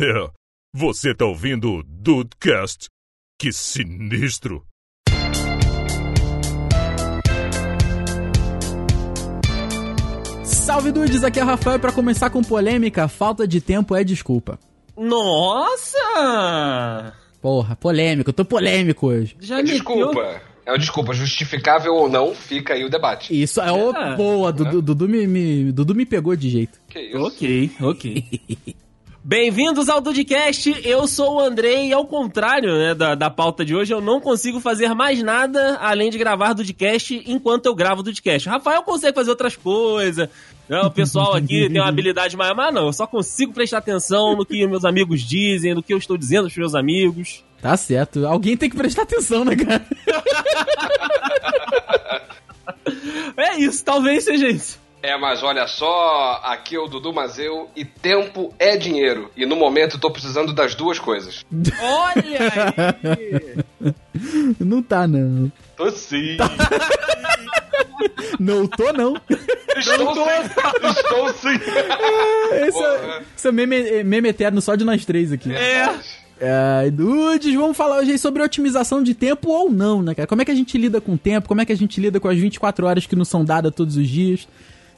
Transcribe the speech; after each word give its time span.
É, 0.00 0.30
você 0.74 1.14
tá 1.14 1.24
ouvindo 1.26 1.70
o 1.70 1.82
Dudecast? 1.82 2.88
Que 3.38 3.52
sinistro! 3.52 4.66
Salve 10.44 10.92
dudes, 10.92 11.22
aqui 11.24 11.38
é 11.40 11.42
o 11.44 11.46
Rafael 11.46 11.78
para 11.78 11.92
começar 11.92 12.30
com 12.30 12.42
polêmica, 12.42 13.06
falta 13.08 13.46
de 13.46 13.60
tempo 13.60 13.94
é 13.94 14.02
desculpa. 14.04 14.58
Nossa! 14.96 15.96
Porra, 17.40 17.74
polêmico, 17.76 18.30
eu 18.30 18.34
tô 18.34 18.44
polêmico 18.44 19.06
hoje. 19.08 19.36
Já 19.40 19.58
É 19.58 19.62
meteu- 19.62 19.74
desculpa. 19.78 20.40
É 20.64 20.70
uma 20.70 20.78
desculpa, 20.78 21.12
justificável 21.12 21.92
ou 21.94 22.08
não, 22.08 22.32
fica 22.34 22.74
aí 22.74 22.84
o 22.84 22.88
debate. 22.90 23.40
Isso 23.40 23.60
é 23.60 23.72
o 23.72 23.90
Ah, 23.96 24.14
boa, 24.14 24.52
Dudu, 24.52 24.80
Dudu, 24.80 25.08
me, 25.08 25.26
me- 25.26 25.72
Dudu 25.72 25.92
me 25.94 26.06
pegou 26.06 26.36
de 26.36 26.48
jeito. 26.48 26.78
Que 26.88 27.00
isso? 27.00 27.18
Ok, 27.26 27.70
ok. 27.80 28.24
Bem-vindos 29.24 29.88
ao 29.88 30.00
Dudcast, 30.00 30.82
eu 30.84 31.06
sou 31.06 31.36
o 31.36 31.40
Andrei 31.40 31.86
e 31.86 31.92
ao 31.92 32.04
contrário 32.04 32.76
né, 32.76 32.92
da, 32.92 33.14
da 33.14 33.30
pauta 33.30 33.64
de 33.64 33.72
hoje, 33.72 33.94
eu 33.94 34.00
não 34.00 34.20
consigo 34.20 34.58
fazer 34.58 34.92
mais 34.94 35.22
nada 35.22 35.76
além 35.76 36.10
de 36.10 36.18
gravar 36.18 36.54
Dudcast 36.54 37.22
enquanto 37.24 37.66
eu 37.66 37.74
gravo 37.74 38.02
Dudcast. 38.02 38.48
Rafael 38.48 38.82
consegue 38.82 39.14
fazer 39.14 39.30
outras 39.30 39.54
coisas, 39.54 40.28
né, 40.68 40.80
o 40.80 40.90
pessoal 40.90 41.34
aqui 41.34 41.68
tem 41.70 41.80
uma 41.80 41.88
habilidade 41.88 42.36
maior, 42.36 42.56
mas 42.56 42.74
não, 42.74 42.86
eu 42.86 42.92
só 42.92 43.06
consigo 43.06 43.52
prestar 43.52 43.78
atenção 43.78 44.34
no 44.34 44.44
que 44.44 44.66
meus 44.66 44.84
amigos 44.84 45.20
dizem, 45.20 45.72
no 45.72 45.84
que 45.84 45.94
eu 45.94 45.98
estou 45.98 46.18
dizendo 46.18 46.46
pros 46.46 46.56
meus 46.56 46.74
amigos. 46.74 47.44
Tá 47.60 47.76
certo, 47.76 48.26
alguém 48.26 48.56
tem 48.56 48.68
que 48.68 48.76
prestar 48.76 49.02
atenção, 49.02 49.44
né, 49.44 49.54
cara? 49.54 49.86
É 53.36 53.58
isso, 53.58 53.84
talvez 53.84 54.24
seja 54.24 54.48
isso. 54.48 54.81
É, 55.02 55.18
mas 55.18 55.42
olha 55.42 55.66
só, 55.66 56.40
aqui 56.44 56.76
é 56.76 56.78
o 56.78 56.86
Dudu 56.86 57.12
Mazeu 57.12 57.68
e 57.74 57.84
tempo 57.84 58.54
é 58.56 58.76
dinheiro. 58.76 59.32
E 59.36 59.44
no 59.44 59.56
momento 59.56 59.96
eu 59.96 60.00
tô 60.00 60.08
precisando 60.12 60.52
das 60.52 60.76
duas 60.76 61.00
coisas. 61.00 61.44
Olha 61.82 62.38
aí! 63.02 63.64
Não 64.60 64.80
tá, 64.80 65.08
não. 65.08 65.50
Tô 65.76 65.90
sim. 65.90 66.36
Não 68.38 68.66
tô, 68.66 68.92
não. 68.92 69.16
Estou 69.76 70.14
sim. 70.14 70.88
Estou 70.88 71.32
sim. 71.34 71.60
Esse 72.66 72.82
é, 72.82 73.22
esse 73.36 73.48
é 73.48 73.52
meme, 73.52 74.04
meme 74.04 74.28
eterno 74.28 74.60
só 74.60 74.74
de 74.74 74.84
nós 74.84 75.04
três 75.04 75.32
aqui. 75.32 75.52
É. 75.52 75.94
É, 76.40 76.90
dudes, 76.90 77.54
vamos 77.54 77.76
falar 77.76 77.98
hoje 77.98 78.12
aí 78.12 78.18
sobre 78.18 78.42
otimização 78.42 79.00
de 79.00 79.14
tempo 79.14 79.50
ou 79.50 79.70
não, 79.70 80.02
né, 80.02 80.12
cara? 80.12 80.26
Como 80.26 80.42
é 80.42 80.44
que 80.44 80.50
a 80.50 80.54
gente 80.54 80.76
lida 80.76 81.00
com 81.00 81.14
o 81.14 81.18
tempo? 81.18 81.46
Como 81.46 81.60
é 81.60 81.64
que 81.64 81.72
a 81.72 81.76
gente 81.76 82.00
lida 82.00 82.18
com 82.18 82.26
as 82.26 82.36
24 82.36 82.84
horas 82.84 83.06
que 83.06 83.14
nos 83.14 83.28
são 83.28 83.44
dadas 83.44 83.72
todos 83.72 83.96
os 83.96 84.08
dias? 84.08 84.48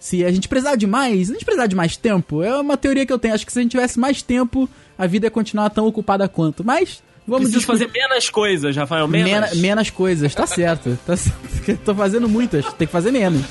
Se 0.00 0.24
a 0.24 0.30
gente 0.30 0.48
precisar 0.48 0.76
de 0.76 0.86
mais, 0.86 1.30
a 1.30 1.32
gente 1.34 1.44
precisar 1.44 1.66
de 1.66 1.74
mais 1.74 1.96
tempo, 1.96 2.42
é 2.42 2.56
uma 2.58 2.76
teoria 2.76 3.06
que 3.06 3.12
eu 3.12 3.18
tenho. 3.18 3.34
Acho 3.34 3.46
que 3.46 3.52
se 3.52 3.58
a 3.58 3.62
gente 3.62 3.70
tivesse 3.70 3.98
mais 3.98 4.20
tempo, 4.22 4.68
a 4.98 5.06
vida 5.06 5.26
ia 5.26 5.30
continuar 5.30 5.70
tão 5.70 5.86
ocupada 5.86 6.28
quanto. 6.28 6.62
Mas, 6.62 7.02
vamos 7.26 7.44
Preciso 7.50 7.66
fazer 7.66 7.90
menos 7.90 8.28
coisas, 8.28 8.76
Rafael, 8.76 9.08
menos. 9.08 9.30
Mena- 9.30 9.54
menos 9.54 9.90
coisas, 9.90 10.34
tá 10.34 10.46
certo. 10.46 10.98
Tá 11.06 11.16
certo. 11.16 11.78
Tô 11.84 11.94
fazendo 11.94 12.28
muitas, 12.28 12.64
tem 12.74 12.86
que 12.86 12.92
fazer 12.92 13.10
menos. 13.10 13.42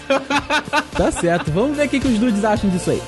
Tá 0.95 1.11
certo. 1.11 1.51
Vamos 1.51 1.75
ver 1.75 1.87
o 1.87 1.89
que, 1.89 1.99
que 1.99 2.07
os 2.07 2.19
dudes 2.19 2.43
acham 2.45 2.69
disso 2.69 2.91
aí. 2.91 3.01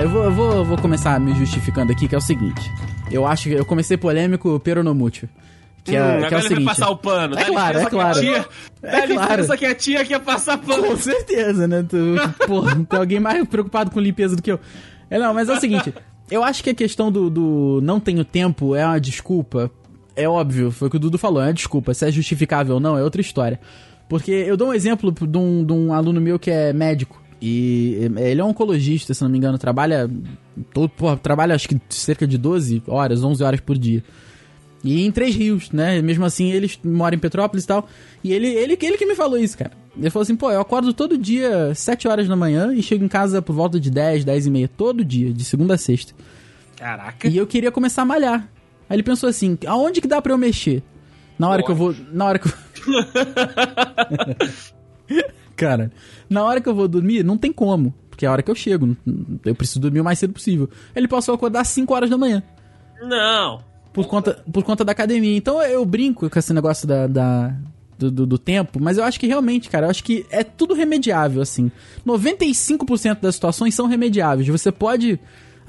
Ó, 0.00 0.02
eu 0.02 0.08
vou, 0.10 0.24
eu 0.24 0.30
vou, 0.32 0.52
eu 0.52 0.64
vou 0.64 0.78
começar 0.78 1.18
me 1.20 1.34
justificando 1.34 1.92
aqui, 1.92 2.08
que 2.08 2.14
é 2.14 2.18
o 2.18 2.20
seguinte. 2.20 2.70
Eu 3.10 3.26
acho 3.26 3.48
que 3.48 3.54
eu 3.54 3.64
comecei 3.64 3.96
polêmico 3.96 4.58
peronomútil. 4.60 5.28
Que 5.84 5.96
é, 5.96 6.00
Hum, 6.02 6.18
que 6.28 6.34
é 6.34 6.36
o 6.36 6.40
ele 6.40 6.40
vai 6.40 6.42
seguinte. 6.42 6.64
passar 6.64 6.90
o 6.90 6.96
pano. 6.96 7.38
É 7.38 7.44
claro, 7.44 7.78
é 7.78 7.86
claro. 7.86 8.20
Tia, 8.20 8.46
É 8.82 9.00
dá 9.00 9.14
claro. 9.14 9.36
licença 9.36 9.56
que 9.56 9.66
a 9.66 9.74
tia 9.74 10.04
quer 10.04 10.20
passar 10.20 10.58
pano. 10.58 10.84
Com 10.84 10.96
certeza, 10.96 11.66
né? 11.66 11.82
Tu, 11.88 11.96
porra, 12.46 12.74
tem 12.88 12.98
alguém 12.98 13.20
mais 13.20 13.46
preocupado 13.48 13.90
com 13.90 13.98
limpeza 14.00 14.36
do 14.36 14.42
que 14.42 14.52
eu. 14.52 14.60
É, 15.08 15.18
não, 15.18 15.32
mas 15.34 15.48
é 15.48 15.54
o 15.54 15.60
seguinte. 15.60 15.92
Eu 16.30 16.44
acho 16.44 16.62
que 16.62 16.70
a 16.70 16.74
questão 16.74 17.10
do, 17.10 17.28
do 17.28 17.80
não 17.82 17.98
tenho 17.98 18.24
tempo 18.24 18.74
é 18.76 18.86
uma 18.86 19.00
desculpa. 19.00 19.70
É 20.14 20.28
óbvio, 20.28 20.70
foi 20.70 20.88
o 20.88 20.90
que 20.90 20.96
o 20.96 21.00
Dudu 21.00 21.16
falou, 21.18 21.40
é 21.42 21.46
uma 21.46 21.54
desculpa. 21.54 21.94
Se 21.94 22.06
é 22.06 22.12
justificável 22.12 22.74
ou 22.74 22.80
não, 22.80 22.96
é 22.96 23.02
outra 23.02 23.20
história. 23.20 23.58
Porque 24.08 24.30
eu 24.30 24.56
dou 24.56 24.68
um 24.68 24.74
exemplo 24.74 25.10
de 25.10 25.38
um, 25.38 25.64
de 25.64 25.72
um 25.72 25.92
aluno 25.94 26.20
meu 26.20 26.38
que 26.38 26.50
é 26.50 26.72
médico. 26.72 27.20
E 27.40 28.10
ele 28.18 28.40
é 28.40 28.44
um 28.44 28.48
oncologista, 28.48 29.14
se 29.14 29.22
não 29.22 29.30
me 29.30 29.38
engano, 29.38 29.56
trabalha. 29.56 30.10
Todo, 30.74 30.90
porra, 30.90 31.16
trabalha 31.16 31.54
acho 31.54 31.68
que 31.68 31.80
cerca 31.88 32.26
de 32.26 32.36
12 32.36 32.82
horas, 32.86 33.24
11 33.24 33.42
horas 33.42 33.60
por 33.60 33.78
dia. 33.78 34.04
E 34.84 35.04
em 35.04 35.10
Três 35.10 35.34
Rios, 35.34 35.70
né? 35.70 36.02
Mesmo 36.02 36.24
assim, 36.24 36.50
eles 36.52 36.78
moram 36.84 37.16
em 37.16 37.18
Petrópolis 37.18 37.64
e 37.64 37.66
tal. 37.66 37.88
E 38.22 38.32
ele, 38.32 38.48
ele, 38.48 38.78
ele 38.80 38.96
que 38.96 39.06
me 39.06 39.14
falou 39.14 39.38
isso, 39.38 39.56
cara. 39.56 39.72
Ele 39.96 40.10
falou 40.10 40.22
assim, 40.22 40.36
pô, 40.36 40.50
eu 40.50 40.60
acordo 40.60 40.92
todo 40.92 41.16
dia 41.16 41.74
7 41.74 42.08
horas 42.08 42.28
da 42.28 42.36
manhã 42.36 42.72
e 42.74 42.82
chego 42.82 43.04
em 43.04 43.08
casa 43.08 43.40
por 43.40 43.54
volta 43.54 43.80
de 43.80 43.90
10, 43.90 44.24
10 44.24 44.46
e 44.46 44.50
meia. 44.50 44.68
Todo 44.68 45.04
dia, 45.04 45.32
de 45.32 45.44
segunda 45.44 45.74
a 45.74 45.78
sexta. 45.78 46.14
Caraca. 46.76 47.26
E 47.28 47.36
eu 47.36 47.46
queria 47.46 47.70
começar 47.70 48.02
a 48.02 48.06
malhar. 48.06 48.48
Aí 48.88 48.96
ele 48.96 49.02
pensou 49.02 49.28
assim, 49.28 49.56
aonde 49.66 50.00
que 50.00 50.08
dá 50.08 50.20
pra 50.20 50.32
eu 50.32 50.38
mexer? 50.38 50.82
Na 51.38 51.48
hora 51.48 51.62
que 51.62 51.70
eu 51.70 51.74
vou... 51.74 51.94
Na 52.12 52.26
hora 52.26 52.38
que 52.38 52.48
eu... 52.48 52.52
cara, 55.60 55.92
na 56.28 56.42
hora 56.44 56.60
que 56.60 56.68
eu 56.68 56.74
vou 56.74 56.88
dormir, 56.88 57.22
não 57.24 57.36
tem 57.38 57.52
como. 57.52 57.94
Porque 58.08 58.24
é 58.24 58.28
a 58.28 58.32
hora 58.32 58.42
que 58.42 58.50
eu 58.50 58.54
chego. 58.54 58.96
Eu 59.44 59.54
preciso 59.54 59.80
dormir 59.80 60.00
o 60.00 60.04
mais 60.04 60.18
cedo 60.18 60.32
possível. 60.32 60.68
Ele 60.94 61.06
passou 61.08 61.32
a 61.32 61.36
acordar 61.36 61.60
às 61.60 61.68
5 61.68 61.92
horas 61.94 62.10
da 62.10 62.18
manhã. 62.18 62.42
Não. 63.02 63.62
Por 63.92 64.06
conta, 64.06 64.42
por 64.52 64.62
conta 64.62 64.84
da 64.84 64.92
academia. 64.92 65.36
Então 65.36 65.62
eu 65.62 65.84
brinco 65.84 66.28
com 66.28 66.38
esse 66.38 66.52
negócio 66.52 66.86
da, 66.86 67.06
da- 67.06 67.54
do, 67.98 68.10
do- 68.10 68.26
do 68.26 68.38
tempo, 68.38 68.78
mas 68.80 68.96
eu 68.98 69.04
acho 69.04 69.18
que 69.20 69.26
realmente, 69.26 69.68
cara, 69.68 69.86
eu 69.86 69.90
acho 69.90 70.02
que 70.04 70.24
é 70.30 70.42
tudo 70.44 70.74
remediável, 70.74 71.42
assim. 71.42 71.70
95% 72.06 73.20
das 73.20 73.34
situações 73.34 73.74
são 73.74 73.86
remediáveis. 73.86 74.48
Você 74.48 74.70
pode 74.72 75.18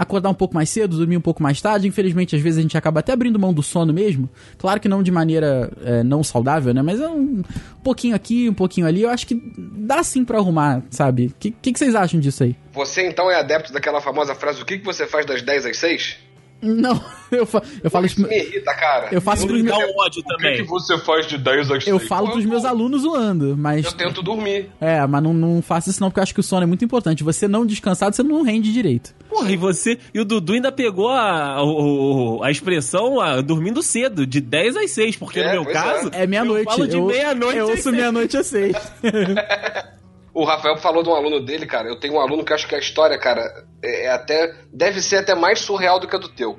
acordar 0.02 0.30
um 0.32 0.34
pouco 0.34 0.56
mais 0.56 0.68
cedo, 0.68 0.98
dormir 0.98 1.16
um 1.16 1.22
pouco 1.22 1.44
mais 1.44 1.62
tarde. 1.62 1.88
Infelizmente, 1.88 2.36
às 2.36 2.42
vezes 2.42 2.58
a 2.58 2.62
gente 2.64 2.76
acaba 2.76 3.02
até 3.02 3.14
abrindo 3.14 3.38
mão 3.38 3.54
do 3.54 3.62
sono 3.62 3.94
mesmo. 3.94 4.28
Claro 4.58 4.80
que 4.80 4.90
não 4.90 5.04
de 5.04 5.12
maneira 5.12 5.72
é, 5.84 6.04
não 6.04 6.24
saudável, 6.24 6.74
né? 6.74 6.82
Mas 6.82 7.00
é 7.00 7.08
um 7.08 7.44
pouquinho 7.84 8.16
aqui, 8.16 8.50
um 8.50 8.54
pouquinho 8.54 8.88
ali. 8.88 9.04
Eu 9.04 9.10
acho 9.10 9.28
que 9.28 9.40
dá 9.58 10.04
sim 10.04 10.26
pra 10.26 10.40
arrumar, 10.40 10.82
sabe? 10.90 11.28
O 11.28 11.34
que, 11.40 11.52
que, 11.52 11.72
que 11.72 11.78
vocês 11.78 11.94
acham 11.94 12.20
disso 12.20 12.44
aí? 12.44 12.56
Você 12.74 13.08
então 13.08 13.30
é 13.30 13.36
adepto 13.36 13.72
daquela 13.72 14.02
famosa 14.02 14.34
frase: 14.34 14.62
o 14.62 14.66
que, 14.66 14.80
que 14.80 14.86
você 14.86 15.06
faz 15.06 15.24
das 15.26 15.44
10 15.44 15.68
às 15.68 15.78
6? 15.78 16.18
Não, 16.62 17.02
eu, 17.32 17.46
fa 17.46 17.62
eu 17.84 17.90
falo 17.90 18.06
isso. 18.06 18.22
Me 18.22 18.36
irrita, 18.38 18.74
cara. 18.76 19.10
Eu 19.12 19.20
faço 19.20 19.48
pros 19.48 19.58
Me 19.62 19.64
meus. 19.64 19.78
ódio 19.98 20.22
O 20.22 20.24
que, 20.24 20.36
também. 20.38 20.56
que 20.58 20.64
você 20.64 20.98
faz 21.00 21.26
de 21.28 21.38
10 21.38 21.72
às 21.72 21.84
6? 21.84 21.88
Eu 21.88 22.00
falo 22.00 22.32
pros 22.32 22.46
meus 22.46 22.64
alunos 22.66 23.02
zoando, 23.02 23.56
mas. 23.58 23.86
Eu 23.86 23.92
tento 23.94 24.22
dormir. 24.22 24.70
É, 24.80 25.06
mas 25.08 25.24
não, 25.24 25.34
não 25.34 25.62
faça 25.62 25.90
isso 25.90 26.00
não, 26.02 26.10
porque 26.10 26.20
eu 26.20 26.24
acho 26.24 26.34
que 26.34 26.40
o 26.40 26.44
sono 26.44 26.64
é 26.64 26.66
muito 26.68 26.86
importante. 26.86 27.24
Você 27.24 27.48
não 27.48 27.66
descansado, 27.66 28.16
você 28.16 28.22
não 28.24 28.44
rende 28.44 28.72
direito. 28.72 29.14
Porra, 29.30 29.52
e 29.52 29.58
você. 29.58 29.98
E 30.14 30.20
o 30.20 30.26
Dudu 30.26 30.54
ainda 30.54 30.72
pegou 30.72 31.10
a, 31.10 31.64
o- 31.64 32.44
a 32.44 32.52
expressão 32.52 33.20
a, 33.20 33.42
dormindo 33.42 33.82
cedo, 33.82 34.28
de 34.28 34.40
10 34.42 34.76
às 34.78 34.92
6, 34.92 35.16
porque 35.16 35.40
É, 35.40 35.46
no 35.56 35.62
meu 35.64 35.72
é. 35.72 35.74
caso. 35.74 36.10
É 36.14 36.28
meia-noite. 36.28 36.66
Eu 36.68 36.72
falo 36.72 36.88
de 36.88 36.96
eu- 36.98 37.06
meia-noite 37.08 37.58
Eu 37.58 37.70
ouço 37.70 37.92
meia-noite 37.92 38.38
às 38.38 38.46
seis. 38.48 38.76
O 40.34 40.44
Rafael 40.46 40.78
falou 40.78 41.04
de 41.04 41.10
um 41.10 41.16
aluno 41.16 41.40
dele, 41.40 41.66
cara. 41.66 41.90
Eu 41.90 42.00
tenho 42.00 42.14
um 42.14 42.20
aluno 42.22 42.44
que 42.44 42.54
acho 42.54 42.68
que 42.68 42.76
a 42.76 42.80
história, 42.80 43.18
cara, 43.18 43.42
é 43.84 44.06
é 44.06 44.10
até. 44.10 44.54
deve 44.72 45.02
ser 45.02 45.18
até 45.18 45.36
mais 45.36 45.60
surreal 45.60 46.00
do 46.00 46.08
que 46.08 46.16
a 46.16 46.20
do 46.20 46.30
teu. 46.30 46.58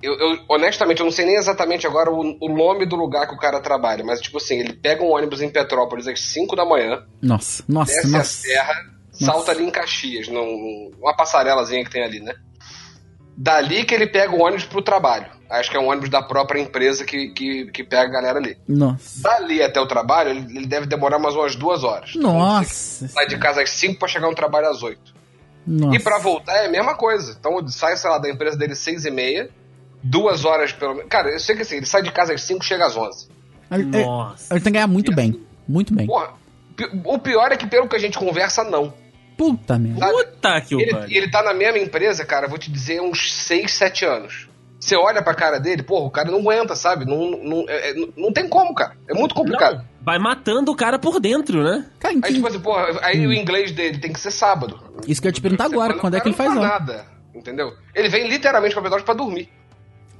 Eu, 0.00 0.14
eu, 0.14 0.38
honestamente, 0.48 1.00
eu 1.00 1.04
não 1.04 1.10
sei 1.10 1.26
nem 1.26 1.34
exatamente 1.34 1.84
agora 1.84 2.08
o, 2.10 2.38
o 2.40 2.48
nome 2.48 2.86
do 2.86 2.94
lugar 2.94 3.26
que 3.26 3.34
o 3.34 3.38
cara 3.38 3.60
trabalha, 3.60 4.04
mas, 4.04 4.20
tipo 4.20 4.38
assim, 4.38 4.60
ele 4.60 4.72
pega 4.72 5.02
um 5.02 5.10
ônibus 5.10 5.42
em 5.42 5.50
Petrópolis 5.50 6.06
às 6.06 6.20
5 6.20 6.54
da 6.54 6.64
manhã, 6.64 7.04
Nossa, 7.20 7.64
nossa, 7.68 7.92
desce 7.92 8.06
a 8.06 8.18
nossa. 8.18 8.30
serra, 8.30 8.74
salta 9.10 9.50
ali 9.50 9.64
em 9.64 9.70
Caxias, 9.70 10.28
num, 10.28 10.92
numa 10.96 11.16
passarelazinha 11.16 11.84
que 11.84 11.90
tem 11.90 12.04
ali, 12.04 12.20
né? 12.20 12.32
Dali 13.36 13.84
que 13.84 13.92
ele 13.92 14.06
pega 14.06 14.32
o 14.34 14.40
ônibus 14.40 14.66
pro 14.66 14.80
trabalho. 14.82 15.26
Acho 15.50 15.70
que 15.70 15.76
é 15.76 15.80
um 15.80 15.88
ônibus 15.88 16.10
da 16.10 16.22
própria 16.22 16.60
empresa 16.60 17.04
que, 17.04 17.30
que, 17.30 17.66
que 17.70 17.82
pega 17.82 18.02
a 18.02 18.12
galera 18.12 18.38
ali. 18.38 18.56
Nossa. 18.68 19.22
Dali 19.22 19.62
até 19.62 19.80
o 19.80 19.86
trabalho, 19.86 20.30
ele, 20.30 20.58
ele 20.58 20.66
deve 20.66 20.86
demorar 20.86 21.18
mais 21.18 21.34
umas 21.34 21.56
duas 21.56 21.84
horas. 21.84 22.14
Nossa. 22.14 23.08
Sai 23.08 23.26
de 23.26 23.38
casa 23.38 23.62
às 23.62 23.70
5 23.70 23.98
pra 23.98 24.08
chegar 24.08 24.28
no 24.28 24.34
trabalho 24.34 24.68
às 24.68 24.82
8. 24.82 25.00
Nossa. 25.66 25.96
E 25.96 26.00
pra 26.00 26.18
voltar 26.18 26.54
é 26.54 26.66
a 26.66 26.70
mesma 26.70 26.94
coisa. 26.94 27.36
Então 27.38 27.66
sai, 27.68 27.96
sei 27.96 28.10
lá, 28.10 28.18
da 28.18 28.28
empresa 28.28 28.58
dele 28.58 28.72
às 28.72 28.78
6 28.78 29.06
e 29.06 29.10
meia, 29.10 29.48
duas 30.02 30.44
horas 30.44 30.70
pelo 30.72 30.94
menos. 30.94 31.08
Cara, 31.08 31.30
eu 31.30 31.40
sei 31.40 31.56
que 31.56 31.62
assim, 31.62 31.76
ele 31.76 31.86
sai 31.86 32.02
de 32.02 32.12
casa 32.12 32.34
às 32.34 32.42
5 32.42 32.62
chega 32.62 32.86
às 32.86 32.96
11. 32.96 33.28
Ele, 33.70 33.84
Nossa. 33.84 34.52
ele 34.52 34.60
tem 34.60 34.72
que 34.72 34.76
ganhar 34.76 34.86
muito 34.86 35.14
bem. 35.14 35.40
Muito 35.66 35.94
bem. 35.94 36.06
Porra, 36.06 36.34
o 37.04 37.18
pior 37.18 37.52
é 37.52 37.56
que 37.56 37.66
pelo 37.66 37.88
que 37.88 37.96
a 37.96 37.98
gente 37.98 38.18
conversa, 38.18 38.64
não. 38.64 38.92
Puta 39.36 39.78
merda. 39.78 40.08
Puta 40.08 40.60
que 40.60 40.74
o 40.74 40.80
Ele, 40.80 41.16
ele 41.16 41.30
tá 41.30 41.42
na 41.42 41.54
mesma 41.54 41.78
empresa, 41.78 42.24
cara, 42.24 42.48
vou 42.48 42.58
te 42.58 42.70
dizer, 42.70 43.00
uns 43.00 43.32
6, 43.44 43.72
7 43.72 44.04
anos. 44.04 44.47
Você 44.88 44.96
olha 44.96 45.22
pra 45.22 45.34
cara 45.34 45.58
dele, 45.58 45.82
porra, 45.82 46.06
o 46.06 46.10
cara 46.10 46.30
não 46.30 46.38
aguenta, 46.40 46.74
sabe? 46.74 47.04
Não, 47.04 47.30
não, 47.30 47.64
é- 47.68 47.90
é- 47.90 47.94
não 48.16 48.32
tem 48.32 48.48
como, 48.48 48.74
cara. 48.74 48.96
É 49.08 49.14
muito 49.14 49.34
complicado. 49.34 49.76
Não, 49.78 49.84
vai 50.02 50.18
matando 50.18 50.72
o 50.72 50.76
cara 50.76 50.98
por 50.98 51.20
dentro, 51.20 51.62
né? 51.62 51.84
Cara, 51.98 52.14
Aí, 52.22 52.32
tipo 52.34 52.46
assim, 52.46 52.60
porra, 52.60 52.98
aí 53.02 53.26
o 53.26 53.32
inglês 53.32 53.70
dele 53.72 53.98
tem 53.98 54.12
que 54.12 54.18
ser 54.20 54.30
sábado. 54.30 54.80
Isso 55.06 55.20
que 55.20 55.26
eu 55.26 55.30
ia 55.30 55.34
te 55.34 55.42
perguntar 55.42 55.64
agora, 55.66 55.88
Semana, 55.88 56.00
quando 56.00 56.14
é 56.16 56.20
que 56.20 56.28
ele 56.28 56.36
faz 56.36 56.54
não 56.54 56.62
lá? 56.62 56.68
nada, 56.68 57.04
entendeu? 57.34 57.72
Ele 57.94 58.08
vem 58.08 58.28
literalmente 58.28 58.72
pra 58.74 58.82
Petrópolis 58.82 59.04
pra 59.04 59.14
dormir. 59.14 59.48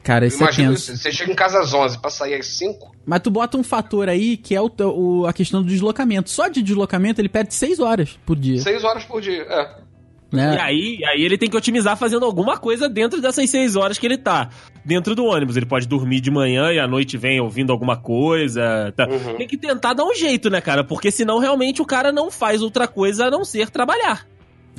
Cara, 0.02 0.26
isso 0.26 0.36
é 0.38 0.42
Imagina, 0.46 0.70
tenso. 0.70 0.96
você 0.96 1.10
chega 1.12 1.32
em 1.32 1.34
casa 1.34 1.58
às 1.60 1.74
11 1.74 1.98
pra 1.98 2.08
sair 2.10 2.34
às 2.34 2.46
5. 2.46 2.94
Mas 3.04 3.20
tu 3.20 3.30
bota 3.30 3.58
um 3.58 3.62
fator 3.64 4.08
aí 4.08 4.36
que 4.36 4.54
é 4.54 4.60
o, 4.60 4.70
o- 4.94 5.26
a 5.26 5.32
questão 5.32 5.60
do 5.62 5.68
deslocamento. 5.68 6.30
Só 6.30 6.48
de 6.48 6.62
deslocamento 6.62 7.20
ele 7.20 7.28
perde 7.28 7.52
6 7.54 7.78
horas 7.80 8.18
por 8.24 8.36
dia. 8.36 8.60
6 8.60 8.84
horas 8.84 9.04
por 9.04 9.20
dia. 9.20 9.42
É. 9.42 9.87
Né? 10.30 10.56
E 10.56 10.58
aí, 10.60 10.98
aí 11.06 11.22
ele 11.24 11.38
tem 11.38 11.48
que 11.48 11.56
otimizar 11.56 11.96
fazendo 11.96 12.24
alguma 12.26 12.58
coisa 12.58 12.86
dentro 12.88 13.18
dessas 13.20 13.48
seis 13.48 13.76
horas 13.76 13.96
que 13.96 14.04
ele 14.06 14.18
tá 14.18 14.50
dentro 14.84 15.14
do 15.14 15.24
ônibus. 15.24 15.56
Ele 15.56 15.64
pode 15.64 15.88
dormir 15.88 16.20
de 16.20 16.30
manhã 16.30 16.70
e 16.70 16.78
à 16.78 16.86
noite 16.86 17.16
vem 17.16 17.40
ouvindo 17.40 17.72
alguma 17.72 17.96
coisa. 17.96 18.92
tá? 18.94 19.06
Uhum. 19.08 19.36
Tem 19.36 19.46
que 19.48 19.56
tentar 19.56 19.94
dar 19.94 20.04
um 20.04 20.14
jeito, 20.14 20.50
né, 20.50 20.60
cara? 20.60 20.84
Porque 20.84 21.10
senão 21.10 21.38
realmente 21.38 21.80
o 21.80 21.86
cara 21.86 22.12
não 22.12 22.30
faz 22.30 22.60
outra 22.60 22.86
coisa 22.86 23.26
a 23.26 23.30
não 23.30 23.42
ser 23.44 23.70
trabalhar. 23.70 24.26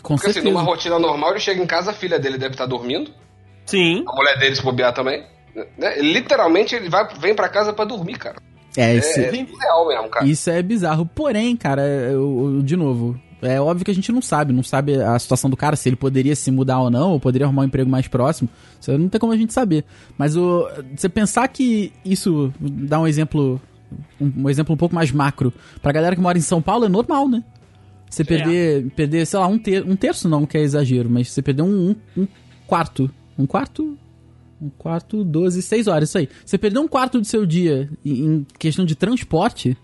Com 0.04 0.16
Porque 0.16 0.28
assim, 0.28 0.34
certeza. 0.36 0.54
numa 0.54 0.64
rotina 0.64 1.00
normal, 1.00 1.32
ele 1.32 1.40
chega 1.40 1.62
em 1.62 1.68
casa, 1.68 1.92
a 1.92 1.94
filha 1.96 2.20
dele 2.20 2.38
deve 2.38 2.54
estar 2.54 2.66
dormindo. 2.68 3.12
Sim. 3.66 4.04
A 4.08 4.16
mulher 4.16 4.38
dele 4.40 4.56
se 4.56 4.64
bobear 4.64 4.94
também. 4.94 5.24
Né? 5.78 6.00
Literalmente, 6.00 6.76
ele 6.76 6.90
vai, 6.90 7.08
vem 7.20 7.34
pra 7.36 7.50
casa 7.50 7.74
pra 7.74 7.86
dormir, 7.86 8.18
cara. 8.18 8.38
É, 8.78 8.92
É, 8.92 8.96
isso, 8.98 9.20
é 9.20 9.32
surreal 9.32 9.88
mesmo, 9.88 10.10
cara. 10.10 10.26
isso 10.28 10.50
é 10.50 10.62
bizarro. 10.62 11.06
Porém, 11.08 11.56
cara, 11.58 11.82
eu- 11.82 12.56
eu- 12.58 12.62
de 12.62 12.76
novo, 12.78 13.20
é 13.42 13.60
óbvio 13.60 13.86
que 13.86 13.92
a 13.92 13.96
gente 13.96 14.12
não 14.12 14.22
sabe, 14.22 14.54
não 14.54 14.64
sabe 14.64 15.02
a 15.02 15.18
situação 15.18 15.50
do 15.50 15.56
cara, 15.58 15.76
se 15.76 15.88
ele 15.88 15.96
poderia 15.96 16.36
se 16.36 16.52
mudar 16.52 16.80
ou 16.80 16.90
não, 16.90 17.12
ou 17.12 17.20
poderia 17.20 17.48
arrumar 17.48 17.64
um 17.64 17.66
emprego 17.66 17.90
mais 17.90 18.08
próximo. 18.08 18.50
Isso 18.80 18.98
não 18.98 19.10
tem 19.10 19.20
como 19.20 19.34
a 19.34 19.38
gente 19.38 19.54
saber. 19.54 19.86
Mas 20.18 20.36
o, 20.36 20.68
você 20.96 21.08
pensar 21.08 21.48
que 21.48 21.94
isso 22.04 22.54
dá 22.60 23.00
um 23.00 23.08
exemplo, 23.08 23.62
um, 24.20 24.44
um 24.44 24.50
exemplo 24.50 24.74
um 24.74 24.78
pouco 24.78 24.94
mais 24.94 25.12
macro, 25.12 25.54
pra 25.82 25.92
galera 25.92 26.16
que 26.16 26.22
mora 26.22 26.38
em 26.38 26.42
São 26.42 26.62
Paulo 26.62 26.86
é 26.86 26.90
normal, 26.90 27.28
né? 27.28 27.44
Você 28.10 28.24
perder, 28.26 28.90
perder, 28.96 29.26
sei 29.26 29.40
lá, 29.40 29.48
um, 29.48 29.60
ter, 29.60 29.86
um 29.86 29.96
terço 29.96 30.28
não, 30.28 30.46
que 30.46 30.58
é 30.58 30.62
exagero, 30.62 31.10
mas 31.10 31.32
você 31.32 31.42
perder 31.42 31.62
um, 31.62 31.90
um, 31.90 32.22
um 32.24 32.28
quarto. 32.66 33.10
Um 33.38 33.46
quarto? 33.46 33.98
Um 34.60 34.70
quarto, 34.70 35.24
12, 35.24 35.62
6 35.62 35.88
horas, 35.88 36.10
isso 36.10 36.18
aí. 36.18 36.28
Você 36.44 36.58
perder 36.58 36.80
um 36.80 36.88
quarto 36.88 37.20
do 37.20 37.26
seu 37.26 37.46
dia 37.46 37.90
em 38.04 38.26
em 38.26 38.48
questão 38.58 38.84
de 38.84 38.96
transporte 38.96 39.78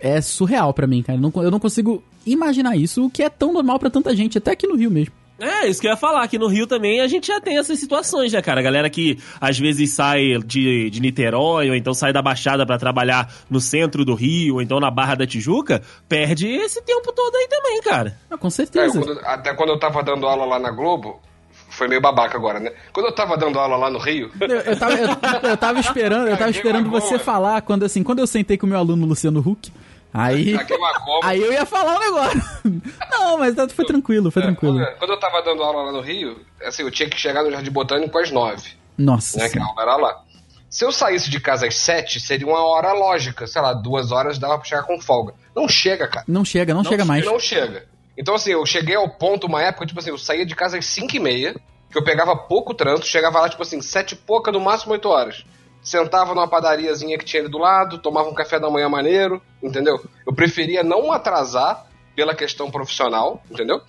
é 0.00 0.20
surreal 0.20 0.72
pra 0.72 0.86
mim, 0.86 1.02
cara. 1.02 1.18
Eu 1.18 1.22
não, 1.22 1.42
eu 1.44 1.50
não 1.50 1.60
consigo 1.60 2.02
imaginar 2.32 2.76
isso, 2.76 3.04
o 3.06 3.10
que 3.10 3.22
é 3.22 3.28
tão 3.28 3.52
normal 3.52 3.78
pra 3.78 3.90
tanta 3.90 4.14
gente, 4.14 4.38
até 4.38 4.52
aqui 4.52 4.66
no 4.66 4.76
Rio 4.76 4.90
mesmo. 4.90 5.14
É, 5.42 5.66
isso 5.66 5.80
que 5.80 5.86
eu 5.86 5.90
ia 5.90 5.96
falar. 5.96 6.22
Aqui 6.22 6.38
no 6.38 6.46
Rio 6.48 6.66
também 6.66 7.00
a 7.00 7.06
gente 7.08 7.28
já 7.28 7.40
tem 7.40 7.56
essas 7.56 7.78
situações, 7.78 8.30
né, 8.30 8.42
cara? 8.42 8.60
A 8.60 8.62
galera 8.62 8.90
que 8.90 9.18
às 9.40 9.58
vezes 9.58 9.90
sai 9.90 10.36
de, 10.44 10.90
de 10.90 11.00
Niterói, 11.00 11.70
ou 11.70 11.74
então 11.74 11.94
sai 11.94 12.12
da 12.12 12.20
Baixada 12.20 12.66
pra 12.66 12.76
trabalhar 12.76 13.32
no 13.48 13.58
centro 13.58 14.04
do 14.04 14.14
Rio, 14.14 14.56
ou 14.56 14.62
então 14.62 14.78
na 14.78 14.90
Barra 14.90 15.14
da 15.14 15.26
Tijuca, 15.26 15.80
perde 16.06 16.46
esse 16.46 16.82
tempo 16.82 17.10
todo 17.12 17.34
aí 17.36 17.48
também, 17.48 17.80
cara. 17.80 18.18
Ah, 18.30 18.36
com 18.36 18.48
É, 18.48 18.50
certeza. 18.50 19.00
quando- 19.00 19.18
até 19.24 19.54
quando 19.54 19.70
eu 19.70 19.78
tava 19.78 20.02
dando 20.02 20.26
aula 20.26 20.44
lá 20.44 20.58
na 20.58 20.70
Globo, 20.70 21.18
foi 21.70 21.88
meio 21.88 22.02
babaca 22.02 22.36
agora, 22.36 22.60
né? 22.60 22.70
Quando 22.92 23.06
eu 23.06 23.14
tava 23.14 23.34
dando 23.38 23.58
aula 23.58 23.76
lá 23.78 23.90
no 23.90 23.98
Rio, 23.98 24.30
Eu, 24.38 24.46
eu 24.46 24.78
tava, 24.78 24.92
eu, 24.92 25.08
eu 25.50 25.56
tava 25.56 25.80
esperando, 25.80 26.28
eu 26.28 26.36
tava 26.36 26.50
esperando 26.50 26.90
você 26.90 27.18
falar 27.18 27.62
quando 27.62 27.84
assim, 27.84 28.02
quando 28.02 28.18
eu 28.18 28.26
sentei 28.26 28.58
com 28.58 28.66
o 28.66 28.68
meu 28.68 28.78
aluno 28.78 29.06
Luciano 29.06 29.40
Huck, 29.40 29.72
aí 30.12 30.54
é 30.54 30.66
aí 31.22 31.40
eu 31.40 31.52
ia 31.52 31.64
falar 31.66 31.96
um 31.96 32.00
negócio. 32.00 32.42
Não, 33.10 33.38
mas 33.38 33.54
tá- 33.54 33.68
foi 33.68 33.84
tranquilo, 33.84 34.30
foi 34.30 34.42
tranquilo. 34.42 34.78
Quando, 34.78 34.98
quando 34.98 35.10
eu 35.12 35.20
tava 35.20 35.42
dando 35.42 35.62
aula 35.62 35.84
lá 35.84 35.92
no 35.92 36.00
Rio, 36.00 36.40
assim, 36.64 36.82
eu 36.82 36.90
tinha 36.90 37.08
que 37.08 37.18
chegar 37.18 37.42
no 37.42 37.50
Jardim 37.50 37.70
Botânico 37.70 38.18
às 38.18 38.30
nove, 38.30 38.70
Nossa. 38.96 39.38
né? 39.38 39.48
Que 39.48 39.58
a 39.58 39.64
aula 39.64 39.82
era 39.82 39.96
lá. 39.96 40.22
Se 40.68 40.84
eu 40.84 40.92
saísse 40.92 41.28
de 41.28 41.40
casa 41.40 41.66
às 41.66 41.74
sete, 41.76 42.20
seria 42.20 42.46
uma 42.46 42.64
hora 42.64 42.92
lógica. 42.92 43.46
Sei 43.46 43.60
lá, 43.60 43.72
duas 43.72 44.12
horas 44.12 44.38
dava 44.38 44.56
pra 44.56 44.68
chegar 44.68 44.84
com 44.84 45.00
folga. 45.00 45.34
Não 45.54 45.68
chega, 45.68 46.06
cara. 46.06 46.24
Não 46.28 46.44
chega, 46.44 46.72
não, 46.72 46.84
chega 46.84 47.04
mais. 47.04 47.24
Não 47.24 47.40
chega. 47.40 47.86
Então, 48.16 48.34
assim, 48.34 48.50
eu 48.52 48.64
cheguei 48.64 48.94
ao 48.94 49.08
ponto, 49.08 49.46
uma 49.48 49.62
época, 49.62 49.86
tipo 49.86 49.98
assim, 49.98 50.10
eu 50.10 50.18
saía 50.18 50.46
de 50.46 50.54
casa 50.54 50.78
às 50.78 50.86
5 50.86 51.16
e 51.16 51.18
meia, 51.18 51.56
que 51.90 51.98
eu 51.98 52.04
pegava 52.04 52.36
pouco 52.36 52.72
trânsito, 52.72 53.08
chegava 53.08 53.40
lá, 53.40 53.48
tipo 53.48 53.62
assim, 53.62 53.80
sete 53.80 54.12
e 54.12 54.16
pouca, 54.16 54.52
no 54.52 54.60
máximo 54.60 54.92
8 54.92 55.08
horas. 55.08 55.44
Sentava 55.82 56.34
numa 56.34 56.48
padariazinha 56.48 57.16
que 57.16 57.24
tinha 57.24 57.42
ali 57.42 57.50
do 57.50 57.58
lado, 57.58 57.98
tomava 57.98 58.28
um 58.28 58.34
café 58.34 58.60
da 58.60 58.68
manhã 58.70 58.88
maneiro, 58.88 59.40
entendeu? 59.62 59.98
Eu 60.26 60.34
preferia 60.34 60.82
não 60.82 61.10
atrasar 61.10 61.86
pela 62.14 62.34
questão 62.34 62.70
profissional, 62.70 63.42
entendeu? 63.50 63.80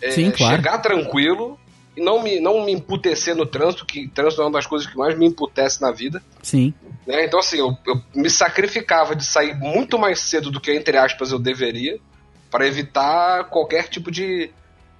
É, 0.00 0.10
Sim, 0.10 0.30
claro. 0.30 0.56
Chegar 0.56 0.78
tranquilo 0.78 1.58
e 1.96 2.02
não 2.02 2.22
me, 2.22 2.40
não 2.40 2.64
me 2.64 2.72
emputecer 2.72 3.34
no 3.34 3.46
trânsito, 3.46 3.86
que 3.86 4.08
trânsito 4.08 4.42
é 4.42 4.44
uma 4.44 4.52
das 4.52 4.66
coisas 4.66 4.86
que 4.86 4.96
mais 4.96 5.16
me 5.16 5.26
emputece 5.26 5.80
na 5.80 5.90
vida. 5.90 6.22
Sim. 6.42 6.74
Né? 7.06 7.24
Então, 7.24 7.38
assim, 7.38 7.58
eu, 7.58 7.76
eu 7.86 8.00
me 8.14 8.28
sacrificava 8.28 9.16
de 9.16 9.24
sair 9.24 9.54
muito 9.56 9.98
mais 9.98 10.20
cedo 10.20 10.50
do 10.50 10.60
que, 10.60 10.72
entre 10.72 10.98
aspas, 10.98 11.32
eu 11.32 11.38
deveria, 11.38 11.98
para 12.50 12.66
evitar 12.66 13.44
qualquer 13.44 13.88
tipo 13.88 14.10
de, 14.10 14.50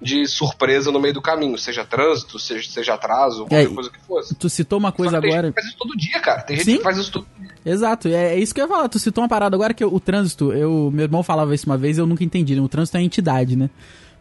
de 0.01 0.27
surpresa 0.27 0.91
no 0.91 0.99
meio 0.99 1.13
do 1.15 1.21
caminho, 1.21 1.57
seja 1.57 1.83
trânsito, 1.83 2.37
seja, 2.37 2.69
seja 2.69 2.93
atraso, 2.93 3.39
qualquer 3.45 3.63
É, 3.63 3.67
coisa 3.67 3.89
que 3.89 3.99
fosse. 3.99 4.35
Tu 4.35 4.47
citou 4.49 4.77
uma 4.77 4.91
coisa 4.91 5.15
que 5.15 5.21
tem 5.21 5.31
agora. 5.31 5.47
gente 5.47 5.55
que 5.55 5.61
faz 5.61 5.67
isso 5.73 5.77
todo 5.79 5.97
dia, 5.97 6.19
cara. 6.19 6.41
Tem 6.43 6.55
gente 6.57 6.65
Sim. 6.65 6.77
que 6.77 6.83
faz 6.83 6.97
isso 6.97 7.11
todo 7.11 7.25
dia. 7.39 7.47
Exato, 7.65 8.07
é, 8.07 8.35
é 8.35 8.39
isso 8.39 8.53
que 8.53 8.61
eu 8.61 8.65
ia 8.65 8.69
falar. 8.69 8.87
Tu 8.89 8.99
citou 8.99 9.23
uma 9.23 9.27
parada 9.29 9.55
agora 9.55 9.73
que 9.73 9.83
eu- 9.83 9.91
o 9.93 9.99
trânsito, 9.99 10.53
eu, 10.53 10.91
meu 10.93 11.03
irmão 11.05 11.23
falava 11.23 11.55
isso 11.55 11.65
uma 11.65 11.77
vez 11.77 11.97
e 11.97 12.01
eu 12.01 12.05
nunca 12.05 12.23
entendi, 12.23 12.55
né? 12.55 12.61
O 12.61 12.69
trânsito 12.69 12.97
é 12.97 13.01
entidade, 13.01 13.55
né? 13.55 13.69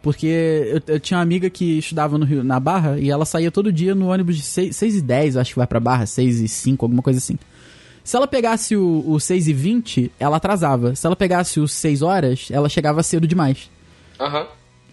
Porque 0.02 0.26
eu, 0.26 0.94
eu 0.94 1.00
tinha 1.00 1.19
uma 1.19 1.23
amiga 1.23 1.50
que 1.50 1.78
estudava 1.78 2.17
no 2.17 2.25
Rio, 2.25 2.43
na 2.44 2.58
Barra 2.61 2.99
e 2.99 3.11
ela 3.11 3.25
saía 3.26 3.50
todo 3.50 3.73
dia 3.73 3.94
no 3.94 4.08
ônibus 4.08 4.37
de 4.37 4.43
6, 4.43 4.75
6 4.76 4.96
e 4.96 5.00
10, 5.02 5.37
acho 5.37 5.50
que 5.52 5.58
vai 5.58 5.67
pra 5.67 5.81
Barra, 5.81 6.06
6 6.06 6.40
e 6.40 6.49
5, 6.49 6.84
alguma 6.87 7.02
coisa 7.02 7.19
assim. 7.19 7.38
Se 8.05 8.17
ela 8.17 8.26
pegasse 8.28 8.76
o, 8.76 9.05
o 9.06 9.19
6 9.19 9.49
e 9.49 9.52
20, 9.52 10.12
ela 10.19 10.37
atrasava. 10.37 10.94
Se 10.94 11.05
ela 11.06 11.17
pegasse 11.17 11.58
os 11.58 11.73
6 11.73 12.02
horas, 12.02 12.49
ela 12.52 12.69
chegava 12.69 13.02
cedo 13.02 13.26
demais. 13.26 13.69
Aham. 14.20 14.46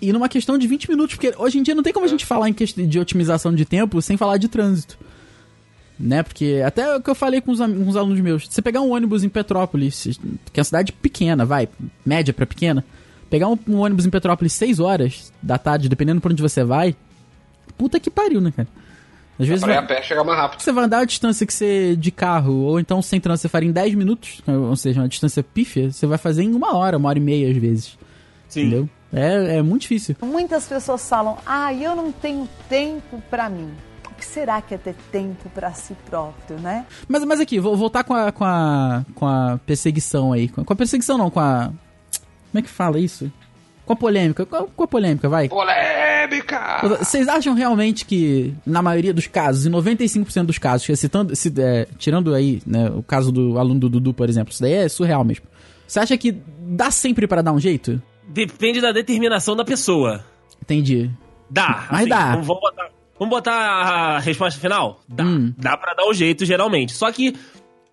E 0.04 0.14
numa 0.14 0.28
questão 0.30 0.58
de 0.58 0.68
20 0.68 0.90
minutos, 0.90 1.16
porque 1.16 1.34
hoje 1.38 1.58
em 1.60 1.64
dia 1.64 1.74
não 1.76 1.84
tem 1.84 1.94
como 1.94 2.06
a 2.06 2.10
gente 2.10 2.26
falar 2.26 2.50
em 2.50 2.54
questão 2.54 2.86
de 2.86 3.00
otimização 3.00 3.54
de 3.54 3.66
tempo 3.66 4.02
sem 4.02 4.18
falar 4.18 4.38
de 4.38 4.48
trânsito. 4.48 4.98
Né? 6.00 6.24
Porque 6.24 6.62
até 6.66 6.96
o 6.96 7.02
que 7.02 7.10
eu 7.10 7.16
falei 7.16 7.40
com 7.40 7.52
os, 7.52 7.60
com 7.60 7.88
os 7.88 7.96
alunos 7.96 8.20
meus, 8.20 8.48
você 8.48 8.62
pegar 8.62 8.82
um 8.82 8.92
ônibus 8.92 9.24
em 9.24 9.30
Petrópolis, 9.30 10.20
que 10.52 10.60
é 10.60 10.62
uma 10.62 10.64
cidade 10.66 10.92
pequena, 10.92 11.46
vai, 11.46 11.70
média 12.06 12.34
pra 12.34 12.46
pequena, 12.46 12.84
pegar 13.30 13.48
um, 13.48 13.58
um 13.68 13.78
ônibus 13.78 14.06
em 14.06 14.10
Petrópolis 14.10 14.54
6 14.54 14.80
horas 14.80 15.32
da 15.42 15.58
tarde, 15.58 15.88
dependendo 15.88 16.20
por 16.20 16.32
onde 16.32 16.42
você 16.42 16.64
vai, 16.64 16.96
puta 17.78 18.00
que 18.00 18.10
pariu, 18.10 18.42
né, 18.42 18.52
cara? 18.56 18.68
Às 19.40 19.48
vezes 19.48 19.62
vai- 19.66 19.78
a 19.78 19.82
pé 19.84 20.02
chegar 20.04 20.24
mais 20.24 20.38
rápido. 20.38 20.62
você 20.62 20.72
vai 20.72 20.84
andar 20.86 21.00
a 21.00 21.06
distância 21.06 21.46
que 21.46 21.54
você 21.54 21.96
de 21.96 22.12
carro, 22.12 22.54
ou 22.54 22.80
então 22.80 23.02
sem 23.02 23.20
trânsito 23.20 23.44
você 23.44 23.50
faria 23.50 23.70
em 23.70 23.72
10 23.72 23.96
minutos, 23.96 24.42
ou 24.48 24.76
seja, 24.76 25.02
uma 25.02 25.08
distância 25.08 25.42
pífia, 25.44 25.92
você 25.92 26.06
vai 26.06 26.18
fazer 26.18 26.44
em 26.44 26.54
uma 26.54 26.76
hora, 26.76 26.98
uma 26.98 27.10
hora 27.10 27.18
e 27.18 27.22
meia 27.22 27.50
às 27.50 27.58
vezes. 27.58 27.98
Sim. 28.50 28.62
Entendeu? 28.68 28.90
É, 29.14 29.58
é 29.58 29.62
muito 29.62 29.84
difícil. 29.84 30.16
Muitas 30.22 30.66
pessoas 30.66 31.08
falam: 31.08 31.38
ah, 31.46 31.72
eu 31.74 31.96
não 31.96 32.12
tenho 32.12 32.50
tempo 32.68 33.22
pra 33.30 33.48
mim. 33.48 33.72
O 34.10 34.16
que 34.16 34.26
será 34.26 34.62
que 34.62 34.74
é 34.74 34.78
ter 34.78 34.96
tempo 35.12 35.50
pra 35.50 35.72
si 35.74 35.96
próprio, 36.06 36.60
né? 36.60 36.86
Mas, 37.08 37.24
mas 37.24 37.40
aqui, 37.40 37.60
vou 37.60 37.76
voltar 37.76 38.04
com 38.04 38.14
a, 38.14 38.32
com 38.32 38.44
a, 38.44 39.06
com 39.14 39.28
a 39.28 39.60
perseguição 39.66 40.34
aí. 40.34 40.48
Com 40.48 40.62
a, 40.62 40.66
com 40.66 40.74
a 40.74 40.76
perseguição 40.76 41.18
não, 41.18 41.30
com 41.30 41.40
a... 41.40 41.72
Como 42.52 42.60
é 42.60 42.62
que 42.62 42.70
fala 42.70 43.00
isso? 43.00 43.32
Com 43.86 43.94
a 43.94 43.96
polêmica. 43.96 44.46
Com 44.46 44.56
a, 44.56 44.68
com 44.68 44.84
a 44.84 44.88
polêmica, 44.88 45.28
vai. 45.28 45.50
Polêmica! 45.50 46.80
Vocês 47.00 47.28
acham 47.28 47.54
realmente 47.54 48.06
que, 48.06 48.54
na 48.66 48.82
maioria 48.82 49.14
dos 49.14 49.28
casos, 49.28 49.66
em 49.66 49.72
95% 49.72 50.46
dos 50.46 50.58
casos, 50.58 51.00
citando, 51.00 51.36
se, 51.36 51.52
é, 51.58 51.88
tirando 51.98 52.34
aí 52.34 52.62
né, 52.66 52.90
o 52.90 53.04
caso 53.04 53.32
do 53.32 53.60
aluno 53.60 53.80
do 53.80 53.90
Dudu, 53.90 54.14
por 54.14 54.30
exemplo, 54.30 54.54
isso 54.54 54.62
daí 54.62 54.74
é 54.74 54.90
surreal 54.90 55.24
mesmo. 55.26 55.46
Você 55.88 56.00
acha 56.00 56.18
que 56.18 56.32
dá 56.60 56.92
sempre 56.92 57.28
pra 57.28 57.42
dar 57.42 57.52
um 57.52 57.60
jeito? 57.60 58.02
Depende 58.34 58.82
da 58.82 58.92
determinação 58.92 59.56
da 59.56 59.64
pessoa. 59.64 60.24
Entendi. 60.62 61.10
Dá. 61.50 61.88
Mas 61.92 62.00
assim, 62.02 62.10
dá. 62.10 62.32
Vamos, 62.38 62.48
botar, 62.48 62.90
vamos 63.20 63.30
botar 63.36 63.54
a 63.54 64.20
resposta 64.20 64.60
final? 64.60 65.00
Dá. 65.08 65.24
Hum. 65.24 65.54
Dá 65.58 65.78
pra 65.78 65.94
dar 65.94 66.06
o 66.08 66.14
jeito, 66.14 66.44
geralmente. 66.46 66.94
Só 66.94 67.12
que 67.12 67.36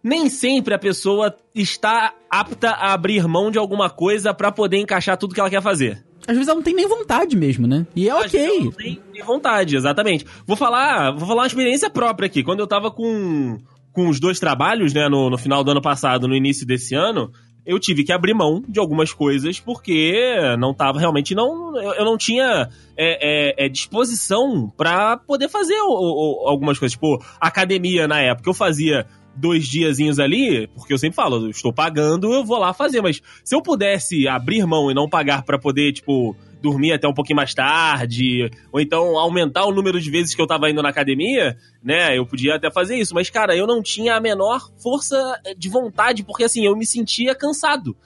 nem 0.02 0.30
sempre 0.30 0.72
a 0.72 0.78
pessoa 0.78 1.36
está 1.54 2.14
apta 2.30 2.70
a 2.70 2.94
abrir 2.94 3.26
mão 3.28 3.50
de 3.50 3.58
alguma 3.58 3.90
coisa 3.90 4.32
pra 4.32 4.50
poder 4.50 4.78
encaixar 4.78 5.18
tudo 5.18 5.34
que 5.34 5.40
ela 5.40 5.50
quer 5.50 5.60
fazer. 5.60 6.02
Às 6.26 6.34
vezes 6.36 6.48
ela 6.48 6.56
não 6.56 6.62
tem 6.62 6.74
nem 6.74 6.88
vontade 6.88 7.36
mesmo, 7.36 7.66
né? 7.66 7.86
E 7.94 8.08
é 8.08 8.12
Às 8.12 8.30
vezes 8.30 8.46
ela 8.46 8.54
ok. 8.54 8.64
não 8.64 8.72
tem 8.72 9.00
nem 9.12 9.22
vontade, 9.22 9.76
exatamente. 9.76 10.24
Vou 10.46 10.56
falar, 10.56 11.10
vou 11.12 11.26
falar 11.26 11.42
uma 11.42 11.46
experiência 11.46 11.90
própria 11.90 12.26
aqui. 12.26 12.42
Quando 12.42 12.60
eu 12.60 12.66
tava 12.66 12.90
com, 12.90 13.58
com 13.92 14.08
os 14.08 14.18
dois 14.20 14.38
trabalhos, 14.38 14.94
né, 14.94 15.08
no, 15.08 15.28
no 15.28 15.36
final 15.36 15.62
do 15.62 15.70
ano 15.70 15.82
passado, 15.82 16.26
no 16.28 16.34
início 16.34 16.66
desse 16.66 16.94
ano, 16.94 17.30
eu 17.70 17.78
tive 17.78 18.02
que 18.04 18.12
abrir 18.12 18.34
mão 18.34 18.62
de 18.68 18.78
algumas 18.80 19.12
coisas 19.12 19.60
porque 19.60 20.34
não 20.58 20.74
tava 20.74 20.98
realmente 20.98 21.34
não 21.34 21.76
eu, 21.80 21.94
eu 21.94 22.04
não 22.04 22.16
tinha 22.18 22.68
é, 22.96 23.62
é, 23.62 23.66
é, 23.66 23.68
disposição 23.68 24.72
pra 24.76 25.16
poder 25.16 25.48
fazer 25.48 25.80
o- 25.82 26.44
o- 26.44 26.48
algumas 26.48 26.78
coisas. 26.78 26.92
Tipo 26.94 27.22
academia 27.40 28.08
na 28.08 28.20
época 28.20 28.48
eu 28.50 28.54
fazia 28.54 29.06
dois 29.36 29.66
diazinhos 29.68 30.18
ali 30.18 30.66
porque 30.74 30.92
eu 30.92 30.98
sempre 30.98 31.14
falo 31.16 31.36
eu 31.44 31.50
estou 31.50 31.72
pagando 31.72 32.32
eu 32.34 32.44
vou 32.44 32.58
lá 32.58 32.74
fazer 32.74 33.00
mas 33.00 33.22
se 33.44 33.54
eu 33.54 33.62
pudesse 33.62 34.26
abrir 34.26 34.66
mão 34.66 34.90
e 34.90 34.94
não 34.94 35.08
pagar 35.08 35.44
pra 35.44 35.58
poder 35.58 35.92
tipo 35.92 36.36
dormir 36.60 36.92
até 36.92 37.06
um 37.08 37.14
pouquinho 37.14 37.36
mais 37.36 37.54
tarde, 37.54 38.50
ou 38.72 38.80
então 38.80 39.18
aumentar 39.18 39.64
o 39.64 39.72
número 39.72 40.00
de 40.00 40.10
vezes 40.10 40.34
que 40.34 40.40
eu 40.42 40.46
tava 40.46 40.70
indo 40.70 40.82
na 40.82 40.88
academia, 40.90 41.56
né? 41.82 42.16
Eu 42.16 42.26
podia 42.26 42.56
até 42.56 42.70
fazer 42.70 42.96
isso, 42.96 43.14
mas 43.14 43.30
cara, 43.30 43.56
eu 43.56 43.66
não 43.66 43.82
tinha 43.82 44.14
a 44.16 44.20
menor 44.20 44.70
força 44.82 45.16
de 45.56 45.68
vontade, 45.68 46.22
porque 46.22 46.44
assim, 46.44 46.64
eu 46.64 46.76
me 46.76 46.86
sentia 46.86 47.34
cansado. 47.34 47.96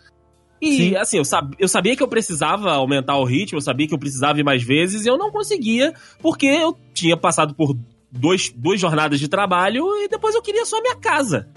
E 0.63 0.77
Sim. 0.77 0.97
assim, 0.97 1.19
eu, 1.19 1.25
sab 1.25 1.55
eu 1.59 1.69
sabia 1.69 1.95
que 1.97 2.03
eu 2.03 2.09
precisava 2.09 2.73
aumentar 2.73 3.19
o 3.19 3.25
ritmo, 3.25 3.59
eu 3.59 3.63
sabia 3.63 3.87
que 3.87 3.93
eu 3.95 3.99
precisava 3.99 4.39
ir 4.41 4.45
mais 4.45 4.63
vezes, 4.63 5.05
e 5.05 5.09
eu 5.09 5.19
não 5.19 5.31
conseguia, 5.31 5.93
porque 6.23 6.47
eu 6.47 6.77
tinha 6.95 7.17
passado 7.17 7.55
por 7.55 7.77
dois, 8.11 8.51
duas 8.57 8.81
jornadas 8.81 9.19
de 9.21 9.29
trabalho 9.29 9.85
e 10.05 10.09
depois 10.09 10.35
eu 10.35 10.41
queria 10.41 10.65
só 10.65 10.79
a 10.79 10.81
minha 10.81 10.97
casa. 10.97 11.49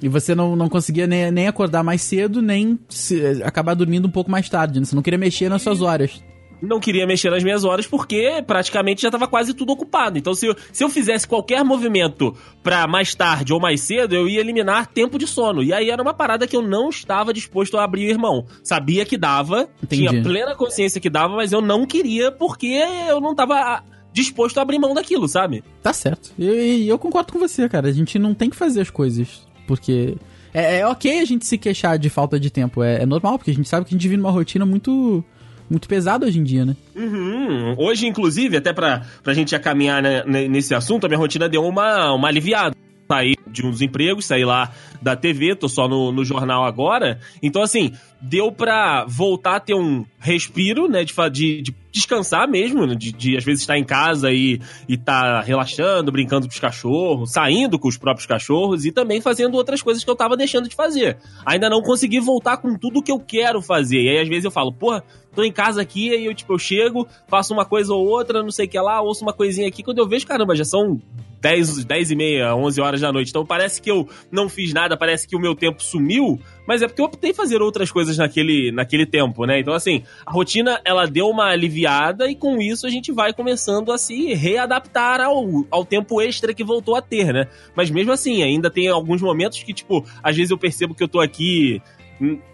E 0.00 0.08
você 0.08 0.34
não, 0.34 0.54
não 0.54 0.68
conseguia 0.68 1.06
nem, 1.06 1.30
nem 1.30 1.48
acordar 1.48 1.82
mais 1.82 2.02
cedo, 2.02 2.40
nem 2.42 2.78
se- 2.88 3.42
acabar 3.42 3.74
dormindo 3.74 4.06
um 4.06 4.10
pouco 4.10 4.30
mais 4.30 4.48
tarde, 4.48 4.78
né? 4.78 4.84
Você 4.84 4.94
não 4.94 5.02
queria 5.02 5.18
mexer 5.18 5.48
nas 5.48 5.62
suas 5.62 5.80
horas. 5.80 6.22
Não 6.60 6.80
queria 6.80 7.06
mexer 7.06 7.30
nas 7.30 7.42
minhas 7.42 7.64
horas 7.64 7.86
porque 7.86 8.42
praticamente 8.46 9.02
já 9.02 9.08
estava 9.08 9.26
quase 9.26 9.54
tudo 9.54 9.72
ocupado. 9.72 10.18
Então, 10.18 10.34
se 10.34 10.46
eu, 10.46 10.56
se 10.72 10.82
eu 10.82 10.88
fizesse 10.88 11.26
qualquer 11.26 11.64
movimento 11.64 12.34
pra 12.62 12.86
mais 12.86 13.14
tarde 13.14 13.52
ou 13.52 13.60
mais 13.60 13.80
cedo, 13.80 14.14
eu 14.14 14.28
ia 14.28 14.40
eliminar 14.40 14.86
tempo 14.86 15.18
de 15.18 15.26
sono. 15.26 15.62
E 15.62 15.72
aí 15.72 15.90
era 15.90 16.02
uma 16.02 16.14
parada 16.14 16.46
que 16.46 16.56
eu 16.56 16.62
não 16.62 16.88
estava 16.88 17.32
disposto 17.32 17.76
a 17.76 17.84
abrir 17.84 18.16
mão. 18.16 18.46
Sabia 18.62 19.04
que 19.04 19.16
dava, 19.16 19.68
Entendi. 19.82 20.08
tinha 20.08 20.22
plena 20.22 20.54
consciência 20.54 21.00
que 21.00 21.10
dava, 21.10 21.34
mas 21.34 21.52
eu 21.52 21.60
não 21.60 21.86
queria 21.86 22.32
porque 22.32 22.82
eu 23.08 23.20
não 23.20 23.32
estava 23.32 23.82
disposto 24.12 24.56
a 24.58 24.62
abrir 24.62 24.78
mão 24.78 24.94
daquilo, 24.94 25.28
sabe? 25.28 25.62
Tá 25.82 25.92
certo. 25.92 26.32
E 26.38 26.76
e 26.86 26.88
eu, 26.88 26.98
concordo 26.98 27.32
com 27.32 27.38
você, 27.38 27.68
cara. 27.68 27.88
A 27.88 27.92
gente 27.92 28.18
não 28.18 28.34
tem 28.34 28.48
que 28.48 28.56
fazer 28.56 28.80
as 28.80 28.90
coisas. 28.90 29.46
Porque. 29.66 30.16
É, 30.54 30.78
é 30.78 30.86
ok 30.86 31.20
a 31.20 31.24
gente 31.24 31.44
se 31.44 31.58
queixar 31.58 31.98
de 31.98 32.08
falta 32.08 32.40
de 32.40 32.50
tempo. 32.50 32.82
É, 32.82 33.02
é 33.02 33.06
normal, 33.06 33.38
porque 33.38 33.50
a 33.50 33.54
gente 33.54 33.68
sabe 33.68 33.84
que 33.84 33.94
a 33.94 33.96
gente 33.96 34.02
vive 34.02 34.16
numa 34.16 34.30
rotina 34.30 34.64
muito. 34.64 35.22
Muito 35.68 35.88
pesada 35.88 36.26
hoje 36.26 36.38
em 36.38 36.44
dia, 36.44 36.64
né? 36.64 36.76
Uhum. 36.94 37.74
Hoje, 37.78 38.06
inclusive, 38.06 38.56
até 38.56 38.72
pra, 38.72 39.02
pra 39.22 39.34
gente 39.34 39.58
caminhar 39.58 40.02
né, 40.02 40.22
ne- 40.26 40.48
nesse 40.48 40.74
assunto, 40.74 41.04
a 41.04 41.08
minha 41.08 41.18
rotina 41.18 41.48
deu 41.48 41.64
uma, 41.64 42.12
uma 42.12 42.28
aliviada. 42.28 42.74
Saí 43.08 43.34
de 43.56 43.66
uns 43.66 43.80
empregos, 43.80 44.26
saí 44.26 44.44
lá 44.44 44.70
da 45.00 45.16
TV, 45.16 45.54
tô 45.54 45.68
só 45.68 45.88
no, 45.88 46.12
no 46.12 46.24
jornal 46.24 46.64
agora. 46.64 47.18
Então, 47.42 47.62
assim, 47.62 47.92
deu 48.20 48.52
pra 48.52 49.04
voltar 49.06 49.56
a 49.56 49.60
ter 49.60 49.74
um 49.74 50.04
respiro, 50.18 50.88
né? 50.88 51.04
De, 51.04 51.14
de, 51.30 51.62
de 51.62 51.74
descansar 51.96 52.46
mesmo, 52.46 52.86
né, 52.86 52.94
de, 52.94 53.10
de 53.10 53.36
às 53.38 53.44
vezes 53.44 53.62
estar 53.62 53.78
em 53.78 53.84
casa 53.84 54.30
e, 54.30 54.60
e 54.86 54.98
tá 54.98 55.40
relaxando, 55.40 56.12
brincando 56.12 56.46
com 56.46 56.52
os 56.52 56.60
cachorros, 56.60 57.32
saindo 57.32 57.78
com 57.78 57.88
os 57.88 57.96
próprios 57.96 58.26
cachorros 58.26 58.84
e 58.84 58.92
também 58.92 59.18
fazendo 59.22 59.54
outras 59.54 59.80
coisas 59.80 60.04
que 60.04 60.10
eu 60.10 60.14
tava 60.14 60.36
deixando 60.36 60.68
de 60.68 60.74
fazer. 60.74 61.16
Ainda 61.44 61.70
não 61.70 61.80
consegui 61.80 62.20
voltar 62.20 62.58
com 62.58 62.76
tudo 62.76 63.02
que 63.02 63.10
eu 63.10 63.18
quero 63.18 63.62
fazer. 63.62 64.02
E 64.02 64.08
aí, 64.10 64.18
às 64.18 64.28
vezes, 64.28 64.44
eu 64.44 64.50
falo, 64.50 64.72
porra, 64.72 65.02
tô 65.34 65.42
em 65.42 65.50
casa 65.52 65.80
aqui, 65.80 66.10
aí 66.10 66.26
eu, 66.26 66.34
tipo, 66.34 66.52
eu 66.52 66.58
chego, 66.58 67.08
faço 67.28 67.54
uma 67.54 67.64
coisa 67.64 67.94
ou 67.94 68.06
outra, 68.06 68.42
não 68.42 68.50
sei 68.50 68.66
o 68.66 68.68
que 68.68 68.78
lá, 68.78 69.00
ouço 69.00 69.22
uma 69.22 69.32
coisinha 69.32 69.66
aqui, 69.66 69.82
quando 69.82 69.98
eu 69.98 70.06
vejo, 70.06 70.26
caramba, 70.26 70.54
já 70.54 70.64
são 70.64 71.00
10, 71.40 71.84
10 71.84 72.10
e 72.10 72.16
meia, 72.16 72.54
11 72.54 72.80
horas 72.80 73.00
da 73.00 73.12
noite. 73.12 73.30
Então 73.30 73.45
parece 73.46 73.80
que 73.80 73.90
eu 73.90 74.08
não 74.30 74.48
fiz 74.48 74.72
nada, 74.72 74.96
parece 74.96 75.26
que 75.26 75.36
o 75.36 75.40
meu 75.40 75.54
tempo 75.54 75.82
sumiu, 75.82 76.40
mas 76.66 76.82
é 76.82 76.86
porque 76.86 77.00
eu 77.00 77.06
optei 77.06 77.32
fazer 77.32 77.62
outras 77.62 77.90
coisas 77.90 78.18
naquele, 78.18 78.72
naquele 78.72 79.06
tempo, 79.06 79.46
né? 79.46 79.60
Então, 79.60 79.72
assim, 79.72 80.02
a 80.24 80.32
rotina, 80.32 80.80
ela 80.84 81.06
deu 81.06 81.28
uma 81.28 81.46
aliviada 81.46 82.28
e 82.28 82.34
com 82.34 82.60
isso 82.60 82.86
a 82.86 82.90
gente 82.90 83.12
vai 83.12 83.32
começando 83.32 83.92
a 83.92 83.98
se 83.98 84.34
readaptar 84.34 85.20
ao, 85.20 85.64
ao 85.70 85.84
tempo 85.84 86.20
extra 86.20 86.52
que 86.52 86.64
voltou 86.64 86.96
a 86.96 87.02
ter, 87.02 87.32
né? 87.32 87.46
Mas 87.74 87.90
mesmo 87.90 88.12
assim, 88.12 88.42
ainda 88.42 88.70
tem 88.70 88.88
alguns 88.88 89.22
momentos 89.22 89.62
que, 89.62 89.72
tipo, 89.72 90.04
às 90.22 90.36
vezes 90.36 90.50
eu 90.50 90.58
percebo 90.58 90.94
que 90.94 91.02
eu 91.02 91.08
tô 91.08 91.20
aqui 91.20 91.80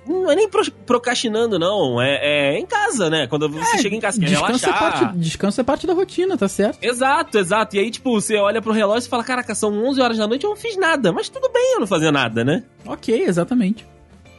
não 0.07 0.31
é 0.31 0.35
nem 0.35 0.49
pro- 0.49 0.71
procrastinando, 0.85 1.59
não. 1.59 2.01
É, 2.01 2.55
é 2.55 2.59
em 2.59 2.67
casa, 2.67 3.09
né? 3.09 3.27
Quando 3.27 3.49
você 3.49 3.79
chega 3.79 3.95
em 3.97 4.01
casa, 4.01 4.19
quer 4.19 4.27
Descanso 4.27 4.67
é, 4.67 4.71
relaxar. 4.71 5.01
parte, 5.01 5.19
descanso 5.19 5.61
é 5.61 5.65
parte 5.65 5.87
da 5.87 5.93
rotina, 5.95 6.37
tá 6.37 6.49
certo? 6.49 6.79
Exato, 6.83 7.39
exato. 7.39 7.77
E 7.77 7.79
aí, 7.79 7.91
tipo, 7.91 8.13
você 8.13 8.37
olha 8.37 8.61
pro 8.61 8.73
relógio 8.73 9.07
e 9.07 9.11
fala: 9.11 9.23
Caraca, 9.25 9.55
são 9.55 9.73
11 9.85 10.01
horas 10.01 10.19
da 10.19 10.27
noite, 10.27 10.45
eu 10.45 10.51
não 10.51 10.57
fiz 10.57 10.77
nada. 10.77 11.13
Mas 11.13 11.29
tudo 11.29 11.49
bem 11.53 11.75
eu 11.75 11.81
não 11.81 11.87
fazer 11.87 12.11
nada, 12.11 12.45
né? 12.45 12.65
Ok, 12.87 13.23
exatamente. 13.25 13.87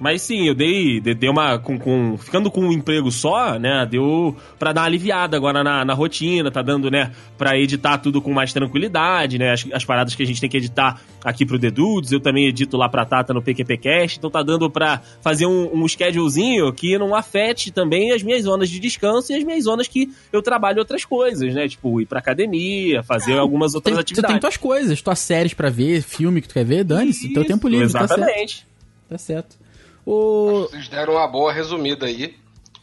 Mas 0.03 0.21
sim, 0.21 0.45
eu 0.49 0.53
dei, 0.53 0.99
dei, 0.99 1.29
uma. 1.29 1.57
Com, 1.57 1.79
com- 1.79 2.17
ficando 2.17 2.51
com 2.51 2.59
um 2.59 2.73
emprego 2.73 3.09
só, 3.09 3.57
né? 3.57 3.87
Deu 3.89 4.35
pra 4.59 4.73
dar 4.73 4.81
uma 4.81 4.87
aliviada 4.87 5.37
agora 5.37 5.63
na, 5.63 5.85
na 5.85 5.93
rotina, 5.93 6.51
tá 6.51 6.61
dando, 6.61 6.91
né? 6.91 7.13
Pra 7.37 7.57
editar 7.57 7.97
tudo 7.99 8.21
com 8.21 8.33
mais 8.33 8.51
tranquilidade, 8.51 9.39
né? 9.39 9.53
As, 9.53 9.65
as 9.71 9.85
paradas 9.85 10.13
que 10.13 10.21
a 10.21 10.25
gente 10.25 10.41
tem 10.41 10.49
que 10.49 10.57
editar 10.57 10.99
aqui 11.23 11.45
pro 11.45 11.57
The 11.57 11.71
Dudes, 11.71 12.11
eu 12.11 12.19
também 12.19 12.47
edito 12.47 12.75
lá 12.75 12.89
pra 12.89 13.05
Tata 13.05 13.33
no 13.33 13.41
PQPcast, 13.41 14.17
então 14.17 14.29
tá 14.29 14.43
dando 14.43 14.69
pra 14.69 14.99
fazer 15.21 15.45
um, 15.45 15.73
um 15.73 15.87
schedulezinho 15.87 16.73
que 16.73 16.97
não 16.97 17.15
afete 17.15 17.71
também 17.71 18.11
as 18.11 18.21
minhas 18.21 18.43
zonas 18.43 18.69
de 18.69 18.81
descanso 18.81 19.31
e 19.31 19.35
as 19.37 19.43
minhas 19.45 19.63
zonas 19.63 19.87
que 19.87 20.11
eu 20.33 20.41
trabalho 20.41 20.79
outras 20.79 21.05
coisas, 21.05 21.53
né? 21.53 21.65
Tipo, 21.69 22.01
ir 22.01 22.07
pra 22.07 22.19
academia, 22.19 23.01
fazer 23.03 23.37
algumas 23.37 23.73
outras 23.73 23.95
Tem, 23.95 23.95
tu 23.95 24.01
atividades. 24.01 24.33
tem 24.33 24.41
tuas 24.41 24.57
coisas, 24.57 25.01
tuas 25.01 25.19
séries 25.19 25.53
pra 25.53 25.69
ver, 25.69 26.01
filme 26.01 26.41
que 26.41 26.49
tu 26.49 26.55
quer 26.55 26.65
ver, 26.65 26.83
dane-se, 26.83 27.31
teu 27.31 27.45
tempo 27.45 27.69
livre, 27.69 27.89
tá 27.89 28.05
certo. 28.05 28.19
Exatamente. 28.19 28.67
Tá 29.07 29.17
certo. 29.17 29.62
O... 30.05 30.67
Vocês 30.69 30.87
deram 30.87 31.13
uma 31.13 31.27
boa 31.27 31.51
resumida 31.51 32.05
aí. 32.05 32.35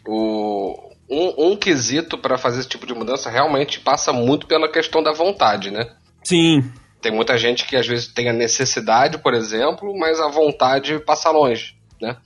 O, 0.07 0.91
um, 1.09 1.53
um 1.53 1.57
quesito 1.57 2.17
pra 2.17 2.39
fazer 2.39 2.61
esse 2.61 2.69
tipo 2.69 2.87
de 2.87 2.95
mudança 2.95 3.31
realmente 3.31 3.81
passa 3.81 4.13
muito 4.13 4.47
pela 4.47 4.71
questão 4.71 5.03
da 5.03 5.13
vontade, 5.13 5.71
né? 5.71 5.91
Sim. 6.25 6.71
Tem 7.01 7.13
muita 7.13 7.37
gente 7.39 7.67
que 7.67 7.77
às 7.77 7.87
vezes 7.87 8.09
tem 8.09 8.29
a 8.29 8.33
necessidade, 8.33 9.19
por 9.19 9.35
exemplo, 9.35 9.97
mas 9.99 10.21
a 10.21 10.29
vontade 10.29 10.99
passa 11.01 11.31
longe, 11.31 11.75
né? 12.01 12.17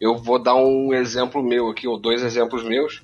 Eu 0.00 0.16
vou 0.16 0.42
dar 0.42 0.54
um 0.56 0.92
exemplo 0.92 1.42
meu 1.42 1.68
aqui, 1.70 1.86
ou 1.86 1.98
dois 1.98 2.22
exemplos 2.22 2.64
meus. 2.64 3.02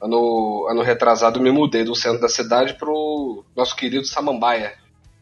Ano, 0.00 0.66
ano 0.70 0.82
retrasado 0.82 1.40
me 1.40 1.50
mudei 1.50 1.82
do 1.82 1.94
centro 1.94 2.20
da 2.20 2.28
cidade 2.28 2.74
pro 2.74 3.42
nosso 3.56 3.74
querido 3.74 4.04
Samambaia, 4.06 4.74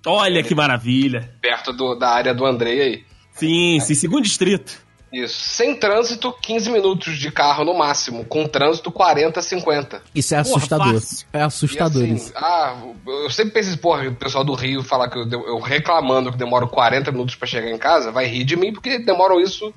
Olha 0.07 0.43
que 0.43 0.55
maravilha. 0.55 1.33
perto 1.41 1.73
do- 1.73 1.95
da 1.95 2.11
área 2.11 2.35
do 2.35 2.45
Andrei 2.45 2.81
aí. 2.83 3.05
Sim, 3.33 3.79
sim, 3.81 3.95
segundo 3.95 4.25
distrito. 4.25 4.84
Isso. 5.15 5.39
Sem 5.39 5.77
trânsito, 5.77 6.33
15 6.43 6.71
minutos 6.71 7.17
de 7.19 7.31
carro 7.31 7.65
no 7.65 7.73
máximo. 7.73 8.25
Com 8.25 8.47
trânsito, 8.47 8.91
40, 8.91 9.41
50. 9.41 10.03
Isso 10.15 10.35
é 10.35 10.43
Porra, 10.43 10.57
assustador. 10.57 10.95
fácil. 10.95 11.27
É 11.33 11.43
assustador 11.43 12.03
E 12.03 12.05
assim, 12.07 12.15
isso. 12.15 12.33
ah, 12.37 12.77
eu 13.07 13.31
sempre 13.31 13.53
pensei, 13.53 13.77
porra, 13.77 14.09
o 14.09 14.15
pessoal 14.17 14.43
do 14.45 14.55
Rio 14.55 14.83
falar 14.83 15.09
que 15.09 15.17
eu, 15.19 15.29
eu 15.31 15.59
reclamando 15.61 16.33
que 16.33 16.39
demoro 16.39 16.67
40 16.69 17.13
minutos 17.13 17.35
pra 17.37 17.47
chegar 17.47 17.71
em 17.71 17.79
casa, 17.79 18.11
vai 18.11 18.27
rir 18.27 18.45
de 18.45 18.57
mim 18.57 18.73
porque 18.73 18.99
demoram 18.99 19.41
isso, 19.41 19.73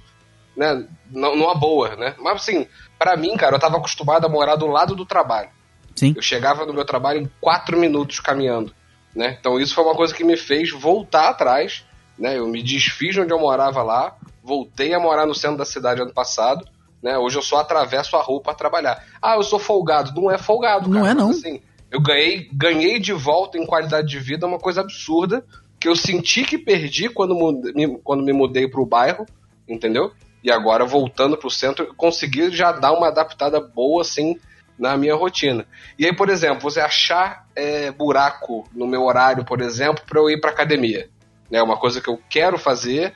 né, 0.56 0.84
numa 1.12 1.53
boa, 1.53 1.96
né? 1.96 2.15
Mas 2.20 2.38
assim, 2.41 2.65
pra 2.98 3.15
mim, 3.15 3.38
cara, 3.38 3.56
eu 3.56 3.60
tava 3.60 3.77
acostumado 3.77 4.25
a 4.25 4.29
morar 4.29 4.56
do 4.56 4.65
lado 4.67 4.96
do 4.96 5.06
trabalho. 5.06 5.50
Sim. 5.96 6.13
Eu 6.15 6.22
chegava 6.22 6.65
no 6.65 6.74
meu 6.74 6.86
trabalho 6.86 7.22
em 7.22 7.32
4 7.39 7.77
minutos 7.77 8.20
caminhando, 8.20 8.74
né? 9.15 9.38
Então 9.39 9.60
isso 9.60 9.74
foi 9.75 9.84
uma 9.84 9.96
coisa 9.96 10.13
que 10.13 10.24
me 10.24 10.36
fez 10.38 10.72
voltar 10.72 11.29
atrás, 11.29 11.84
né? 12.17 12.38
Eu 12.38 12.47
me 12.47 12.62
desfiz 12.63 13.13
de 13.13 13.21
onde 13.21 13.33
eu 13.33 13.39
morava 13.39 13.83
lá, 13.83 14.15
voltei 14.43 14.93
a 14.93 15.00
morar 15.00 15.25
no 15.25 15.36
centro 15.36 15.57
da 15.57 15.65
cidade 15.65 16.01
ano 16.01 16.13
passado, 16.13 16.65
né? 17.01 17.17
Hoje 17.17 17.38
eu 17.38 17.41
só 17.41 17.57
atravesso 17.59 18.15
a 18.15 18.21
rua 18.21 18.41
pra 18.41 18.53
trabalhar. 18.53 19.03
Ah, 19.21 19.36
eu 19.36 19.43
sou 19.43 19.59
folgado. 19.59 20.19
Não 20.19 20.31
é 20.31 20.38
folgado, 20.38 20.89
Não 20.89 21.01
cara. 21.01 21.12
é, 21.12 21.13
não. 21.13 21.29
Assim, 21.29 21.62
eu 21.91 22.01
ganhei, 22.01 22.50
ganhei 22.51 23.00
de 23.00 23.13
volta 23.13 23.57
em 23.57 23.65
qualidade 23.65 24.07
de 24.07 24.19
vida 24.19 24.47
uma 24.47 24.59
coisa 24.59 24.81
absurda 24.81 25.45
que 25.79 25.88
eu 25.88 25.95
senti 25.95 26.43
que 26.43 26.57
perdi 26.57 27.07
quando, 27.09 27.36
me, 27.75 28.00
quando 28.03 28.24
me 28.24 28.33
mudei 28.33 28.67
pro 28.67 28.86
bairro, 28.86 29.25
entendeu? 29.67 30.12
E 30.43 30.51
agora, 30.51 30.86
voltando 30.86 31.38
pro 31.38 31.50
centro, 31.51 31.86
eu 31.86 31.93
consegui 31.95 32.50
já 32.51 32.71
dar 32.71 32.93
uma 32.93 33.07
adaptada 33.09 33.59
boa, 33.59 34.01
assim, 34.01 34.39
na 34.77 34.97
minha 34.97 35.15
rotina. 35.15 35.65
E 36.00 36.05
aí, 36.05 36.15
por 36.15 36.29
exemplo, 36.29 36.62
você 36.62 36.79
achar 36.79 37.47
é, 37.55 37.91
buraco 37.91 38.67
no 38.74 38.88
meu 38.88 39.03
horário, 39.03 39.43
por 39.45 39.62
exemplo, 39.62 40.03
para 40.07 40.19
eu 40.19 40.29
ir 40.29 40.39
pra 40.39 40.51
academia. 40.51 41.09
É 41.51 41.62
uma 41.62 41.77
coisa 41.77 42.01
que 42.01 42.10
eu 42.10 42.20
quero 42.30 42.58
fazer, 42.58 43.13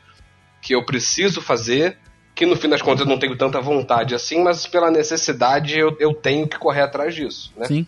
que 0.61 0.73
eu 0.73 0.85
preciso 0.85 1.41
fazer, 1.41 1.97
que 2.33 2.45
no 2.45 2.55
fim 2.55 2.69
das 2.69 2.81
contas 2.81 3.01
eu 3.01 3.07
não 3.07 3.19
tenho 3.19 3.37
tanta 3.37 3.59
vontade 3.59 4.15
assim, 4.15 4.41
mas 4.41 4.65
pela 4.65 4.89
necessidade 4.89 5.77
eu, 5.77 5.95
eu 5.99 6.13
tenho 6.13 6.47
que 6.47 6.57
correr 6.57 6.81
atrás 6.81 7.13
disso, 7.13 7.51
né? 7.57 7.65
Sim. 7.67 7.87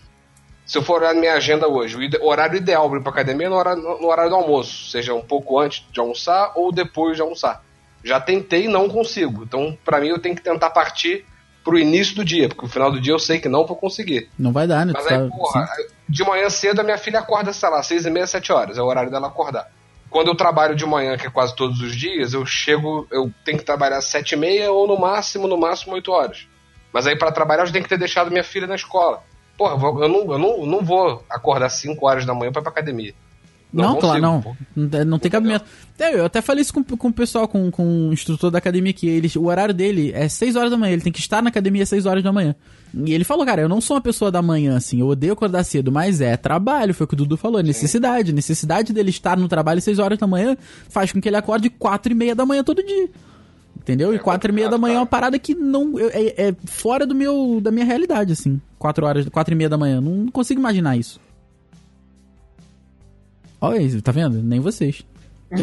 Se 0.66 0.78
eu 0.78 0.82
for 0.82 1.02
olhar 1.02 1.14
na 1.14 1.20
minha 1.20 1.34
agenda 1.34 1.68
hoje, 1.68 1.98
o 1.98 2.24
o 2.26 2.30
horário 2.30 2.56
ideal 2.58 2.90
para 2.90 3.00
ir 3.00 3.02
pra 3.04 3.12
academia 3.12 3.48
é 3.48 3.50
no 3.50 3.56
horário, 3.58 3.82
no 3.82 4.08
horário 4.08 4.30
do 4.32 4.36
almoço, 4.38 4.90
seja 4.90 5.14
um 5.14 5.22
pouco 5.22 5.60
antes 5.60 5.86
de 5.92 6.00
almoçar 6.00 6.54
ou 6.56 6.72
depois 6.72 7.16
de 7.18 7.22
almoçar. 7.22 7.64
Já 8.04 8.20
tentei 8.20 8.66
e 8.66 8.68
não 8.68 8.90
consigo. 8.90 9.44
Então, 9.44 9.78
pra 9.84 10.00
mim, 10.00 10.08
eu 10.08 10.20
tenho 10.20 10.36
que 10.36 10.42
tentar 10.42 10.70
partir 10.70 11.26
pro 11.64 11.78
início 11.78 12.16
do 12.16 12.26
dia, 12.26 12.50
porque 12.50 12.62
no 12.66 12.70
final 12.72 12.92
do 12.92 13.00
dia 13.00 13.14
eu 13.14 13.20
sei 13.20 13.40
que 13.40 13.48
não 13.48 13.66
vou 13.66 13.76
conseguir. 13.78 14.30
Não 14.38 14.52
vai 14.52 14.68
dar, 14.68 14.86
né? 14.86 14.92
Mas 14.94 15.06
Tu 15.06 15.14
aí, 15.14 15.30
tá- 15.30 15.36
porra, 15.36 15.70
de 16.08 16.24
manhã 16.24 16.50
cedo 16.50 16.80
a 16.82 16.84
minha 16.84 16.98
filha 16.98 17.20
acorda, 17.20 17.54
sei 17.54 17.70
lá, 17.70 17.82
seis 17.84 18.06
e 18.06 18.10
meia, 18.10 18.28
sete 18.28 18.52
horas. 18.52 18.78
É 18.78 18.82
o 18.82 18.86
horário 18.86 19.10
dela 19.12 19.28
acordar. 19.28 19.70
Quando 20.14 20.28
eu 20.28 20.36
trabalho 20.36 20.76
de 20.76 20.86
manhã, 20.86 21.18
que 21.18 21.26
é 21.26 21.30
quase 21.32 21.56
todos 21.56 21.82
os 21.82 21.96
dias, 21.96 22.36
eu 22.36 22.46
chego, 22.46 23.08
eu 23.10 23.34
tenho 23.44 23.58
que 23.58 23.66
trabalhar 23.66 24.00
sete 24.00 24.34
e 24.34 24.36
meia 24.36 24.72
ou 24.72 24.88
no 24.88 24.96
máximo, 24.96 25.48
no 25.48 25.58
máximo 25.58 25.96
oito 25.96 26.12
horas. 26.12 26.48
Mas 26.94 27.08
aí 27.08 27.18
para 27.18 27.32
trabalhar 27.32 27.66
eu 27.66 27.72
tenho 27.72 27.84
que 27.84 27.90
ter 27.90 27.98
deixado 27.98 28.30
minha 28.30 28.44
filha 28.44 28.68
na 28.68 28.76
escola. 28.76 29.24
Porra, 29.58 29.74
eu 29.74 30.08
não, 30.08 30.32
eu 30.32 30.38
não, 30.38 30.50
eu 30.60 30.66
não 30.68 30.86
vou 30.86 31.26
acordar 31.28 31.68
cinco 31.70 32.08
horas 32.08 32.28
da 32.28 32.34
manhã 32.36 32.52
pra 32.52 32.62
ir 32.62 32.64
pra 32.64 32.72
academia. 32.72 33.16
Não, 33.74 33.96
claro, 33.98 34.22
não. 34.22 34.56
Não, 34.76 34.88
tem- 34.90 35.06
não 35.06 35.20
tem 35.20 35.32
cabimento. 35.32 35.66
É, 35.98 36.14
eu 36.20 36.26
até 36.26 36.42
falei 36.42 36.62
isso 36.62 36.74
com, 36.74 36.84
com 36.84 37.08
o 37.08 37.14
pessoal, 37.14 37.48
com, 37.48 37.72
com 37.72 38.10
o 38.10 38.14
instrutor 38.14 38.52
da 38.52 38.60
academia 38.60 38.92
aqui. 38.92 39.08
Ele, 39.08 39.30
o 39.36 39.46
horário 39.48 39.74
dele 39.74 40.12
é 40.14 40.30
6 40.30 40.56
horas 40.56 40.70
da 40.70 40.78
manhã. 40.78 40.94
Ele 40.94 41.02
tem 41.02 41.12
que 41.12 41.20
estar 41.20 41.42
na 41.42 41.50
academia 41.50 41.82
às 41.84 41.90
6 41.90 42.06
horas 42.06 42.24
da 42.24 42.32
manhã. 42.32 42.56
E 42.94 43.12
ele 43.14 43.24
falou, 43.24 43.44
cara, 43.46 43.62
eu 43.64 43.70
não 43.70 43.82
sou 43.82 43.96
uma 43.96 44.02
pessoa 44.02 44.30
da 44.32 44.42
manhã, 44.42 44.78
assim. 44.78 45.00
Eu 45.00 45.08
odeio 45.08 45.34
acordar 45.34 45.64
cedo, 45.64 45.92
mas 45.92 46.22
é 46.22 46.38
trabalho. 46.38 46.94
Foi 46.94 47.06
o 47.06 47.08
que 47.08 47.16
o 47.16 47.18
Dudu 47.18 47.36
falou. 47.36 47.60
é 47.60 47.64
Necessidade. 47.64 48.32
Necessidade 48.32 48.94
dele 48.94 49.10
estar 49.10 49.36
no 49.38 49.48
trabalho 49.48 49.80
às 49.80 49.84
6 49.84 49.98
horas 49.98 50.20
da 50.20 50.28
manhã 50.28 50.56
faz 50.90 51.12
com 51.12 51.20
que 51.20 51.28
ele 51.28 51.36
acorde 51.38 51.70
4 51.72 52.12
e 52.12 52.16
meia 52.16 52.36
da 52.36 52.46
manhã 52.46 52.64
todo 52.64 52.84
dia. 52.86 53.10
Entendeu? 53.76 54.14
e 54.14 54.18
É 54.18 54.20
4 54.20 54.52
e 54.52 54.54
meia 54.54 54.70
da 54.70 54.78
manhã 54.78 54.96
é 54.96 55.00
uma 55.00 55.06
parada 55.06 55.38
que 55.40 55.56
não. 55.56 55.98
É, 56.00 56.50
é 56.50 56.56
fora 56.66 57.06
do 57.08 57.16
meu, 57.16 57.60
da 57.62 57.72
minha 57.72 57.86
realidade, 57.86 58.32
assim. 58.34 58.62
4 58.78 59.06
horas, 59.06 59.28
4 59.30 59.54
e 59.54 59.58
meia 59.58 59.70
da 59.70 59.78
manhã. 59.78 60.00
Não 60.00 60.28
consigo 60.28 60.60
imaginar 60.60 60.96
isso. 60.96 61.20
Olha 63.66 63.82
isso, 63.82 64.02
tá 64.02 64.12
vendo? 64.12 64.44
Nem 64.44 64.60
vocês. 64.60 65.06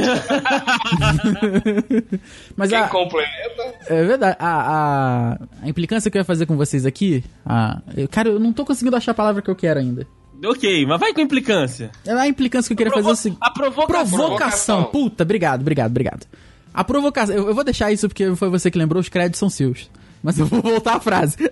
Mas 2.57 2.71
Quem 2.71 2.79
a, 2.79 2.89
complementa. 2.89 3.75
é 3.89 4.03
verdade, 4.05 4.37
a, 4.39 4.49
a, 4.49 5.39
a 5.63 5.69
implicância 5.69 6.11
que 6.11 6.17
eu 6.17 6.21
ia 6.21 6.25
fazer 6.25 6.47
com 6.47 6.57
vocês 6.57 6.87
aqui, 6.87 7.23
a, 7.45 7.79
eu- 7.97 8.09
cara, 8.09 8.29
eu 8.31 8.41
não 8.41 8.53
tô 8.55 8.65
conseguindo 8.65 8.97
achar 8.97 9.11
a 9.13 9.15
palavra 9.15 9.43
que 9.43 9.51
eu 9.51 9.55
quero 9.57 9.81
ainda. 9.81 10.07
Ok, 10.43 10.87
mas 10.87 10.99
vai 10.99 11.13
com 11.13 11.21
implicância. 11.21 11.91
É 12.07 12.13
A 12.13 12.27
implicância 12.27 12.69
que 12.69 12.73
eu 12.73 12.77
queria 12.87 12.91
fazer 12.93 13.11
é 13.11 13.13
o 13.13 13.17
seguinte. 13.17 13.39
A 13.43 13.51
provocação. 13.51 13.87
Provocação. 13.87 14.19
Provocação. 14.19 14.85
Puta, 14.85 15.23
obrigado, 15.25 15.61
obrigado, 15.61 15.91
obrigado. 15.91 16.27
A 16.73 16.83
provocação. 16.83 17.37
Eu, 17.37 17.49
eu 17.49 17.55
vou 17.55 17.65
deixar 17.65 17.93
isso 17.93 18.09
porque 18.09 18.35
foi 18.35 18.49
você 18.49 18.71
que 18.71 18.79
lembrou, 18.79 18.99
os 19.01 19.11
créditos 19.11 19.39
são 19.39 19.51
seus. 19.51 19.91
Mas 20.23 20.39
eu 20.39 20.47
vou 20.47 20.63
voltar 20.63 20.95
à 20.97 21.01
frase. 21.01 21.37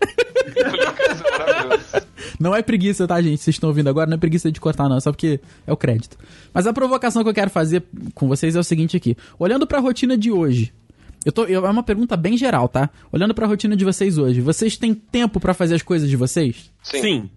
Não 2.38 2.54
é 2.54 2.62
preguiça, 2.62 3.06
tá, 3.06 3.20
gente? 3.20 3.38
Vocês 3.42 3.56
estão 3.56 3.68
ouvindo 3.68 3.88
agora, 3.88 4.06
não 4.08 4.14
é 4.16 4.18
preguiça 4.18 4.50
de 4.50 4.60
cortar, 4.60 4.88
não, 4.88 4.96
é 4.96 5.00
só 5.00 5.10
porque 5.12 5.40
é 5.66 5.72
o 5.72 5.76
crédito. 5.76 6.16
Mas 6.52 6.66
a 6.66 6.72
provocação 6.72 7.22
que 7.22 7.28
eu 7.28 7.34
quero 7.34 7.50
fazer 7.50 7.82
com 8.14 8.28
vocês 8.28 8.54
é 8.56 8.58
o 8.58 8.64
seguinte 8.64 8.96
aqui. 8.96 9.16
Olhando 9.38 9.66
pra 9.66 9.78
rotina 9.80 10.16
de 10.16 10.30
hoje. 10.30 10.72
Eu 11.24 11.32
tô, 11.32 11.44
eu- 11.44 11.66
é 11.66 11.70
uma 11.70 11.82
pergunta 11.82 12.16
bem 12.16 12.36
geral, 12.36 12.68
tá? 12.68 12.88
Olhando 13.12 13.34
pra 13.34 13.46
rotina 13.46 13.74
de 13.76 13.84
vocês 13.84 14.18
hoje, 14.18 14.40
vocês 14.40 14.76
têm 14.76 14.94
tempo 14.94 15.40
pra 15.40 15.52
fazer 15.52 15.74
as 15.74 15.82
coisas 15.82 16.08
de 16.08 16.16
vocês? 16.16 16.70
Sim. 16.82 17.00
Sim. 17.00 17.30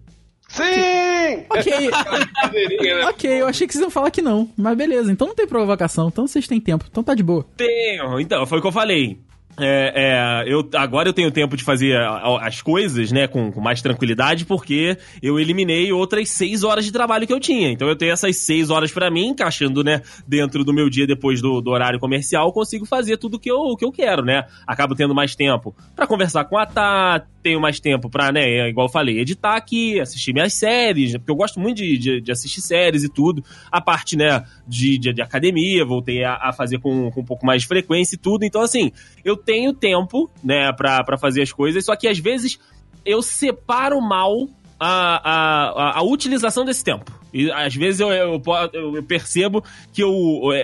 Sim! 0.48 1.44
Ok, 1.50 1.72
né? 2.82 3.04
ok, 3.06 3.40
eu 3.40 3.46
achei 3.46 3.66
que 3.66 3.72
vocês 3.72 3.82
iam 3.82 3.90
falar 3.90 4.10
que 4.10 4.20
não. 4.20 4.48
Mas 4.56 4.76
beleza, 4.76 5.10
então 5.10 5.26
não 5.28 5.34
tem 5.34 5.46
provocação, 5.46 6.08
então 6.08 6.26
vocês 6.26 6.46
têm 6.46 6.60
tempo, 6.60 6.84
então 6.90 7.02
tá 7.02 7.14
de 7.14 7.22
boa. 7.22 7.46
Tenho. 7.56 8.20
Então, 8.20 8.44
foi 8.46 8.58
o 8.58 8.60
que 8.60 8.66
eu 8.68 8.72
falei. 8.72 9.18
É, 9.58 10.44
é, 10.44 10.52
eu, 10.52 10.68
agora 10.74 11.08
eu 11.08 11.12
tenho 11.12 11.30
tempo 11.30 11.56
de 11.56 11.62
fazer 11.64 11.96
as 12.40 12.62
coisas, 12.62 13.12
né, 13.12 13.26
com, 13.26 13.52
com 13.52 13.60
mais 13.60 13.82
tranquilidade, 13.82 14.44
porque 14.44 14.96
eu 15.22 15.38
eliminei 15.38 15.92
outras 15.92 16.30
seis 16.30 16.64
horas 16.64 16.84
de 16.84 16.92
trabalho 16.92 17.26
que 17.26 17.32
eu 17.32 17.40
tinha. 17.40 17.70
Então 17.70 17.86
eu 17.86 17.96
tenho 17.96 18.12
essas 18.12 18.36
seis 18.36 18.70
horas 18.70 18.90
pra 18.90 19.10
mim, 19.10 19.28
encaixando, 19.28 19.84
né, 19.84 20.02
dentro 20.26 20.64
do 20.64 20.72
meu 20.72 20.88
dia 20.88 21.06
depois 21.06 21.40
do, 21.42 21.60
do 21.60 21.70
horário 21.70 22.00
comercial, 22.00 22.52
consigo 22.52 22.86
fazer 22.86 23.18
tudo 23.18 23.38
que 23.38 23.50
eu, 23.50 23.76
que 23.76 23.84
eu 23.84 23.92
quero, 23.92 24.24
né? 24.24 24.44
Acabo 24.66 24.94
tendo 24.94 25.14
mais 25.14 25.36
tempo 25.36 25.74
pra 25.94 26.06
conversar 26.06 26.44
com 26.44 26.58
a 26.58 26.72
Tá, 26.72 27.22
tenho 27.42 27.60
mais 27.60 27.80
tempo 27.80 28.08
pra, 28.08 28.30
né, 28.32 28.68
igual 28.68 28.86
eu 28.86 28.92
falei, 28.92 29.18
editar 29.18 29.56
aqui, 29.56 30.00
assistir 30.00 30.32
minhas 30.32 30.54
séries, 30.54 31.12
né, 31.12 31.18
porque 31.18 31.30
eu 31.32 31.36
gosto 31.36 31.58
muito 31.60 31.76
de, 31.78 31.98
de, 31.98 32.20
de 32.20 32.32
assistir 32.32 32.60
séries 32.60 33.02
e 33.02 33.08
tudo. 33.08 33.44
A 33.70 33.80
parte, 33.80 34.16
né, 34.16 34.44
de, 34.66 34.96
de, 34.98 35.12
de 35.12 35.20
academia, 35.22 35.84
voltei 35.84 36.24
a, 36.24 36.34
a 36.36 36.52
fazer 36.52 36.78
com, 36.78 37.10
com 37.10 37.20
um 37.20 37.24
pouco 37.24 37.44
mais 37.44 37.62
de 37.62 37.68
frequência 37.68 38.14
e 38.14 38.18
tudo. 38.18 38.44
Então, 38.44 38.62
assim, 38.62 38.92
eu 39.24 39.36
tenho 39.36 39.72
tempo, 39.72 40.30
né, 40.42 40.72
pra, 40.72 41.02
pra 41.04 41.18
fazer 41.18 41.42
as 41.42 41.52
coisas, 41.52 41.84
só 41.84 41.96
que 41.96 42.06
às 42.08 42.18
vezes 42.18 42.58
eu 43.04 43.20
separo 43.20 44.00
mal 44.00 44.48
a, 44.78 45.30
a, 45.30 45.98
a, 45.98 46.02
utilização 46.02 46.64
desse 46.64 46.82
tempo. 46.84 47.04
E 47.32 47.50
às 47.52 47.74
vezes 47.74 48.00
eu, 48.00 48.10
eu, 48.10 48.42
eu- 48.72 48.96
eu 48.96 49.02
percebo 49.02 49.62
que 49.92 50.02
eu, 50.02 50.12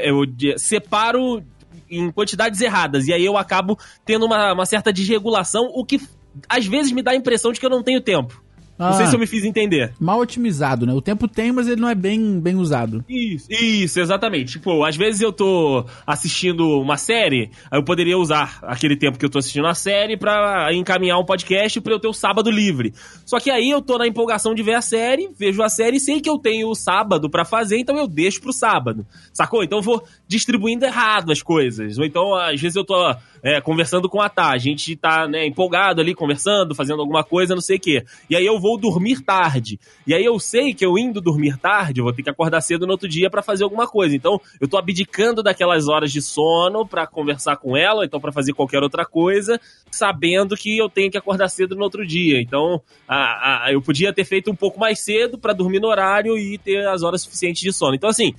eu, 0.02 0.26
de- 0.26 0.58
separo 0.58 1.42
em 1.90 2.10
quantidades 2.10 2.60
erradas, 2.60 3.06
e 3.08 3.12
aí 3.14 3.24
eu 3.24 3.36
acabo 3.38 3.78
tendo 4.04 4.26
uma, 4.26 4.52
uma 4.52 4.66
certa 4.66 4.92
desregulação, 4.92 5.70
o 5.74 5.84
que 5.84 5.98
às 6.48 6.66
vezes 6.66 6.92
me 6.92 7.02
dá 7.02 7.12
a 7.12 7.16
impressão 7.16 7.52
de 7.52 7.60
que 7.60 7.66
eu 7.66 7.70
não 7.70 7.82
tenho 7.82 8.00
tempo. 8.00 8.42
Não 8.78 8.92
sei 8.92 9.06
Ah. 9.06 9.08
se 9.08 9.16
eu 9.16 9.18
me 9.18 9.26
fiz 9.26 9.42
entender. 9.44 9.92
Mal 9.98 10.20
otimizado, 10.20 10.86
né? 10.86 10.92
O 10.94 11.02
tempo 11.02 11.26
tem, 11.26 11.50
mas 11.50 11.66
ele 11.66 11.80
não 11.80 11.88
é 11.88 11.96
bem, 11.96 12.38
bem 12.38 12.54
usado. 12.54 13.04
Isso, 13.08 13.48
isso, 13.50 13.98
exatamente. 13.98 14.52
Tipo, 14.52 14.84
às 14.84 14.94
vezes 14.96 15.20
eu 15.20 15.32
tô 15.32 15.84
assistindo 16.06 16.80
uma 16.80 16.96
série, 16.96 17.50
aí 17.72 17.76
eu 17.80 17.82
poderia 17.82 18.16
usar 18.16 18.60
aquele 18.62 18.96
tempo 18.96 19.18
que 19.18 19.24
eu 19.24 19.28
tô 19.28 19.40
assistindo 19.40 19.66
a 19.66 19.74
série 19.74 20.16
pra 20.16 20.72
encaminhar 20.72 21.18
um 21.18 21.24
podcast 21.24 21.80
pra 21.80 21.92
eu 21.92 21.98
ter 21.98 22.06
o 22.06 22.12
sábado 22.12 22.52
livre. 22.52 22.94
Só 23.26 23.40
que 23.40 23.50
aí 23.50 23.68
eu 23.68 23.82
tô 23.82 23.98
na 23.98 24.06
empolgação 24.06 24.54
de 24.54 24.62
ver 24.62 24.74
a 24.74 24.80
série, 24.80 25.28
vejo 25.36 25.60
a 25.60 25.68
série 25.68 25.96
e 25.96 26.00
sei 26.00 26.20
que 26.20 26.30
eu 26.30 26.38
tenho 26.38 26.68
o 26.68 26.74
sábado 26.76 27.28
pra 27.28 27.44
fazer, 27.44 27.78
então 27.80 27.96
eu 27.96 28.06
deixo 28.06 28.40
pro 28.40 28.52
sábado. 28.52 29.04
Sacou? 29.32 29.64
Então 29.64 29.78
eu 29.78 29.82
vou 29.82 30.04
distribuindo 30.28 30.84
errado 30.84 31.32
as 31.32 31.42
coisas. 31.42 31.98
Ou 31.98 32.04
então, 32.04 32.32
às 32.32 32.60
vezes 32.60 32.76
eu 32.76 32.84
tô 32.84 32.94
é, 33.42 33.60
conversando 33.60 34.08
com 34.08 34.20
a 34.20 34.28
Tá, 34.28 34.50
a 34.50 34.58
gente 34.58 34.94
tá, 34.94 35.26
né, 35.26 35.46
empolgado 35.46 36.00
ali, 36.00 36.14
conversando, 36.14 36.74
fazendo 36.74 37.00
alguma 37.00 37.24
coisa, 37.24 37.54
não 37.54 37.60
sei 37.62 37.76
o 37.76 37.80
quê. 37.80 38.04
E 38.30 38.36
aí 38.36 38.44
eu 38.46 38.60
vou 38.60 38.78
dormir 38.78 39.20
tarde. 39.22 39.78
E 40.06 40.14
aí 40.14 40.24
eu 40.24 40.38
sei 40.38 40.72
que 40.74 40.84
eu 40.84 40.96
indo 40.98 41.20
dormir 41.20 41.56
tarde, 41.56 42.00
eu 42.00 42.04
vou 42.04 42.12
ter 42.12 42.22
que 42.22 42.30
acordar 42.30 42.60
cedo 42.60 42.86
no 42.86 42.92
outro 42.92 43.08
dia 43.08 43.28
pra 43.30 43.42
fazer 43.42 43.64
alguma 43.64 43.86
coisa. 43.88 44.14
Então, 44.14 44.40
eu 44.60 44.68
tô 44.68 44.76
abdicando 44.76 45.42
daquelas 45.42 45.88
horas 45.88 46.12
de 46.12 46.22
sono 46.22 46.86
pra 46.86 47.06
conversar 47.06 47.56
com 47.56 47.76
ela, 47.76 48.04
então 48.04 48.20
pra 48.20 48.30
fazer 48.30 48.52
qualquer 48.52 48.82
outra 48.82 49.04
coisa, 49.04 49.60
sabendo 49.90 50.56
que 50.56 50.76
eu 50.78 50.88
tenho 50.88 51.10
que 51.10 51.18
acordar 51.18 51.48
cedo 51.48 51.74
no 51.74 51.82
outro 51.82 52.06
dia. 52.06 52.40
Então, 52.40 52.80
a, 53.08 53.66
a- 53.66 53.72
eu 53.72 53.80
podia 53.82 54.12
ter 54.12 54.24
feito 54.24 54.50
um 54.50 54.54
pouco 54.56 54.78
mais 54.78 55.00
cedo 55.04 55.38
pra 55.38 55.52
dormir 55.52 55.80
no 55.80 55.88
horário 55.88 56.36
e 56.38 56.58
ter 56.58 56.86
as 56.86 57.02
horas 57.02 57.22
suficientes 57.22 57.62
de 57.62 57.72
sono. 57.72 57.94
Então, 57.94 58.08
assim, 58.10 58.34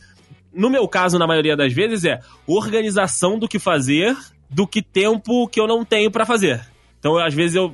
no 0.53 0.69
meu 0.69 0.87
caso, 0.87 1.19
na 1.19 1.27
maioria 1.27 1.55
das 1.57 1.73
vezes, 1.73 2.05
é 2.05 2.19
organização 2.47 3.37
do 3.37 3.47
que 3.47 3.59
fazer 3.59 4.15
do 4.49 4.65
que 4.65 4.81
tempo 4.81 5.47
que 5.47 5.59
eu 5.59 5.67
não 5.67 5.85
tenho 5.85 6.09
pra 6.09 6.25
fazer. 6.25 6.65
Então, 6.99 7.17
às 7.17 7.33
vezes, 7.33 7.55
eu 7.55 7.73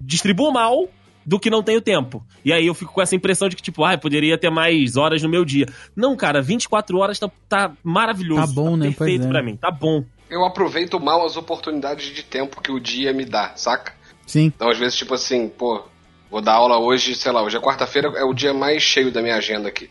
distribuo 0.00 0.52
mal 0.52 0.88
do 1.24 1.38
que 1.38 1.50
não 1.50 1.62
tenho 1.62 1.80
tempo. 1.80 2.24
E 2.44 2.52
aí 2.52 2.66
eu 2.66 2.74
fico 2.74 2.92
com 2.92 3.00
essa 3.00 3.16
impressão 3.16 3.48
de 3.48 3.56
que, 3.56 3.62
tipo, 3.62 3.84
ah, 3.84 3.96
poderia 3.96 4.36
ter 4.36 4.50
mais 4.50 4.96
horas 4.96 5.22
no 5.22 5.28
meu 5.28 5.44
dia. 5.44 5.66
Não, 5.96 6.16
cara, 6.16 6.42
24 6.42 6.98
horas 6.98 7.18
tá, 7.18 7.30
tá 7.48 7.72
maravilhoso. 7.82 8.40
Tá 8.40 8.46
bom, 8.46 8.76
né? 8.76 8.86
Pois 8.86 8.96
Perfeito 8.96 9.26
é. 9.26 9.28
pra 9.28 9.42
mim, 9.42 9.56
tá 9.56 9.70
bom. 9.70 10.04
Eu 10.28 10.44
aproveito 10.44 10.98
mal 11.00 11.24
as 11.24 11.36
oportunidades 11.36 12.14
de 12.14 12.22
tempo 12.22 12.60
que 12.60 12.72
o 12.72 12.80
dia 12.80 13.12
me 13.12 13.24
dá, 13.24 13.52
saca? 13.56 13.94
Sim. 14.26 14.46
Então, 14.46 14.68
às 14.68 14.78
vezes, 14.78 14.96
tipo 14.96 15.14
assim, 15.14 15.48
pô, 15.48 15.82
vou 16.30 16.40
dar 16.40 16.54
aula 16.54 16.78
hoje, 16.78 17.14
sei 17.14 17.32
lá, 17.32 17.42
hoje 17.42 17.56
é 17.56 17.60
quarta-feira, 17.60 18.08
é 18.16 18.24
o 18.24 18.34
dia 18.34 18.52
mais 18.52 18.82
cheio 18.82 19.12
da 19.12 19.22
minha 19.22 19.36
agenda 19.36 19.68
aqui. 19.68 19.90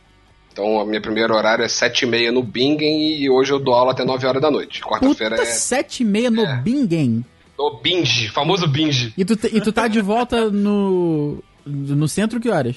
Então, 0.53 0.79
a 0.79 0.85
minha 0.85 1.01
primeiro 1.01 1.35
horário 1.35 1.65
é 1.65 1.67
sete 1.67 2.03
e 2.03 2.05
meia 2.05 2.31
no 2.31 2.43
Bingen 2.43 3.17
e 3.19 3.27
hoje 3.29 3.51
eu 3.51 3.59
dou 3.59 3.73
aula 3.73 3.91
até 3.91 4.05
9 4.05 4.25
horas 4.27 4.39
da 4.41 4.51
noite. 4.51 4.81
Quarta-feira 4.81 5.35
é 5.35 5.45
sete 5.45 6.03
e 6.03 6.05
meia 6.05 6.29
no 6.29 6.45
É. 6.45 6.57
Bingen. 6.57 7.25
no 7.57 7.77
binge, 7.81 8.29
famoso 8.29 8.67
binge. 8.67 9.13
E 9.17 9.25
tu, 9.25 9.33
e 9.51 9.59
tu 9.61 9.71
tá 9.73 9.87
de 9.87 9.99
volta 10.01 10.49
no. 10.51 11.43
No 11.65 12.07
centro 12.07 12.39
que 12.39 12.49
horas? 12.49 12.75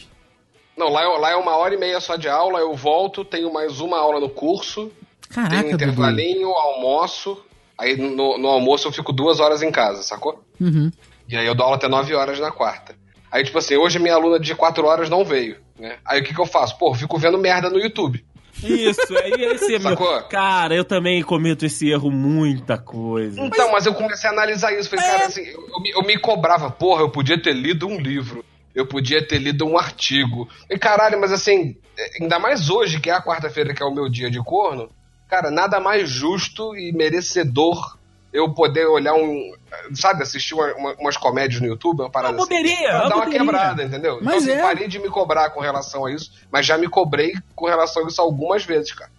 Não, 0.76 0.88
lá, 0.90 1.02
é- 1.02 1.18
lá 1.18 1.30
é 1.32 1.36
uma 1.36 1.56
hora 1.56 1.74
e 1.74 1.78
meia 1.78 2.00
só 2.00 2.16
de 2.16 2.28
aula, 2.28 2.60
eu 2.60 2.74
volto, 2.74 3.24
tenho 3.24 3.52
mais 3.52 3.80
uma 3.80 3.98
aula 3.98 4.20
no 4.20 4.28
curso, 4.30 4.90
tenho 5.32 5.46
um 5.46 5.48
Caraca, 5.48 5.62
Dudu. 5.70 5.74
intervalinho, 5.74 6.48
almoço, 6.50 7.36
aí 7.78 7.96
no, 7.96 8.38
no 8.38 8.48
almoço 8.48 8.86
eu 8.88 8.92
fico 8.92 9.12
duas 9.12 9.40
horas 9.40 9.60
em 9.62 9.70
casa, 9.72 10.02
sacou? 10.02 10.42
Uhum. 10.60 10.90
E 11.28 11.36
aí 11.36 11.46
eu 11.46 11.54
dou 11.54 11.64
aula 11.64 11.76
até 11.76 11.88
9 11.88 12.14
horas 12.14 12.38
na 12.38 12.50
quarta. 12.52 12.94
Aí, 13.32 13.42
tipo 13.42 13.58
assim, 13.58 13.74
hoje 13.76 13.98
minha 13.98 14.14
aluna 14.14 14.38
de 14.38 14.54
4 14.54 14.86
horas 14.86 15.10
não 15.10 15.24
veio, 15.24 15.56
né? 15.78 15.98
Aí 16.04 16.20
o 16.20 16.24
que 16.24 16.34
que 16.34 16.40
eu 16.40 16.46
faço? 16.46 16.78
Pô, 16.78 16.90
eu 16.90 16.94
fico 16.94 17.18
vendo 17.18 17.38
merda 17.38 17.70
no 17.70 17.78
YouTube. 17.78 18.24
Isso, 18.62 19.16
aí 19.18 19.32
esse 19.52 19.74
é 19.74 19.78
meu... 19.78 19.96
Cara, 20.28 20.74
eu 20.74 20.84
também 20.84 21.22
cometo 21.22 21.66
esse 21.66 21.90
erro 21.90 22.10
muita 22.10 22.78
coisa. 22.78 23.40
Então, 23.40 23.70
mas 23.70 23.84
eu 23.84 23.94
comecei 23.94 24.28
a 24.30 24.32
analisar 24.32 24.72
isso. 24.72 24.88
Falei, 24.88 25.04
cara, 25.04 25.26
assim, 25.26 25.42
eu, 25.42 25.68
eu 25.68 25.80
me, 25.80 25.90
eu 25.90 26.02
me 26.02 26.18
cobrava, 26.18 26.70
porra, 26.70 27.02
eu 27.02 27.10
podia 27.10 27.40
ter 27.40 27.52
lido 27.52 27.86
um 27.86 27.98
livro. 27.98 28.44
Eu 28.74 28.86
podia 28.86 29.26
ter 29.26 29.38
lido 29.38 29.66
um 29.66 29.78
artigo. 29.78 30.48
E 30.70 30.78
caralho, 30.78 31.20
mas 31.20 31.32
assim, 31.32 31.76
é, 31.98 32.22
ainda 32.22 32.38
mais 32.38 32.70
hoje, 32.70 33.00
que 33.00 33.10
é 33.10 33.14
a 33.14 33.22
quarta-feira, 33.22 33.74
que 33.74 33.82
é 33.82 33.86
o 33.86 33.94
meu 33.94 34.08
dia 34.08 34.30
de 34.30 34.42
corno, 34.42 34.88
cara, 35.28 35.50
nada 35.50 35.78
mais 35.80 36.08
justo 36.08 36.76
e 36.76 36.92
merecedor 36.92 37.98
eu 38.32 38.52
poder 38.52 38.86
olhar 38.86 39.14
um. 39.14 39.52
Sabe, 39.94 40.22
assistir 40.22 40.54
uma- 40.54 40.72
uma- 40.74 40.94
umas 40.98 41.16
comédias 41.16 41.60
no 41.60 41.66
YouTube, 41.66 42.00
uma 42.00 42.10
parada 42.10 42.34
Uma 42.34 42.42
boberia, 42.44 42.72
assim. 42.74 42.84
Pra 42.84 42.92
uma 42.94 43.08
dar 43.08 43.14
uma 43.16 43.24
boberia. 43.24 43.38
quebrada, 43.40 43.82
entendeu? 43.84 44.18
Mas 44.22 44.42
então, 44.42 44.54
assim, 44.54 44.60
é. 44.60 44.62
parei 44.62 44.88
de 44.88 44.98
me 44.98 45.08
cobrar 45.08 45.50
com 45.50 45.60
relação 45.60 46.04
a 46.06 46.12
isso, 46.12 46.30
mas 46.50 46.64
já 46.66 46.76
me 46.78 46.88
cobrei 46.88 47.34
com 47.54 47.66
relação 47.66 48.04
a 48.04 48.08
isso 48.08 48.20
algumas 48.20 48.64
vezes, 48.64 48.92
cara. 48.92 49.10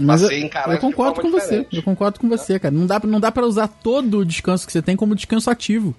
Mas 0.00 0.22
eu, 0.22 0.28
Passei 0.28 0.42
a 0.42 0.46
encarar 0.46 0.72
eu 0.74 0.78
concordo 0.80 1.14
com 1.14 1.22
forma 1.22 1.38
você. 1.40 1.46
diferente. 1.46 1.76
Eu 1.76 1.82
concordo 1.84 2.18
com 2.18 2.28
você, 2.28 2.58
cara. 2.58 2.74
Não 2.74 2.84
dá, 2.86 3.00
não 3.04 3.20
dá 3.20 3.30
pra 3.30 3.46
usar 3.46 3.68
todo 3.68 4.18
o 4.18 4.24
descanso 4.24 4.66
que 4.66 4.72
você 4.72 4.82
tem 4.82 4.96
como 4.96 5.14
descanso 5.14 5.48
ativo. 5.50 5.94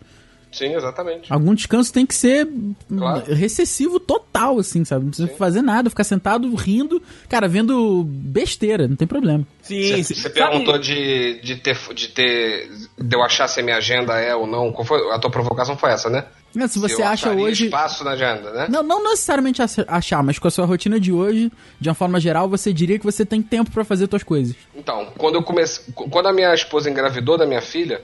Sim, 0.56 0.74
exatamente. 0.76 1.32
Algum 1.32 1.54
descanso 1.54 1.92
tem 1.92 2.06
que 2.06 2.16
ser 2.16 2.48
Claro. 2.88 3.24
hum, 3.30 3.34
recessivo 3.34 4.00
total, 4.00 4.58
assim, 4.60 4.86
sabe? 4.86 5.04
Não 5.04 5.10
precisa 5.12 5.30
fazer 5.38 5.62
nada, 5.62 5.90
ficar 5.90 6.04
sentado 6.06 6.54
rindo, 6.56 7.02
cara, 7.28 7.48
vendo 7.48 8.04
besteira, 8.06 8.88
não 8.88 8.96
tem 8.96 9.08
problema. 9.08 9.46
Sim, 9.62 9.82
Você 9.98 10.04
sim. 10.04 10.14
você 10.22 10.30
perguntou 10.30 10.78
de, 10.78 11.42
de 11.42 11.56
ter. 11.58 11.78
de 11.94 12.08
ter. 12.10 12.70
de 12.98 13.16
eu 13.16 13.22
achar 13.24 13.48
se 13.48 13.60
a 13.60 13.64
minha 13.64 13.78
agenda 13.78 14.18
é 14.20 14.34
ou 14.36 14.48
não. 14.48 14.72
Qual 14.72 14.86
foi? 14.86 15.00
A 15.12 15.20
tua 15.20 15.30
provocação 15.30 15.76
foi 15.78 15.90
essa, 15.92 16.10
né? 16.10 16.26
Não, 16.54 16.70
se 16.70 16.80
você 16.80 17.02
eu 17.02 17.08
acha 17.08 17.32
hoje. 17.34 17.66
espaço 17.66 18.02
na 18.06 18.12
agenda, 18.12 18.50
né? 18.52 18.68
Não, 18.70 18.82
não 18.82 19.04
necessariamente 19.04 19.62
ach- 19.62 19.84
achar, 19.90 20.24
mas 20.24 20.40
com 20.40 20.48
a 20.48 20.52
sua 20.52 20.66
rotina 20.66 20.98
de 20.98 21.12
hoje, 21.12 21.52
de 21.82 21.90
uma 21.90 21.96
forma 21.96 22.18
geral, 22.18 22.48
você 22.48 22.72
diria 22.72 22.98
que 22.98 23.04
você 23.04 23.26
tem 23.26 23.42
tempo 23.42 23.72
pra 23.72 23.84
fazer 23.84 24.08
suas 24.10 24.24
coisas. 24.24 24.56
Então, 24.74 25.08
quando 25.18 25.36
eu 25.36 25.44
comecei, 25.44 25.84
quando 25.94 26.28
a 26.28 26.32
minha 26.34 26.54
esposa 26.54 26.90
engravidou 26.90 27.38
da 27.38 27.46
minha 27.46 27.62
filha, 27.62 28.02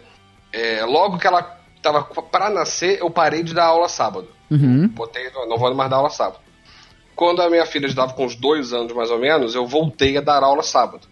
é, 0.52 0.84
logo 0.84 1.18
que 1.18 1.26
ela 1.26 1.61
tava 1.82 2.04
para 2.04 2.50
nascer, 2.50 3.00
eu 3.00 3.10
parei 3.10 3.44
de 3.44 3.54
dar 3.54 3.66
aula 3.66 3.88
sábado. 3.88 4.28
Uhum. 4.50 4.88
Botei, 4.88 5.30
não 5.48 5.58
vou 5.58 5.74
mais 5.74 5.90
dar 5.90 5.98
aula 5.98 6.10
sábado. 6.10 6.40
Quando 7.16 7.42
a 7.42 7.50
minha 7.50 7.66
filha 7.66 7.88
estava 7.88 8.14
com 8.14 8.26
uns 8.26 8.36
dois 8.36 8.74
anos 8.74 8.94
mais 8.94 9.12
ou 9.12 9.20
menos, 9.20 9.56
eu 9.56 9.66
voltei 9.66 10.18
a 10.18 10.22
dar 10.22 10.44
aula 10.44 10.64
sábado, 10.64 11.08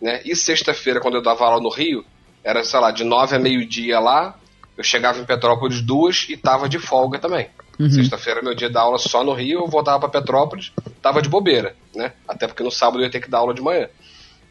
né? 0.00 0.20
E 0.24 0.34
sexta-feira, 0.34 1.00
quando 1.00 1.14
eu 1.14 1.22
dava 1.22 1.44
aula 1.44 1.60
no 1.60 1.70
Rio, 1.70 2.04
era 2.42 2.64
sei 2.64 2.80
lá 2.80 2.90
de 2.90 3.04
nove 3.04 3.36
a 3.36 3.38
meio 3.38 3.66
dia 3.66 4.00
lá. 4.00 4.36
Eu 4.76 4.82
chegava 4.82 5.20
em 5.20 5.24
Petrópolis 5.24 5.82
duas 5.82 6.26
e 6.28 6.36
tava 6.36 6.68
de 6.68 6.78
folga 6.78 7.18
também. 7.18 7.48
Sexta-feira 7.90 8.42
meu 8.42 8.54
dia 8.54 8.70
da 8.70 8.80
aula 8.80 8.98
só 8.98 9.24
no 9.24 9.32
Rio, 9.32 9.60
eu 9.60 9.66
voltava 9.66 9.98
para 10.00 10.20
Petrópolis, 10.20 10.72
tava 11.00 11.20
de 11.20 11.28
bobeira, 11.28 11.74
né? 11.94 12.12
Até 12.28 12.46
porque 12.46 12.62
no 12.62 12.70
sábado 12.70 13.00
eu 13.00 13.04
ia 13.04 13.10
ter 13.10 13.20
que 13.20 13.28
dar 13.28 13.38
aula 13.38 13.52
de 13.52 13.60
manhã. 13.60 13.88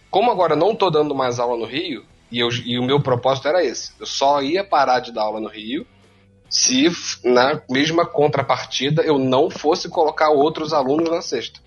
Como 0.10 0.30
agora 0.30 0.56
não 0.56 0.76
tô 0.76 0.90
dando 0.90 1.16
mais 1.16 1.40
aula 1.40 1.58
no 1.58 1.66
Rio, 1.66 2.04
e, 2.32 2.40
eu- 2.40 2.50
e 2.66 2.80
o 2.80 2.84
meu 2.84 3.00
propósito 3.02 3.48
era 3.48 3.64
esse, 3.64 3.92
eu 4.00 4.06
só 4.06 4.42
ia 4.42 4.64
parar 4.64 5.00
de 5.00 5.12
dar 5.12 5.24
aula 5.24 5.40
no 5.40 5.50
Rio 5.50 5.86
se 6.50 6.92
na 7.24 7.62
mesma 7.70 8.06
contrapartida 8.06 9.02
eu 9.04 9.18
não 9.18 9.50
fosse 9.50 9.88
colocar 9.88 10.30
outros 10.30 10.74
alunos 10.74 11.10
na 11.10 11.22
sexta. 11.22 11.60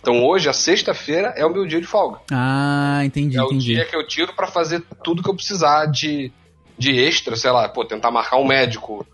Então 0.00 0.24
hoje, 0.24 0.48
a 0.48 0.52
sexta-feira, 0.52 1.32
é 1.36 1.46
o 1.46 1.50
meu 1.52 1.66
dia 1.66 1.80
de 1.80 1.86
folga. 1.86 2.18
Ah, 2.30 3.00
entendi, 3.04 3.36
É 3.38 3.42
o 3.42 3.46
entendi. 3.46 3.74
dia 3.74 3.84
que 3.86 3.96
eu 3.96 4.06
tiro 4.06 4.34
para 4.34 4.46
fazer 4.46 4.82
tudo 5.02 5.22
que 5.22 5.30
eu 5.30 5.34
precisar 5.34 5.86
de, 5.86 6.30
de 6.76 6.98
extra, 7.00 7.36
sei 7.36 7.50
lá, 7.50 7.68
pô, 7.68 7.84
tentar 7.84 8.10
marcar 8.10 8.36
um 8.36 8.44
médico, 8.44 9.06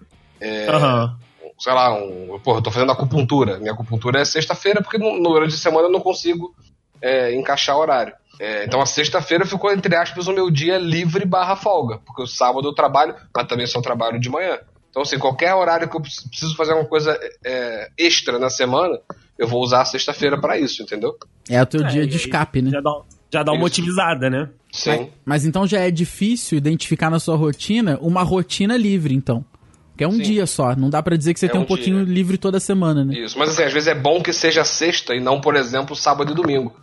Aham. 0.69 1.17
sei 1.59 1.73
lá, 1.75 1.93
um, 1.95 2.41
pô, 2.43 2.57
eu 2.57 2.63
tô 2.63 2.71
fazendo 2.71 2.91
acupuntura. 2.91 3.59
Minha 3.59 3.73
acupuntura 3.73 4.21
é 4.21 4.25
sexta-feira, 4.25 4.83
porque 4.83 4.99
no, 4.99 5.17
no 5.19 5.31
durante 5.35 5.55
a 5.55 5.59
semana 5.59 5.87
eu 5.87 5.93
não 5.93 6.01
consigo 6.01 6.53
é, 7.01 7.35
encaixar 7.35 7.77
horário. 7.77 8.15
É, 8.43 8.65
então 8.65 8.81
a 8.81 8.87
sexta-feira 8.87 9.45
ficou, 9.45 9.71
entre 9.71 9.95
aspas, 9.95 10.27
o 10.27 10.33
meu 10.33 10.51
dia 10.51 10.79
livre 10.79 11.27
barra 11.27 11.55
folga, 11.57 11.99
porque 12.07 12.23
o 12.23 12.27
sábado 12.27 12.67
eu 12.67 12.73
trabalho, 12.75 13.15
mas 13.37 13.47
também 13.47 13.67
só 13.67 13.83
trabalho 13.83 14.19
de 14.19 14.31
manhã. 14.31 14.59
Então, 14.89 15.03
assim, 15.03 15.19
qualquer 15.19 15.55
horário 15.55 15.89
que 15.89 15.95
eu 15.97 16.01
preci- 16.01 16.27
preciso 16.27 16.57
fazer 16.57 16.73
alguma 16.73 16.89
coisa 16.89 17.17
é, 17.45 17.91
extra 17.99 18.39
na 18.39 18.49
semana, 18.49 18.99
eu 19.39 19.47
vou 19.47 19.63
usar 19.63 19.83
a 19.83 19.85
sexta-feira 19.85 20.41
para 20.41 20.59
isso, 20.59 20.83
entendeu? 20.83 21.15
É 21.51 21.61
o 21.61 21.67
teu 21.67 21.83
É, 21.85 21.89
dia 21.89 22.07
de 22.07 22.17
escape, 22.17 22.63
né? 22.63 22.71
Já 22.71 22.81
dá, 22.81 22.91
já 23.31 23.43
dá 23.43 23.53
uma 23.53 23.59
Isso. 23.59 23.67
otimizada, 23.81 24.31
né? 24.31 24.49
Sim. 24.73 25.11
Mas 25.25 25.45
então 25.45 25.67
já 25.67 25.81
é 25.81 25.91
difícil 25.91 26.57
identificar 26.57 27.11
na 27.11 27.19
sua 27.21 27.37
rotina 27.37 27.99
uma 28.01 28.23
rotina 28.23 28.75
livre, 28.77 29.15
então. 29.15 29.45
Que 29.99 30.03
é 30.05 30.09
um 30.09 30.13
Sim. 30.13 30.23
dia 30.23 30.47
só. 30.47 30.75
Não 30.75 30.89
dá 30.89 31.03
pra 31.03 31.15
dizer 31.15 31.35
que 31.35 31.41
você 31.41 31.47
É 31.47 31.51
tem 31.51 31.61
um, 31.61 31.65
um 31.65 31.67
pouquinho 31.67 32.05
dia. 32.07 32.15
livre 32.15 32.39
toda 32.39 32.59
semana, 32.59 33.05
né? 33.05 33.19
Isso. 33.19 33.39
Mas 33.39 33.51
assim, 33.51 33.65
às 33.65 33.73
vezes 33.73 33.87
é 33.87 33.95
bom 33.95 34.23
que 34.23 34.33
seja 34.33 34.65
sexta 34.65 35.15
e 35.15 35.21
não, 35.21 35.41
por 35.43 35.55
exemplo, 35.57 35.95
sábado 35.95 36.33
e 36.33 36.35
domingo. 36.35 36.75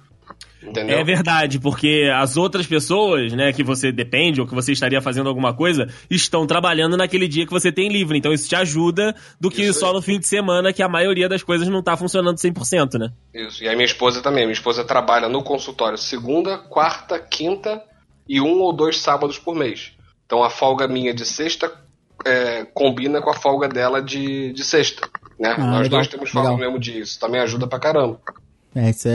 Entendeu? 0.61 0.97
É 0.97 1.03
verdade, 1.03 1.59
porque 1.59 2.09
as 2.13 2.35
outras 2.35 2.65
pessoas, 2.65 3.31
né, 3.33 3.53
que 3.53 3.63
você 3.63 3.91
depende 3.91 4.41
ou 4.41 4.47
que 4.47 4.55
você 4.55 4.71
estaria 4.71 4.99
fazendo 5.01 5.29
alguma 5.29 5.53
coisa, 5.53 5.87
estão 6.09 6.47
trabalhando 6.47 6.97
naquele 6.97 7.27
dia 7.27 7.45
que 7.45 7.51
você 7.51 7.71
tem 7.71 7.89
livre. 7.89 8.17
Então 8.17 8.33
isso 8.33 8.49
te 8.49 8.55
ajuda 8.55 9.15
do 9.39 9.49
que 9.49 9.61
Isso 9.63 9.79
só 9.79 9.87
aí. 9.87 9.93
no 9.93 10.01
fim 10.01 10.19
de 10.19 10.27
semana, 10.27 10.73
que 10.73 10.81
a 10.81 10.89
maioria 10.89 11.29
das 11.29 11.43
coisas 11.43 11.67
não 11.67 11.83
tá 11.83 11.95
funcionando 11.95 12.37
100%, 12.37 12.97
né? 12.97 13.11
Isso. 13.33 13.63
E 13.63 13.69
a 13.69 13.73
minha 13.73 13.85
esposa 13.85 14.21
também. 14.21 14.45
Minha 14.45 14.53
esposa 14.53 14.83
trabalha 14.83 15.29
no 15.29 15.43
consultório 15.43 15.97
segunda, 15.97 16.57
quarta, 16.57 17.19
quinta 17.19 17.81
e 18.27 18.41
um 18.41 18.59
ou 18.59 18.73
dois 18.73 18.97
sábados 18.99 19.37
por 19.37 19.55
mês. 19.55 19.91
Então 20.25 20.43
a 20.43 20.49
folga 20.49 20.87
minha 20.87 21.13
de 21.13 21.23
sexta 21.23 21.71
é, 22.25 22.65
combina 22.73 23.21
com 23.21 23.29
a 23.29 23.33
folga 23.35 23.67
dela 23.69 24.01
de, 24.01 24.51
de 24.53 24.63
sexta. 24.63 25.07
Né? 25.39 25.53
Ah, 25.55 25.63
Nós 25.65 25.83
legal, 25.83 25.89
dois 25.99 26.07
temos 26.07 26.29
folga 26.31 26.49
legal. 26.49 26.57
no 26.59 26.65
mesmo 26.65 26.79
dia. 26.79 26.99
Isso 27.01 27.19
também 27.19 27.39
ajuda 27.41 27.67
pra 27.67 27.79
caramba. 27.79 28.19
É, 28.77 28.89
isso 28.91 29.07
é, 29.07 29.11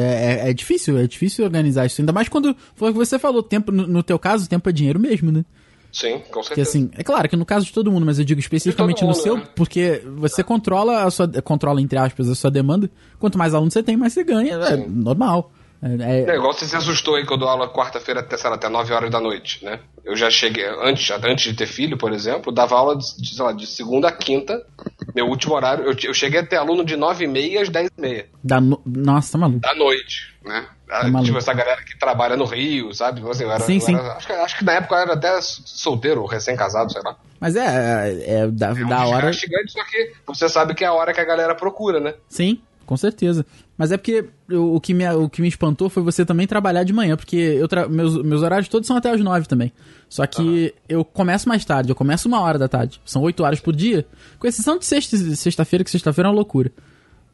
é, 0.46 0.50
é 0.50 0.52
difícil, 0.52 0.98
é 0.98 1.06
difícil 1.06 1.44
organizar 1.44 1.86
isso. 1.86 2.00
Ainda 2.00 2.12
mais 2.12 2.28
quando 2.28 2.56
foi 2.74 2.90
o 2.90 2.92
que 2.92 2.98
você 2.98 3.18
falou, 3.18 3.42
tempo, 3.42 3.70
no, 3.70 3.86
no 3.86 4.02
teu 4.02 4.18
caso, 4.18 4.48
tempo 4.48 4.68
é 4.68 4.72
dinheiro 4.72 4.98
mesmo, 4.98 5.30
né? 5.30 5.44
Sim, 5.92 6.18
com 6.30 6.40
Porque 6.40 6.54
certeza. 6.54 6.70
assim, 6.70 6.90
é 6.96 7.04
claro 7.04 7.28
que 7.28 7.36
no 7.36 7.44
caso 7.44 7.66
de 7.66 7.72
todo 7.72 7.92
mundo, 7.92 8.06
mas 8.06 8.18
eu 8.18 8.24
digo 8.24 8.40
especificamente 8.40 9.00
todo 9.00 9.08
no 9.08 9.14
mundo, 9.14 9.22
seu, 9.22 9.36
né? 9.36 9.44
porque 9.54 10.02
você 10.16 10.42
controla 10.42 11.04
a 11.04 11.10
sua. 11.10 11.28
controla, 11.42 11.80
entre 11.82 11.98
aspas, 11.98 12.28
a 12.30 12.34
sua 12.34 12.50
demanda. 12.50 12.90
Quanto 13.18 13.36
mais 13.36 13.54
alunos 13.54 13.74
você 13.74 13.82
tem, 13.82 13.96
mais 13.96 14.12
você 14.14 14.24
ganha. 14.24 14.54
É 14.54 14.76
Sim. 14.76 14.86
normal. 14.88 15.52
É, 15.52 15.58
é- 15.58 15.61
É 15.84 16.36
igual 16.36 16.52
você 16.52 16.64
se 16.64 16.76
assustou 16.76 17.16
aí 17.16 17.26
que 17.26 17.32
eu 17.32 17.36
dou 17.36 17.48
aula 17.48 17.68
quarta-feira 17.68 18.20
até, 18.20 18.36
sei 18.36 18.48
lá, 18.48 18.54
até 18.54 18.68
9 18.68 18.92
horas 18.92 19.10
da 19.10 19.18
noite, 19.20 19.64
né? 19.64 19.80
Eu 20.04 20.14
já 20.14 20.30
cheguei, 20.30 20.64
antes, 20.80 21.10
antes 21.10 21.44
de 21.44 21.54
ter 21.54 21.66
filho, 21.66 21.98
por 21.98 22.12
exemplo, 22.12 22.52
dava 22.52 22.76
aula 22.76 22.96
de, 22.96 23.04
sei 23.34 23.44
lá, 23.44 23.52
de 23.52 23.66
segunda 23.66 24.06
a 24.08 24.12
quinta, 24.12 24.64
meu 25.12 25.26
último 25.26 25.54
horário, 25.56 25.84
eu, 25.84 25.96
eu 26.04 26.14
cheguei 26.14 26.38
a 26.38 26.46
ter 26.46 26.56
aluno 26.56 26.84
de 26.84 26.94
9 26.96 27.24
e 27.24 27.26
meia 27.28 27.62
às 27.62 27.68
10 27.68 27.90
e 27.98 28.00
meia 28.00 28.26
dá 28.44 28.60
no- 28.60 28.80
Nossa, 28.86 29.32
tá 29.32 29.38
maluco. 29.38 29.60
da 29.60 29.74
noite, 29.74 30.32
né? 30.44 30.66
Ah, 30.88 31.02
maluco. 31.04 31.24
tipo, 31.24 31.38
essa 31.38 31.52
galera 31.54 31.82
que 31.82 31.98
trabalha 31.98 32.36
no 32.36 32.44
Rio, 32.44 32.92
sabe? 32.94 33.18
Então, 33.18 33.32
Assim, 33.32 33.44
era, 33.44 33.58
Sim, 33.60 33.80
sim. 33.80 33.94
era- 33.96 34.12
acho, 34.12 34.26
que, 34.26 34.32
acho 34.34 34.58
que 34.58 34.64
na 34.64 34.72
época 34.74 34.94
eu 34.94 34.98
era 35.00 35.14
até 35.14 35.40
solteiro, 35.40 36.24
recém-casado, 36.26 36.92
sei 36.92 37.02
lá. 37.02 37.16
Mas 37.40 37.56
é, 37.56 37.64
é, 37.64 38.34
é 38.42 38.46
da, 38.46 38.68
É 38.68 38.72
um 38.72 38.88
da 38.88 39.06
hora. 39.06 39.32
gigante, 39.32 39.72
só 39.72 39.82
que 39.84 40.12
você 40.26 40.48
sabe 40.48 40.74
que 40.74 40.84
é 40.84 40.86
a 40.86 40.92
hora 40.92 41.12
que 41.12 41.20
a 41.20 41.24
galera 41.24 41.54
procura, 41.56 41.98
né? 41.98 42.14
Sim, 42.28 42.60
com 42.92 42.96
certeza. 42.98 43.46
Mas 43.76 43.90
é 43.90 43.96
porque 43.96 44.26
eu- 44.48 44.74
o, 44.74 44.78
que 44.80 44.92
me, 44.92 45.08
o 45.12 45.28
que 45.30 45.40
me 45.40 45.48
espantou 45.48 45.88
foi 45.88 46.02
você 46.02 46.24
também 46.26 46.46
trabalhar 46.46 46.84
de 46.84 46.92
manhã, 46.92 47.16
porque 47.16 47.36
eu 47.36 47.66
tra- 47.66 47.88
meus, 47.88 48.22
meus 48.22 48.42
horários 48.42 48.68
todos 48.68 48.86
são 48.86 48.96
até 48.96 49.10
as 49.10 49.20
nove 49.20 49.46
também. 49.48 49.72
Só 50.10 50.26
que 50.26 50.74
eu 50.88 51.02
começo 51.04 51.48
mais 51.48 51.64
tarde, 51.64 51.90
eu 51.90 51.94
começo 51.96 52.28
uma 52.28 52.40
hora 52.40 52.58
da 52.58 52.68
tarde. 52.68 53.00
São 53.04 53.22
oito 53.22 53.42
horas 53.42 53.60
por 53.60 53.74
dia, 53.74 54.04
com 54.38 54.46
exceção 54.46 54.78
de 54.78 54.84
sexta- 54.84 55.16
sexta-feira, 55.36 55.82
que 55.82 55.90
sexta-feira 55.90 56.28
é 56.28 56.30
uma 56.30 56.36
loucura. 56.36 56.70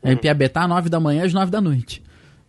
É 0.01 0.15
Piabetá, 0.15 0.69
nove 0.69 0.89
da 0.89 1.01
manhã 1.01 1.25
às 1.25 1.35
nove 1.35 1.51
da 1.51 1.61
noite. 1.61 2.01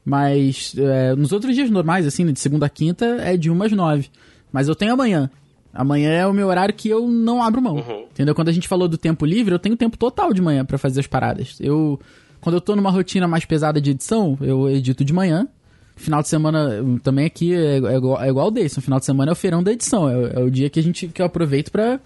Mas 0.05 0.73
é, 0.77 1.15
nos 1.15 1.31
outros 1.31 1.55
dias 1.55 1.69
normais, 1.69 2.05
assim, 2.05 2.31
de 2.31 2.39
segunda 2.39 2.65
a 2.67 2.69
quinta, 2.69 3.05
é 3.21 3.35
de 3.35 3.49
uma 3.49 3.65
às 3.65 3.71
nove. 3.71 4.07
Mas 4.51 4.67
eu 4.67 4.75
tenho 4.75 4.93
amanhã. 4.93 5.29
Amanhã 5.73 6.09
é 6.11 6.25
o 6.25 6.33
meu 6.33 6.47
horário 6.47 6.73
que 6.73 6.89
eu 6.89 7.07
não 7.07 7.43
abro 7.43 7.61
mão. 7.61 7.77
Entendeu? 8.11 8.33
Quando 8.33 8.49
a 8.49 8.51
gente 8.51 8.67
falou 8.67 8.87
do 8.87 8.97
tempo 8.97 9.23
livre, 9.25 9.53
eu 9.53 9.59
tenho 9.59 9.75
tempo 9.77 9.97
total 9.97 10.33
de 10.33 10.41
manhã 10.41 10.65
pra 10.65 10.77
fazer 10.79 10.99
as 10.99 11.07
paradas. 11.07 11.57
Eu, 11.59 11.99
quando 12.41 12.55
eu 12.55 12.61
tô 12.61 12.75
numa 12.75 12.89
rotina 12.91 13.27
mais 13.27 13.45
pesada 13.45 13.79
de 13.81 13.91
edição, 13.91 14.37
eu 14.41 14.69
edito 14.69 15.03
de 15.03 15.13
manhã. 15.13 15.47
Final 15.95 16.21
de 16.21 16.29
semana 16.29 16.69
eu- 16.75 16.99
também 16.99 17.25
aqui 17.25 17.53
é, 17.53 17.77
é 17.77 17.95
igual, 17.97 18.21
é 18.21 18.29
igual 18.29 18.49
o. 18.49 18.69
Final 18.81 18.99
de 18.99 19.05
semana 19.05 19.31
é 19.31 19.33
o 19.33 19.35
feirão 19.35 19.61
da 19.61 19.71
edição. 19.71 20.09
É, 20.09 20.33
é 20.35 20.39
o 20.39 20.49
dia 20.49 20.69
que 20.69 20.79
a 20.79 20.83
gente 20.83 21.07
que 21.07 21.21
eu 21.21 21.25
aproveito 21.25 21.71
pra, 21.71 21.99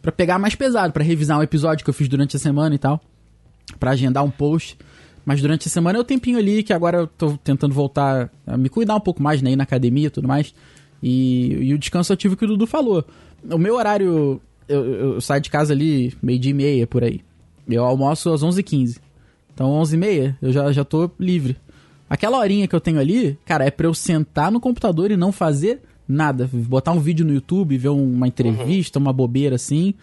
pra 0.00 0.10
pegar 0.10 0.38
mais 0.38 0.54
pesado, 0.54 0.92
pra 0.92 1.04
revisar 1.04 1.38
um 1.38 1.42
episódio 1.42 1.84
que 1.84 1.90
eu 1.90 1.94
fiz 1.94 2.08
durante 2.08 2.36
a 2.36 2.38
semana 2.38 2.74
e 2.74 2.78
tal 2.78 3.00
pra 3.78 3.90
agendar 3.90 4.24
um 4.24 4.30
post. 4.30 4.78
Mas 5.24 5.40
durante 5.42 5.66
a 5.66 5.70
semana 5.70 5.98
é 5.98 6.00
o 6.00 6.04
tempinho 6.04 6.38
ali 6.38 6.62
que 6.62 6.72
agora 6.72 6.98
eu 6.98 7.06
tô 7.08 7.36
tentando 7.38 7.74
voltar 7.74 8.30
a 8.46 8.56
me 8.56 8.68
cuidar 8.68 8.94
um 8.94 9.00
pouco 9.00 9.20
mais, 9.22 9.42
né? 9.42 9.50
Ir 9.50 9.56
na 9.56 9.64
academia 9.64 10.06
e 10.06 10.10
tudo 10.10 10.28
mais. 10.28 10.54
E, 11.02 11.52
e 11.62 11.74
o 11.74 11.78
descanso 11.78 12.12
ativo 12.12 12.36
que 12.36 12.44
o 12.44 12.48
Dudu 12.48 12.66
falou. 12.66 13.04
O 13.50 13.58
meu 13.58 13.74
horário, 13.74 14.40
eu, 14.68 14.76
eu- 14.84 14.94
eu 15.14 15.20
saio 15.20 15.42
de 15.42 15.50
casa 15.50 15.74
ali 15.74 16.14
meio-dia 16.22 16.52
e 16.52 16.54
meia 16.54 16.86
por 16.86 17.02
aí. 17.04 17.20
Eu 17.68 17.84
almoço 17.84 18.32
às 18.32 18.42
11h15. 18.42 18.98
Então 19.56 19.70
11h30 19.80 20.36
eu 20.42 20.52
já, 20.52 20.70
já 20.70 20.84
tô 20.84 21.10
livre. 21.18 21.56
Aquela 22.10 22.38
horinha 22.38 22.68
que 22.68 22.76
eu 22.76 22.80
tenho 22.80 23.00
ali, 23.00 23.38
cara, 23.46 23.64
é 23.64 23.70
pra 23.70 23.86
eu 23.86 23.94
sentar 23.94 24.52
no 24.52 24.60
computador 24.60 25.10
e 25.10 25.16
não 25.16 25.32
fazer 25.32 25.80
nada. 26.06 26.48
Botar 26.52 26.92
um 26.92 27.00
vídeo 27.00 27.24
no 27.24 27.32
YouTube, 27.32 27.78
ver 27.78 27.88
uma 27.88 28.28
entrevista, 28.28 28.98
uma 28.98 29.14
bobeira 29.14 29.56
assim. 29.56 29.94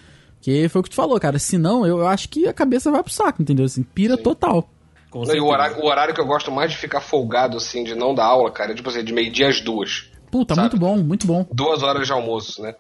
Que 0.42 0.68
foi 0.68 0.82
o 0.82 0.84
que 0.84 0.90
tu 0.90 0.96
falou, 0.96 1.18
cara. 1.20 1.38
Senão, 1.38 1.86
eu, 1.86 2.00
eu 2.00 2.08
acho 2.08 2.30
que 2.30 2.48
a 2.48 2.54
cabeça 2.54 2.92
vai 2.92 3.04
pro 3.04 3.14
saco, 3.14 3.44
entendeu? 3.44 3.64
Assim, 3.64 3.84
pira 3.84 4.18
total. 4.18 4.68
Com 5.12 5.24
Não, 5.24 5.36
e 5.36 5.40
o 5.40 5.46
horário, 5.46 5.78
o 5.78 5.86
horário 5.86 6.16
que 6.16 6.20
eu 6.20 6.26
gosto 6.26 6.52
mais 6.52 6.72
de 6.72 6.78
ficar 6.78 7.00
folgado, 7.00 7.56
assim, 7.56 7.84
de 7.84 7.94
não 7.94 8.16
dar 8.16 8.26
aula, 8.26 8.50
cara, 8.50 8.72
é 8.72 8.76
tipo 8.76 8.90
assim, 8.90 9.04
de 9.04 9.14
meio-dia 9.14 9.48
às 9.48 9.62
duas. 9.62 10.10
Puta, 10.32 10.56
Sabe? 10.56 10.68
muito 10.68 10.80
bom, 10.80 10.98
muito 10.98 11.28
bom. 11.28 11.46
duas 11.54 11.84
horas 11.84 12.08
de 12.08 12.12
almoço, 12.12 12.60
né? 12.64 12.74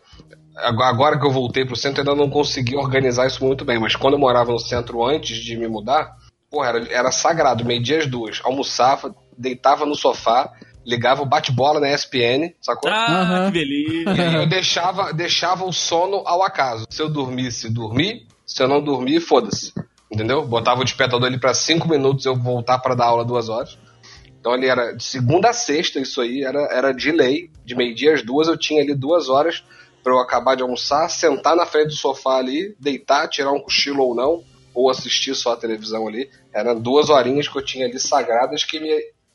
Agora 0.56 0.90
agora 0.90 1.20
que 1.20 1.26
eu 1.26 1.32
voltei 1.32 1.64
pro 1.64 1.76
centro, 1.76 2.04
eu 2.04 2.12
ainda 2.12 2.24
não 2.24 2.30
consegui 2.30 2.76
organizar 2.76 3.28
isso 3.28 3.46
muito 3.46 3.64
bem, 3.64 3.80
mas 3.80 3.96
quando 3.96 4.16
eu 4.16 4.20
morava 4.20 4.52
no 4.52 4.60
centro 4.60 5.06
antes 5.06 5.38
de 5.38 5.56
me 5.56 5.68
mudar, 5.68 6.18
porra, 6.54 6.70
era, 6.70 6.88
era 6.94 7.12
sagrado, 7.12 7.66
meio-dia 7.66 7.98
às 7.98 8.06
duas. 8.06 8.40
Almoçava, 8.44 9.16
deitava 9.36 9.88
no 9.88 9.96
sofá, 9.96 10.54
ligava 10.86 11.24
o 11.24 11.26
bate-bola 11.26 11.80
na 11.80 11.92
ESPN, 11.92 12.54
sacou? 12.62 12.92
Ah, 12.92 13.22
Aham. 13.22 13.52
que 13.52 13.58
beleza. 13.58 14.12
E 14.16 14.22
aí 14.22 14.36
eu 14.36 14.48
deixava, 14.48 15.12
deixava 15.12 15.66
o 15.66 15.74
sono 15.74 16.22
ao 16.28 16.44
acaso. 16.44 16.86
Se 16.92 17.02
eu 17.02 17.10
dormisse, 17.10 17.74
dormi. 17.74 18.28
Se 18.46 18.62
eu 18.62 18.68
não 18.68 18.84
dormir, 18.84 19.20
foda-se. 19.20 19.74
Entendeu? 20.12 20.46
Botava 20.46 20.82
o 20.82 20.84
despertador 20.84 21.28
ali 21.28 21.40
pra 21.40 21.56
cinco 21.56 21.90
minutos 21.90 22.26
eu 22.26 22.36
voltar 22.36 22.78
pra 22.78 22.94
dar 22.94 23.06
aula 23.06 23.26
duas 23.26 23.50
horas. 23.50 23.80
Então 24.40 24.52
ali 24.52 24.68
era 24.68 24.92
de 24.92 25.04
segunda 25.04 25.50
a 25.50 25.54
sexta, 25.54 26.00
isso 26.00 26.22
aí 26.22 26.44
era, 26.44 26.60
era 26.72 26.92
de 26.92 27.12
lei. 27.12 27.50
De 27.66 27.74
meio-dia 27.76 28.14
às 28.14 28.22
duas 28.22 28.48
eu 28.48 28.56
tinha 28.58 28.84
ali 28.84 28.94
duas 28.94 29.28
horas 29.28 29.64
pra 30.04 30.14
eu 30.14 30.20
acabar 30.20 30.56
de 30.56 30.62
almoçar, 30.62 31.10
sentar 31.10 31.56
na 31.56 31.66
frente 31.66 31.88
do 31.88 31.96
sofá 31.96 32.38
ali, 32.38 32.76
deitar, 32.80 33.28
tirar 33.28 33.54
um 33.54 33.60
cochilo 33.62 34.04
ou 34.04 34.14
não, 34.14 34.44
ou 34.76 34.90
assistir 34.92 35.34
só 35.34 35.54
a 35.54 35.58
televisão 35.58 36.08
ali. 36.08 36.30
Eram 36.54 36.80
duas 36.80 37.10
horinhas 37.10 37.48
que 37.48 37.58
eu 37.58 37.64
tinha 37.66 37.86
ali 37.86 38.00
sagradas 38.00 38.64
que 38.64 38.80
me, 38.80 38.90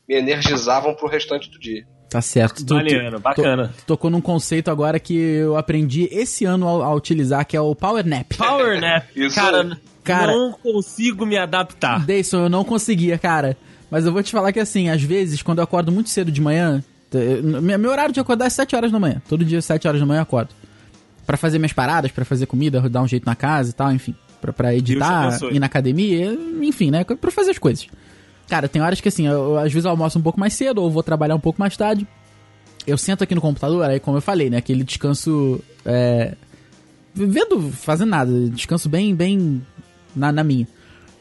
me 0.07 0.15
energizavam 0.15 0.93
pro 0.95 1.07
restante 1.09 1.49
do 1.49 1.59
dia. 1.59 1.85
Tá 2.09 2.21
certo. 2.21 2.65
Tu- 2.65 2.73
Maneiro, 2.73 3.17
tu- 3.17 3.21
bacana. 3.21 3.73
tu 3.77 3.83
tocou 3.85 4.09
num 4.09 4.21
conceito 4.21 4.71
agora 4.71 4.99
que 4.99 5.15
eu 5.15 5.55
aprendi 5.57 6.07
esse 6.11 6.43
ano 6.45 6.67
a, 6.81 6.85
a 6.87 6.93
utilizar, 6.95 7.45
que 7.45 7.55
é 7.55 7.61
o 7.61 7.75
Power 7.75 8.03
Nap. 8.05 8.33
Power 8.35 8.79
Nap. 8.81 9.05
Isso 9.15 9.35
cara. 9.35 9.79
Cara- 10.03 10.31
não 10.31 10.51
consigo 10.53 11.25
me 11.25 11.37
adaptar. 11.37 12.03
Dayson, 12.05 12.43
eu 12.45 12.49
não 12.49 12.63
conseguia, 12.63 13.17
cara. 13.19 13.55
Mas 13.91 14.05
eu 14.05 14.11
vou 14.11 14.23
te 14.23 14.31
falar 14.31 14.51
que 14.51 14.59
assim, 14.59 14.89
às 14.89 15.01
vezes, 15.03 15.41
quando 15.43 15.59
eu 15.59 15.63
acordo 15.63 15.91
muito 15.91 16.09
cedo 16.09 16.31
de 16.31 16.41
manhã, 16.41 16.83
meu 17.13 17.77
meu 17.79 17.91
horário 17.91 18.13
de 18.13 18.19
acordar 18.19 18.45
é 18.45 18.49
7 18.49 18.75
horas 18.75 18.91
da 18.91 18.99
manhã. 18.99 19.21
Todo 19.27 19.43
dia, 19.45 19.61
7 19.61 19.87
horas 19.87 19.99
da 19.99 20.05
manhã 20.07 20.19
eu 20.19 20.23
acordo. 20.23 20.49
Pra 21.27 21.37
fazer 21.37 21.59
minhas 21.59 21.73
paradas, 21.73 22.09
pra 22.11 22.25
fazer 22.25 22.47
comida, 22.47 22.81
dar 22.89 23.01
um 23.03 23.07
jeito 23.07 23.25
na 23.25 23.35
casa 23.35 23.69
e 23.69 23.73
tal, 23.73 23.91
enfim. 23.91 24.15
Pra, 24.39 24.53
pra 24.53 24.75
editar, 24.75 25.37
ir 25.51 25.59
na 25.59 25.65
academia, 25.65 26.37
enfim, 26.61 26.91
né? 26.91 27.03
Pra 27.03 27.31
fazer 27.31 27.51
as 27.51 27.57
coisas. 27.57 27.87
Cara, 28.47 28.67
tem 28.67 28.81
horas 28.81 28.99
que 28.99 29.07
assim, 29.07 29.27
eu, 29.27 29.57
às 29.57 29.71
vezes 29.71 29.85
eu 29.85 29.91
almoço 29.91 30.17
um 30.17 30.21
pouco 30.21 30.39
mais 30.39 30.53
cedo, 30.53 30.81
ou 30.81 30.89
vou 30.89 31.03
trabalhar 31.03 31.35
um 31.35 31.39
pouco 31.39 31.59
mais 31.59 31.75
tarde. 31.77 32.07
Eu 32.87 32.97
sento 32.97 33.23
aqui 33.23 33.35
no 33.35 33.41
computador, 33.41 33.83
aí 33.85 33.99
como 33.99 34.17
eu 34.17 34.21
falei, 34.21 34.49
né? 34.49 34.57
Aquele 34.57 34.83
descanso. 34.83 35.61
É, 35.85 36.33
vendo, 37.13 37.71
fazendo 37.71 38.09
nada, 38.09 38.31
descanso 38.49 38.89
bem, 38.89 39.13
bem 39.13 39.61
na, 40.15 40.31
na 40.31 40.43
minha. 40.43 40.67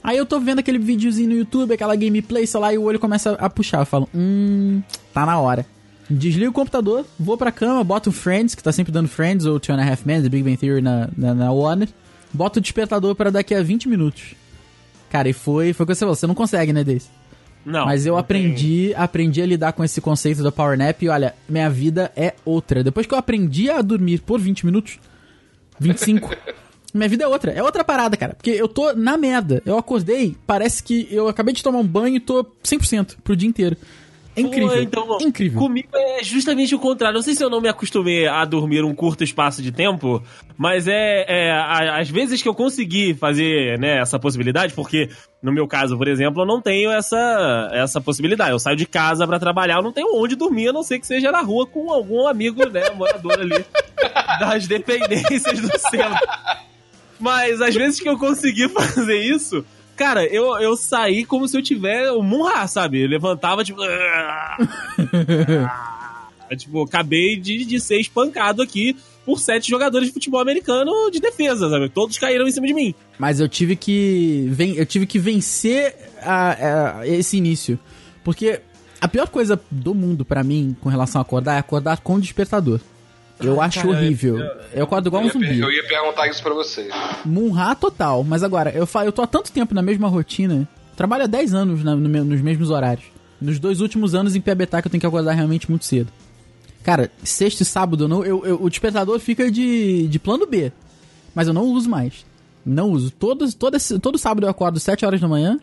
Aí 0.02 0.16
eu 0.16 0.24
tô 0.24 0.40
vendo 0.40 0.60
aquele 0.60 0.78
videozinho 0.78 1.28
no 1.28 1.36
YouTube, 1.36 1.74
aquela 1.74 1.94
gameplay, 1.96 2.46
sei 2.46 2.60
lá, 2.60 2.72
e 2.72 2.78
o 2.78 2.84
olho 2.84 2.98
começa 2.98 3.32
a 3.32 3.50
puxar. 3.50 3.80
Eu 3.80 3.86
falo, 3.86 4.08
hum, 4.14 4.80
tá 5.12 5.26
na 5.26 5.38
hora. 5.38 5.66
Desligo 6.08 6.50
o 6.50 6.54
computador, 6.54 7.04
vou 7.18 7.36
pra 7.36 7.52
cama, 7.52 7.84
boto 7.84 8.08
o 8.08 8.12
Friends, 8.12 8.54
que 8.54 8.62
tá 8.62 8.72
sempre 8.72 8.90
dando 8.90 9.08
Friends, 9.08 9.44
ou 9.44 9.60
Two 9.60 9.74
and 9.74 9.82
a 9.82 9.90
Half 9.90 10.06
Men, 10.06 10.22
The 10.22 10.28
Big 10.30 10.42
Bang 10.42 10.56
Theory 10.56 10.80
na, 10.80 11.10
na, 11.14 11.34
na 11.34 11.52
Warner. 11.52 11.88
Boto 12.32 12.58
o 12.58 12.62
despertador 12.62 13.14
pra 13.14 13.30
daqui 13.30 13.54
a 13.54 13.62
20 13.62 13.88
minutos. 13.88 14.34
Cara, 15.10 15.28
e 15.28 15.32
foi, 15.32 15.72
foi 15.72 15.84
o 15.84 15.86
que 15.86 15.94
você 15.94 16.00
falou, 16.00 16.14
você 16.14 16.26
não 16.26 16.34
consegue, 16.34 16.72
né, 16.72 16.84
desse? 16.84 17.08
Não. 17.64 17.84
Mas 17.84 18.06
eu 18.06 18.16
aprendi, 18.16 18.94
aprendi 18.96 19.42
a 19.42 19.46
lidar 19.46 19.72
com 19.72 19.84
esse 19.84 20.00
conceito 20.00 20.42
da 20.42 20.50
Power 20.50 20.76
Nap 20.78 21.02
e 21.02 21.08
olha, 21.08 21.34
minha 21.48 21.68
vida 21.68 22.10
é 22.16 22.34
outra. 22.44 22.82
Depois 22.82 23.06
que 23.06 23.12
eu 23.12 23.18
aprendi 23.18 23.70
a 23.70 23.82
dormir 23.82 24.20
por 24.22 24.40
20 24.40 24.64
minutos, 24.64 24.98
25, 25.78 26.30
minha 26.94 27.08
vida 27.08 27.24
é 27.24 27.28
outra. 27.28 27.52
É 27.52 27.62
outra 27.62 27.84
parada, 27.84 28.16
cara. 28.16 28.34
Porque 28.34 28.50
eu 28.50 28.68
tô 28.68 28.92
na 28.94 29.16
merda. 29.18 29.62
Eu 29.66 29.76
acordei, 29.76 30.36
parece 30.46 30.82
que 30.82 31.08
eu 31.10 31.28
acabei 31.28 31.52
de 31.52 31.62
tomar 31.62 31.78
um 31.78 31.86
banho 31.86 32.16
e 32.16 32.20
tô 32.20 32.44
100% 32.64 33.16
pro 33.22 33.36
dia 33.36 33.48
inteiro. 33.48 33.76
É 34.38 34.40
incrível. 34.42 34.68
Pô, 34.68 34.76
então, 34.76 35.18
incrível. 35.20 35.58
Comigo 35.58 35.88
é 35.94 36.22
justamente 36.22 36.74
o 36.74 36.78
contrário. 36.78 37.14
Não 37.16 37.22
sei 37.22 37.34
se 37.34 37.42
eu 37.44 37.50
não 37.50 37.60
me 37.60 37.68
acostumei 37.68 38.26
a 38.26 38.44
dormir 38.44 38.84
um 38.84 38.94
curto 38.94 39.24
espaço 39.24 39.62
de 39.62 39.72
tempo, 39.72 40.22
mas 40.56 40.86
é, 40.88 41.24
é 41.28 41.50
a- 41.52 41.98
às 42.00 42.08
vezes 42.10 42.40
que 42.42 42.48
eu 42.48 42.54
consegui 42.54 43.14
fazer 43.14 43.78
né, 43.78 43.98
essa 44.00 44.18
possibilidade, 44.18 44.72
porque 44.74 45.08
no 45.42 45.52
meu 45.52 45.66
caso, 45.66 45.96
por 45.96 46.08
exemplo, 46.08 46.42
eu 46.42 46.46
não 46.46 46.60
tenho 46.60 46.90
essa, 46.90 47.68
essa 47.72 48.00
possibilidade. 48.00 48.50
Eu 48.52 48.58
saio 48.58 48.76
de 48.76 48.86
casa 48.86 49.26
pra 49.26 49.38
trabalhar, 49.38 49.76
eu 49.76 49.82
não 49.82 49.92
tenho 49.92 50.14
onde 50.20 50.34
dormir, 50.36 50.68
a 50.68 50.72
não 50.72 50.82
ser 50.82 50.98
que 50.98 51.06
seja 51.06 51.30
na 51.30 51.40
rua 51.42 51.66
com 51.66 51.92
algum 51.92 52.26
amigo, 52.26 52.66
né, 52.68 52.82
morador 52.96 53.38
ali 53.40 53.64
das 54.40 54.66
dependências 54.66 55.60
do 55.60 55.78
centro. 55.78 56.26
Mas 57.20 57.60
às 57.60 57.74
vezes 57.74 58.00
que 58.00 58.08
eu 58.08 58.16
consegui 58.18 58.68
fazer 58.70 59.18
isso, 59.20 59.64
cara, 59.98 60.24
eu, 60.24 60.56
eu 60.60 60.76
saí 60.76 61.24
como 61.24 61.46
se 61.48 61.56
eu 61.58 61.62
tivesse 61.62 62.10
um 62.12 62.22
Munra, 62.22 62.66
sabe? 62.68 63.02
Eu 63.02 63.08
levantava, 63.08 63.64
tipo. 63.64 63.80
É, 63.82 64.56
tipo, 66.56 66.82
acabei 66.82 67.36
de, 67.36 67.64
de 67.64 67.80
ser 67.80 67.98
espancado 68.00 68.62
aqui 68.62 68.96
por 69.26 69.38
sete 69.38 69.68
jogadores 69.68 70.08
de 70.08 70.14
futebol 70.14 70.40
americano 70.40 71.10
de 71.10 71.20
defesa, 71.20 71.68
sabe? 71.68 71.88
Todos 71.90 72.16
caíram 72.16 72.46
em 72.48 72.50
cima 72.50 72.66
de 72.66 72.72
mim. 72.74 72.94
Mas 73.18 73.40
eu 73.40 73.48
tive 73.48 73.76
que. 73.76 74.50
Eu 74.76 74.86
tive 74.86 75.06
que 75.06 75.18
vencer 75.18 75.94
a- 76.22 77.00
a- 77.00 77.06
esse 77.06 77.36
início. 77.36 77.78
Porque 78.24 78.60
a 79.00 79.08
pior 79.08 79.28
coisa 79.28 79.60
do 79.70 79.94
mundo 79.94 80.24
pra 80.24 80.42
mim 80.42 80.74
com 80.80 80.88
relação 80.88 81.20
a 81.20 81.22
acordar 81.22 81.56
é 81.56 81.58
acordar 81.58 81.98
com 82.00 82.18
despertador. 82.18 82.80
Eu 83.40 83.60
acho 83.60 83.80
cara, 83.82 83.90
horrível. 83.90 84.38
Eu 84.72 84.84
acordo 84.84 85.08
igual 85.08 85.22
um 85.22 85.26
Eu 85.26 85.32
per- 85.32 85.42
zumbi. 85.48 85.60
eu 85.60 85.70
ia 85.70 85.84
perguntar 85.86 86.26
isso 86.28 86.42
pra 86.42 86.52
vocês. 86.54 86.88
Munra 87.24 87.74
total. 87.74 88.24
Mas 88.24 88.42
agora, 88.42 88.70
eu, 88.70 88.86
fa- 88.86 89.04
eu 89.04 89.12
tô 89.12 89.22
há 89.22 89.26
tanto 89.26 89.52
tempo 89.52 89.74
na 89.74 89.82
mesma 89.82 90.08
rotina. 90.08 90.68
Trabalho 90.96 91.24
há 91.24 91.26
10 91.26 91.54
anos 91.54 91.84
na- 91.84 91.94
no 91.94 92.08
nos 92.24 92.40
mesmos 92.40 92.70
horários. 92.70 93.06
Nos 93.40 93.58
dois 93.60 93.80
últimos 93.80 94.14
anos 94.14 94.34
em 94.34 94.40
PBTA 94.40 94.82
que 94.82 94.88
eu 94.88 94.90
tenho 94.90 95.00
que 95.00 95.06
acordar 95.06 95.32
realmente 95.32 95.70
muito 95.70 95.84
cedo. 95.84 96.10
Cara, 96.82 97.10
sexta 97.22 97.62
e 97.62 97.66
sábado 97.66 98.04
eu 98.04 98.08
não, 98.08 98.24
eu, 98.24 98.44
eu- 98.44 98.62
o 98.62 98.68
despertador 98.68 99.18
fica 99.20 99.50
de, 99.50 100.08
de 100.08 100.18
plano 100.18 100.46
B. 100.46 100.72
Mas 101.34 101.46
eu 101.46 101.54
não 101.54 101.62
uso 101.66 101.88
mais. 101.88 102.26
Não 102.66 102.90
uso. 102.90 103.10
Todo, 103.12 103.50
todo, 103.54 103.76
todo 104.00 104.18
sábado 104.18 104.44
eu 104.46 104.50
acordo 104.50 104.80
7 104.80 105.06
horas 105.06 105.20
da 105.20 105.28
manhã. 105.28 105.60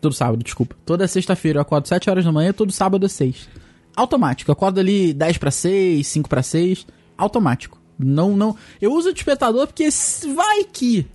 Todo 0.00 0.14
sábado, 0.14 0.44
desculpa. 0.44 0.76
Toda 0.84 1.08
sexta-feira 1.08 1.58
eu 1.58 1.62
acordo 1.62 1.88
7 1.88 2.10
horas 2.10 2.24
da 2.24 2.30
manhã, 2.30 2.52
todo 2.52 2.70
sábado 2.70 3.06
às 3.06 3.12
6. 3.12 3.48
Automático. 3.96 4.50
Eu 4.50 4.52
acordo 4.52 4.78
ali 4.78 5.12
10 5.12 5.38
para 5.38 5.50
6, 5.50 6.06
5 6.06 6.28
para 6.28 6.42
6. 6.42 6.86
Automático. 7.18 7.78
Não, 7.98 8.36
não. 8.36 8.56
Eu 8.80 8.92
uso 8.92 9.10
o 9.10 9.12
despertador 9.12 9.66
porque 9.66 9.88
vai 10.34 10.64
que. 10.64 11.06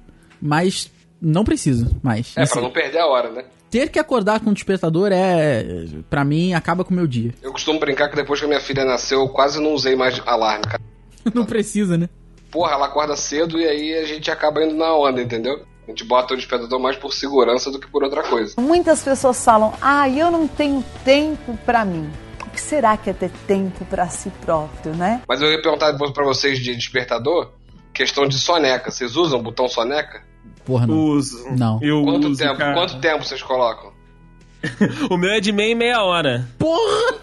Mas 0.42 0.92
não 1.22 1.46
preciso 1.46 1.90
mais. 2.04 2.34
É, 2.36 2.44
Assim, 2.44 2.54
pra 2.54 2.62
não 2.62 2.72
perder 2.72 3.00
a 3.00 3.08
hora, 3.08 3.32
né? 3.32 3.46
ter 3.74 3.90
que 3.90 3.98
acordar 3.98 4.40
com 4.40 4.52
o 4.52 4.54
despertador 4.54 5.10
é. 5.12 5.66
Pra 6.08 6.24
mim, 6.24 6.54
acaba 6.54 6.84
com 6.84 6.92
o 6.92 6.94
meu 6.96 7.08
dia. 7.08 7.34
Eu 7.42 7.52
costumo 7.52 7.80
brincar 7.80 8.08
que 8.08 8.16
depois 8.16 8.40
que 8.40 8.46
a 8.46 8.48
minha 8.48 8.60
filha 8.60 8.86
nasceu, 8.86 9.22
eu 9.22 9.30
quase 9.30 9.60
não 9.60 9.74
usei 9.74 9.96
mais 9.96 10.22
alarme, 10.28 10.66
cara. 10.66 10.84
não 11.34 11.44
precisa, 11.44 11.98
né? 11.98 12.08
Porra, 12.52 12.74
ela 12.74 12.86
acorda 12.86 13.16
cedo 13.16 13.60
e 13.60 13.66
aí 13.68 13.96
a 13.96 14.06
gente 14.06 14.30
acaba 14.30 14.64
indo 14.64 14.76
na 14.76 14.94
onda, 14.96 15.24
entendeu? 15.24 15.66
A 15.88 15.90
gente 15.90 16.04
bota 16.04 16.36
o 16.36 16.38
despertador 16.38 16.80
mais 16.80 16.98
por 16.98 17.12
segurança 17.12 17.72
do 17.72 17.80
que 17.80 17.88
por 17.88 18.04
outra 18.04 18.22
coisa. 18.22 18.54
Muitas 18.60 19.02
pessoas 19.02 19.44
falam: 19.44 19.74
ah, 19.82 20.08
eu 20.08 20.30
não 20.30 20.48
tenho 20.48 20.84
tempo 21.04 21.58
pra 21.66 21.84
mim. 21.84 22.08
O 22.54 22.56
que 22.56 22.62
será 22.62 22.96
que 22.96 23.10
é 23.10 23.14
ter 23.14 23.32
tempo 23.48 23.84
pra 23.86 24.08
si 24.10 24.30
próprio, 24.46 24.94
né? 24.96 25.24
Mas 25.28 25.42
eu 25.42 25.52
ia 25.52 25.60
perguntar 25.60 25.92
pra 25.98 26.24
vocês 26.24 26.60
de 26.60 26.76
despertador, 26.76 27.50
questão 27.92 28.28
de 28.28 28.38
soneca. 28.38 28.92
Vocês 28.92 29.16
usam 29.16 29.40
o 29.40 29.42
botão 29.44 29.68
soneca? 29.68 30.22
Porra, 30.64 30.86
não. 30.86 30.96
Uso. 30.96 31.44
Não. 31.58 31.80
Eu 31.82 32.04
Quanto 32.04 32.28
uso, 32.28 32.38
tempo? 32.44 32.56
cara. 32.56 32.76
Quanto 32.76 33.00
tempo 33.00 33.24
vocês 33.26 33.42
colocam? 33.42 33.92
O 35.10 35.18
meu 35.18 35.32
é 35.32 35.40
de 35.40 35.52
meia 35.52 35.72
e 35.72 35.76
meia 35.76 36.04
hora. 36.04 36.48
Porra! 36.60 37.16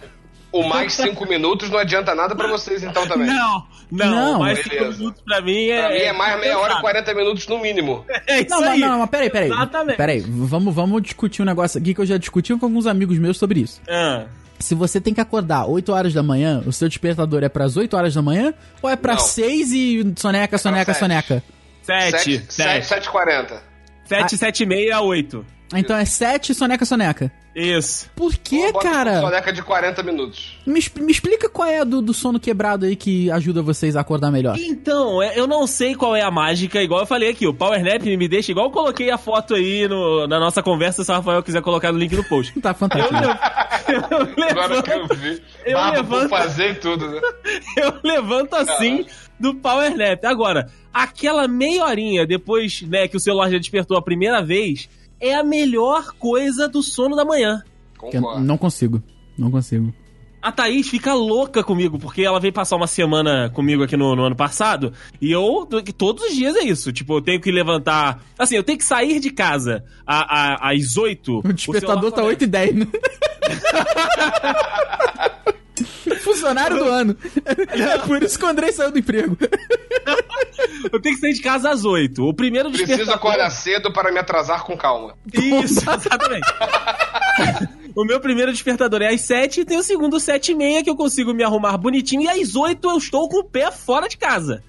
O 0.52 0.64
mais 0.64 0.94
cinco 0.94 1.24
minutos 1.28 1.70
não 1.70 1.78
adianta 1.78 2.12
nada 2.12 2.34
pra 2.34 2.48
vocês 2.48 2.82
então 2.82 3.06
também. 3.06 3.28
Não, 3.28 3.64
não, 3.88 4.10
Não, 4.32 4.38
mais 4.40 4.58
cinco 4.58 4.70
beleza. 4.70 4.98
minutos 4.98 5.22
pra 5.24 5.40
mim 5.40 5.68
é. 5.68 5.80
Pra 5.80 5.90
mim 5.90 6.00
é 6.00 6.12
mais 6.12 6.40
meia 6.40 6.58
hora 6.58 6.64
e 6.64 6.76
pesado. 6.76 6.80
40 6.82 7.14
minutos 7.14 7.46
no 7.46 7.58
mínimo. 7.60 8.04
É 8.26 8.40
isso 8.40 8.50
Não, 8.50 8.60
não, 8.60 8.70
aí. 8.72 8.80
não, 8.80 8.98
mas 8.98 9.10
peraí, 9.10 9.30
peraí. 9.30 9.48
Exatamente. 9.48 9.96
Peraí, 9.96 10.20
vamos, 10.26 10.74
vamos 10.74 11.00
discutir 11.02 11.40
um 11.40 11.44
negócio 11.44 11.80
aqui 11.80 11.94
que 11.94 12.00
eu 12.00 12.06
já 12.06 12.18
discuti 12.18 12.52
com 12.56 12.66
alguns 12.66 12.88
amigos 12.88 13.16
meus 13.16 13.38
sobre 13.38 13.60
isso. 13.60 13.80
Ah, 13.88 14.26
Se 14.61 14.75
você 14.75 15.01
tem 15.01 15.14
que 15.14 15.20
acordar 15.20 15.64
8 15.66 15.90
horas 15.92 16.12
da 16.12 16.23
manhã, 16.23 16.62
o 16.66 16.73
seu 16.73 16.88
despertador 16.88 17.42
é 17.42 17.49
pras 17.49 17.77
8 17.77 17.96
horas 17.96 18.14
da 18.14 18.23
manhã 18.23 18.53
ou 18.83 18.90
é 18.90 18.94
pra 18.96 19.14
Não. 19.14 19.20
6 19.20 19.73
e 19.73 20.14
soneca, 20.16 20.59
soneca, 20.59 20.92
sete. 20.92 21.01
soneca? 21.01 21.42
sete, 21.83 22.44
sete, 22.49 22.87
7, 22.87 23.09
7,40. 23.11 23.61
sete, 24.05 24.37
sete 24.37 24.62
e 24.62 24.66
meia, 24.66 25.01
oito. 25.01 25.44
Então 25.75 25.96
é 25.96 26.05
7 26.05 26.53
soneca, 26.55 26.85
soneca. 26.85 27.33
Isso. 27.54 28.08
Por 28.14 28.34
que, 28.36 28.72
cara? 28.74 29.20
Soneca 29.20 29.52
de 29.52 29.60
40 29.62 30.02
minutos. 30.04 30.56
Me, 30.64 30.80
me 31.00 31.10
explica 31.10 31.48
qual 31.48 31.68
é 31.68 31.80
a 31.80 31.84
do, 31.84 32.00
do 32.00 32.14
sono 32.14 32.38
quebrado 32.38 32.86
aí 32.86 32.94
que 32.94 33.28
ajuda 33.30 33.60
vocês 33.60 33.96
a 33.96 34.00
acordar 34.02 34.30
melhor. 34.30 34.56
Então, 34.56 35.20
é- 35.20 35.36
eu 35.38 35.48
não 35.48 35.66
sei 35.66 35.94
qual 35.96 36.14
é 36.14 36.22
a 36.22 36.30
mágica, 36.30 36.80
igual 36.80 37.00
eu 37.00 37.06
falei 37.06 37.30
aqui, 37.30 37.46
o 37.48 37.52
Power 37.54 37.82
Nap 37.84 38.02
me 38.04 38.28
deixa, 38.28 38.52
igual 38.52 38.66
eu 38.66 38.70
coloquei 38.70 39.10
a 39.10 39.18
foto 39.18 39.54
aí 39.54 39.88
no- 39.88 40.28
na 40.28 40.38
nossa 40.38 40.62
conversa, 40.62 41.02
se 41.02 41.10
o 41.10 41.14
Rafael 41.14 41.42
quiser 41.42 41.60
colocar 41.60 41.90
no 41.90 41.98
link 41.98 42.14
do 42.14 42.22
post. 42.24 42.52
Tá 42.60 42.72
fantástico. 42.72 43.14
Eu 43.90 43.98
Agora 44.50 44.82
que 44.82 44.90
eu 44.92 44.96
levanto, 44.98 45.14
vi. 45.16 45.42
eu 45.66 45.72
Barba 45.76 46.04
por 46.04 46.12
levanto- 46.14 46.30
fazer 46.30 46.78
tudo, 46.78 47.08
né? 47.08 47.20
eu 47.76 47.94
levanto 48.04 48.54
assim 48.54 49.04
do 49.40 49.54
Power 49.56 49.96
Nap. 49.96 50.24
Agora, 50.24 50.68
aquela 50.94 51.48
meia 51.48 51.84
horinha 51.84 52.24
depois 52.26 52.82
né, 52.82 53.08
que 53.08 53.16
o 53.16 53.20
celular 53.20 53.50
já 53.50 53.58
despertou 53.58 53.96
a 53.96 54.02
primeira 54.02 54.40
vez, 54.42 54.88
é 55.20 55.35
a 55.35 55.44
melhor 55.44 56.14
coisa 56.18 56.66
do 56.68 56.83
sono 56.83 57.14
da 57.14 57.24
manhã. 57.24 57.62
Não 58.40 58.56
consigo. 58.56 59.02
Não 59.37 59.50
consigo. 59.50 59.92
A 60.42 60.50
Thaís 60.50 60.88
fica 60.88 61.12
louca 61.12 61.62
comigo, 61.62 61.98
porque 61.98 62.22
ela 62.22 62.40
veio 62.40 62.50
passar 62.52 62.74
uma 62.76 62.87
semana 62.87 63.50
comigo 63.50 63.83
aqui 63.83 63.94
no, 63.94 64.16
no 64.16 64.24
ano 64.24 64.35
passado, 64.35 64.90
e 65.20 65.30
eu, 65.30 65.68
que 65.85 65.92
todos 65.92 66.24
os 66.24 66.35
dias 66.35 66.56
é 66.56 66.64
isso. 66.64 66.90
Tipo, 66.94 67.18
eu 67.18 67.20
tenho 67.20 67.38
que 67.38 67.52
levantar. 67.52 68.24
Assim, 68.38 68.56
eu 68.56 68.64
tenho 68.64 68.78
que 68.78 68.85
sair 68.85 69.20
de 69.20 69.30
casa 69.30 69.85
a- 70.06 70.54
a- 70.54 70.72
às 70.72 70.96
8. 70.96 71.40
O 71.44 71.52
despertador 71.52 72.11
tá 72.11 72.24
8 72.24 72.44
e 72.44 72.46
10, 72.46 72.74
né? 72.74 72.87
Funcionário 76.22 76.78
do 76.78 76.84
ano. 76.84 77.16
É 77.44 77.98
por 77.98 78.22
isso 78.22 78.38
que 78.38 78.44
o 78.44 78.48
Andrei 78.48 78.72
saiu 78.72 78.90
do 78.92 78.98
emprego. 78.98 79.36
Eu 80.92 81.00
tenho 81.00 81.14
que 81.14 81.20
sair 81.20 81.32
de 81.34 81.40
casa 81.42 81.70
às 81.70 81.84
8. 81.84 82.22
O 82.24 82.34
primeiro 82.34 82.68
Preciso 82.70 82.88
despertador. 82.96 83.18
acordar 83.30 83.50
cedo 83.50 83.92
para 83.92 84.12
me 84.12 84.18
atrasar 84.18 84.64
com 84.64 84.76
calma. 84.76 85.14
Isso, 85.32 85.80
exatamente. 85.90 86.46
o 87.94 88.04
meu 88.04 88.20
primeiro 88.20 88.52
despertador 88.52 89.02
é 89.02 89.08
às 89.12 89.20
7 89.22 89.60
e 89.60 89.64
tem 89.64 89.78
o 89.78 89.82
segundo 89.82 90.16
às 90.16 90.22
7 90.22 90.52
e 90.52 90.54
meia 90.54 90.82
que 90.82 90.90
eu 90.90 90.96
consigo 90.96 91.32
me 91.34 91.42
arrumar 91.44 91.76
bonitinho. 91.76 92.22
E 92.22 92.28
às 92.28 92.54
8 92.54 92.88
eu 92.88 92.96
estou 92.98 93.28
com 93.28 93.40
o 93.40 93.44
pé 93.44 93.70
fora 93.70 94.08
de 94.08 94.16
casa. 94.16 94.62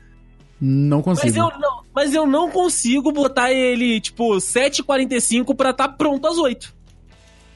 Não 0.59 1.01
Mas 1.05 1.19
consigo. 1.21 1.37
eu 1.39 1.59
não, 1.59 1.81
mas 1.93 2.13
eu 2.13 2.27
não 2.27 2.49
consigo 2.51 3.11
botar 3.11 3.51
ele, 3.51 3.99
tipo, 3.99 4.35
7h45 4.35 5.55
pra 5.55 5.71
estar 5.71 5.87
pronto 5.89 6.27
às 6.27 6.37
8. 6.37 6.73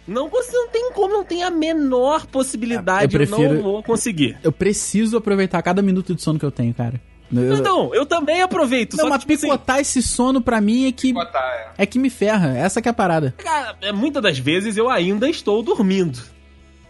Não, 0.07 0.29
consigo, 0.29 0.55
não 0.57 0.69
tem 0.69 0.91
como, 0.93 1.13
não 1.13 1.23
tem 1.25 1.43
a 1.43 1.49
menor 1.49 2.27
possibilidade. 2.27 3.05
Eu 3.15 3.19
prefiro- 3.19 3.41
eu 3.43 3.53
não 3.55 3.61
vou 3.63 3.83
conseguir. 3.83 4.37
Eu 4.43 4.51
preciso 4.51 5.17
aproveitar 5.17 5.61
cada 5.63 5.81
minuto 5.81 6.13
de 6.13 6.21
sono 6.21 6.37
que 6.37 6.45
eu 6.45 6.51
tenho, 6.51 6.73
cara. 6.73 7.01
Eu- 7.35 7.55
Então, 7.57 7.93
eu 7.93 8.05
também 8.05 8.41
aproveito. 8.43 8.95
não, 8.95 9.05
só 9.05 9.09
mas 9.09 9.17
que, 9.17 9.21
tipo 9.25 9.33
assim, 9.33 9.47
picotar 9.47 9.79
esse 9.79 10.01
sono 10.03 10.39
pra 10.41 10.61
mim 10.61 10.85
é 10.87 10.91
que, 10.91 11.11
Botar, 11.11 11.73
é. 11.77 11.83
é 11.83 11.85
que 11.87 11.97
me 11.97 12.09
ferra. 12.11 12.55
Essa 12.55 12.81
que 12.83 12.87
é 12.87 12.91
a 12.91 12.93
parada. 12.93 13.33
Cara, 13.37 13.75
é, 13.81 13.91
muitas 13.91 14.21
das 14.21 14.37
vezes 14.37 14.77
eu 14.77 14.89
ainda 14.91 15.27
estou 15.27 15.63
dormindo. 15.63 16.19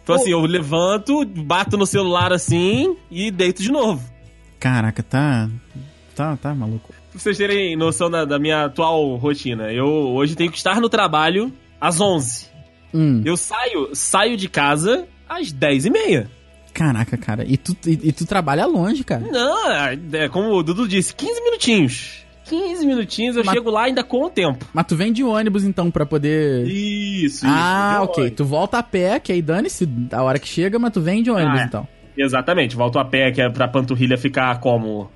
Então, 0.04 0.16
assim, 0.16 0.32
eu 0.32 0.42
levanto, 0.42 1.26
bato 1.26 1.78
no 1.78 1.86
celular 1.88 2.34
assim 2.34 2.98
e 3.10 3.32
deito 3.32 3.64
de 3.64 3.72
novo. 3.72 4.04
Caraca, 4.60 5.02
tá. 5.02 5.50
Tá, 6.16 6.36
tá 6.38 6.54
maluco. 6.54 6.94
Pra 7.12 7.20
vocês 7.20 7.38
terem 7.38 7.76
noção 7.78 8.10
da, 8.12 8.26
da 8.26 8.38
minha 8.38 8.66
atual 8.66 9.16
rotina, 9.16 9.72
eu 9.72 9.86
hoje 9.88 10.36
tenho 10.36 10.52
que 10.52 10.58
estar 10.58 10.80
no 10.82 10.90
trabalho 10.90 11.52
às 11.80 12.00
11. 12.02 12.48
Hum, 12.94 13.22
Eu 13.26 13.36
saio, 13.38 13.90
saio 13.94 14.38
de 14.38 14.48
casa 14.50 15.06
às 15.28 15.52
10 15.52 15.86
e 15.86 15.90
meia. 15.90 16.30
caraca, 16.74 17.18
cara. 17.18 17.44
E 17.48 17.56
tu, 17.58 17.76
e, 17.88 18.10
e 18.10 18.12
tu 18.12 18.26
trabalha 18.26 18.66
longe, 18.66 19.04
cara. 19.04 19.22
Não, 19.32 19.72
é 20.14 20.28
como 20.30 20.52
o 20.54 20.62
Dudu 20.64 20.88
disse, 20.88 21.14
15 21.16 21.42
minutinhos. 21.42 22.26
15 22.46 22.86
minutinhos 22.86 23.36
eu 23.38 23.44
Mas- 23.44 23.56
chego 23.56 23.72
lá 23.72 23.84
ainda 23.86 24.04
com 24.04 24.24
o 24.26 24.30
tempo. 24.30 24.66
Mas 24.74 24.86
tu 24.86 24.96
vem 24.96 25.12
de 25.12 25.24
ônibus 25.24 25.64
então 25.64 25.90
pra 25.90 26.06
poder. 26.06 26.68
Isso, 26.68 27.38
isso. 27.38 27.46
ah, 27.48 28.02
ok. 28.04 28.24
ônibus. 28.24 28.38
Tu 28.38 28.46
volta 28.46 28.78
a 28.78 28.84
pé, 28.84 29.20
que 29.20 29.32
aí 29.32 29.42
dane-se 29.42 29.90
a 30.12 30.22
hora 30.22 30.38
que 30.38 30.48
chega, 30.48 30.78
mas 30.78 30.92
tu 30.94 31.02
vem 31.02 31.24
de 31.24 31.32
ônibus 31.32 31.60
Ah, 31.60 31.64
é. 31.64 31.66
então. 31.66 31.88
Exatamente, 32.18 32.76
volto 32.76 33.00
a 33.00 33.04
pé, 33.06 33.32
que 33.32 33.42
é 33.42 33.50
pra 33.50 33.68
panturrilha 33.68 34.18
ficar 34.18 34.60
como 34.60 35.10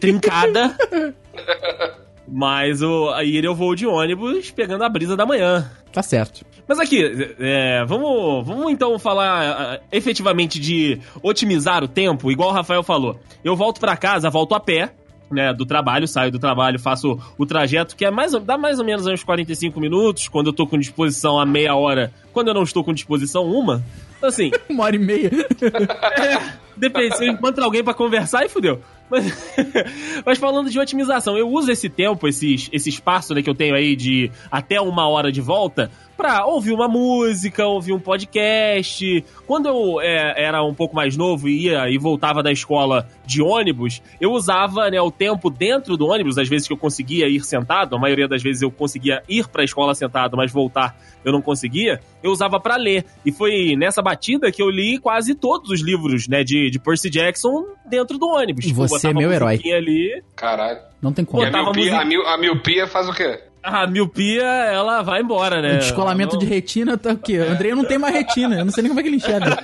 trincada. 0.00 0.76
Mas 2.28 2.82
o, 2.82 3.10
aí 3.10 3.36
eu 3.36 3.54
vou 3.54 3.74
de 3.74 3.86
ônibus 3.86 4.50
pegando 4.50 4.82
a 4.84 4.88
brisa 4.88 5.16
da 5.16 5.24
manhã. 5.24 5.70
Tá 5.92 6.02
certo. 6.02 6.44
Mas 6.68 6.80
aqui, 6.80 7.00
é, 7.38 7.84
vamos, 7.84 8.44
vamos 8.46 8.72
então 8.72 8.98
falar 8.98 9.40
ah, 9.50 9.80
efetivamente 9.92 10.58
de 10.58 10.98
otimizar 11.22 11.84
o 11.84 11.88
tempo, 11.88 12.30
igual 12.30 12.50
o 12.50 12.52
Rafael 12.52 12.82
falou. 12.82 13.18
Eu 13.44 13.54
volto 13.54 13.80
pra 13.80 13.96
casa, 13.96 14.28
volto 14.28 14.54
a 14.54 14.60
pé, 14.60 14.92
né, 15.30 15.54
do 15.54 15.64
trabalho, 15.64 16.06
saio 16.08 16.30
do 16.32 16.38
trabalho, 16.38 16.78
faço 16.78 17.18
o 17.38 17.46
trajeto 17.46 17.94
que 17.96 18.04
é 18.04 18.10
mais, 18.10 18.34
ou- 18.34 18.40
dá 18.40 18.58
mais 18.58 18.78
ou 18.80 18.84
menos 18.84 19.06
uns 19.06 19.22
45 19.24 19.80
minutos, 19.80 20.28
quando 20.28 20.48
eu 20.48 20.52
tô 20.52 20.66
com 20.66 20.76
disposição 20.78 21.38
a 21.38 21.46
meia 21.46 21.74
hora, 21.76 22.12
quando 22.32 22.48
eu 22.48 22.54
não 22.54 22.62
estou 22.64 22.82
com 22.84 22.92
disposição 22.92 23.44
uma. 23.44 23.84
Então, 24.16 24.28
Assim, 24.28 24.50
Uma 24.68 24.84
hora 24.84 24.96
e 24.96 24.98
meia. 24.98 25.30
Depende, 26.76 27.16
se 27.16 27.26
eu 27.26 27.32
encontro 27.32 27.64
alguém 27.64 27.82
pra 27.82 27.94
conversar, 27.94 28.40
aí 28.40 28.48
fudeu. 28.48 28.80
Mas, 29.10 29.54
mas 30.24 30.38
falando 30.38 30.70
de 30.70 30.78
otimização, 30.78 31.36
eu 31.36 31.48
uso 31.48 31.70
esse 31.70 31.88
tempo, 31.88 32.26
esse, 32.26 32.68
esse 32.72 32.88
espaço 32.88 33.34
né, 33.34 33.42
que 33.42 33.50
eu 33.50 33.54
tenho 33.54 33.74
aí 33.74 33.94
de 33.94 34.30
até 34.50 34.80
uma 34.80 35.08
hora 35.08 35.30
de 35.30 35.40
volta, 35.40 35.90
pra 36.16 36.46
ouvir 36.46 36.72
uma 36.72 36.88
música, 36.88 37.66
ouvir 37.66 37.92
um 37.92 37.98
podcast. 38.00 39.24
Quando 39.46 39.68
eu 39.68 40.00
é, 40.00 40.34
era 40.44 40.62
um 40.62 40.74
pouco 40.74 40.94
mais 40.94 41.16
novo 41.16 41.48
e 41.48 41.66
ia 41.66 41.88
e 41.90 41.98
voltava 41.98 42.42
da 42.42 42.50
escola 42.50 43.08
de 43.24 43.42
ônibus, 43.42 44.00
eu 44.20 44.32
usava 44.32 44.90
né, 44.90 45.00
o 45.00 45.10
tempo 45.10 45.50
dentro 45.50 45.96
do 45.96 46.06
ônibus, 46.06 46.38
às 46.38 46.48
vezes 46.48 46.66
que 46.66 46.72
eu 46.72 46.76
conseguia 46.76 47.28
ir 47.28 47.44
sentado, 47.44 47.94
a 47.94 47.98
maioria 47.98 48.26
das 48.28 48.42
vezes 48.42 48.62
eu 48.62 48.70
conseguia 48.70 49.22
ir 49.28 49.46
pra 49.48 49.64
escola 49.64 49.94
sentado, 49.94 50.36
mas 50.36 50.50
voltar 50.52 50.96
eu 51.24 51.32
não 51.32 51.42
conseguia, 51.42 52.00
eu 52.22 52.30
usava 52.30 52.60
pra 52.60 52.76
ler. 52.76 53.04
E 53.24 53.32
foi 53.32 53.74
nessa 53.76 54.00
batida 54.00 54.50
que 54.52 54.62
eu 54.62 54.70
li 54.70 54.98
quase 54.98 55.34
todos 55.34 55.70
os 55.70 55.80
livros, 55.80 56.28
né, 56.28 56.44
de, 56.44 56.70
de 56.70 56.78
Percy 56.78 57.10
Jackson 57.10 57.64
dentro 57.88 58.16
do 58.16 58.26
ônibus. 58.28 58.64
Tipo, 58.64 58.76
Você 58.86 58.94
botava 59.08 59.12
é 59.12 59.18
meu 59.18 59.32
herói. 59.32 59.60
ali, 59.72 60.22
Caralho. 60.36 60.78
Não 61.02 61.12
tem 61.12 61.24
E 61.24 61.26
como. 61.26 61.42
a 61.42 61.50
miopia, 61.50 61.72
música- 61.74 62.00
a, 62.00 62.04
mil- 62.04 62.26
a 62.26 62.38
miopia 62.38 62.86
faz 62.86 63.08
o 63.08 63.12
quê? 63.12 63.40
A 63.66 63.84
miopia, 63.86 64.44
ela 64.44 65.02
vai 65.02 65.20
embora, 65.22 65.60
né? 65.60 65.74
O 65.74 65.78
descolamento 65.78 66.34
Não- 66.34 66.38
de 66.40 66.46
retina 66.46 66.96
tá 66.96 67.12
o 67.12 67.18
quê? 67.18 67.38
O 67.38 67.50
André 67.50 67.74
não 67.74 67.84
tem 67.84 67.98
mais 67.98 68.14
retina. 68.14 68.56
Eu 68.60 68.64
não 68.64 68.72
sei 68.72 68.82
nem 68.82 68.90
como 68.90 69.00
é 69.00 69.02
que 69.02 69.08
ele 69.08 69.16
enxerga. 69.16 69.58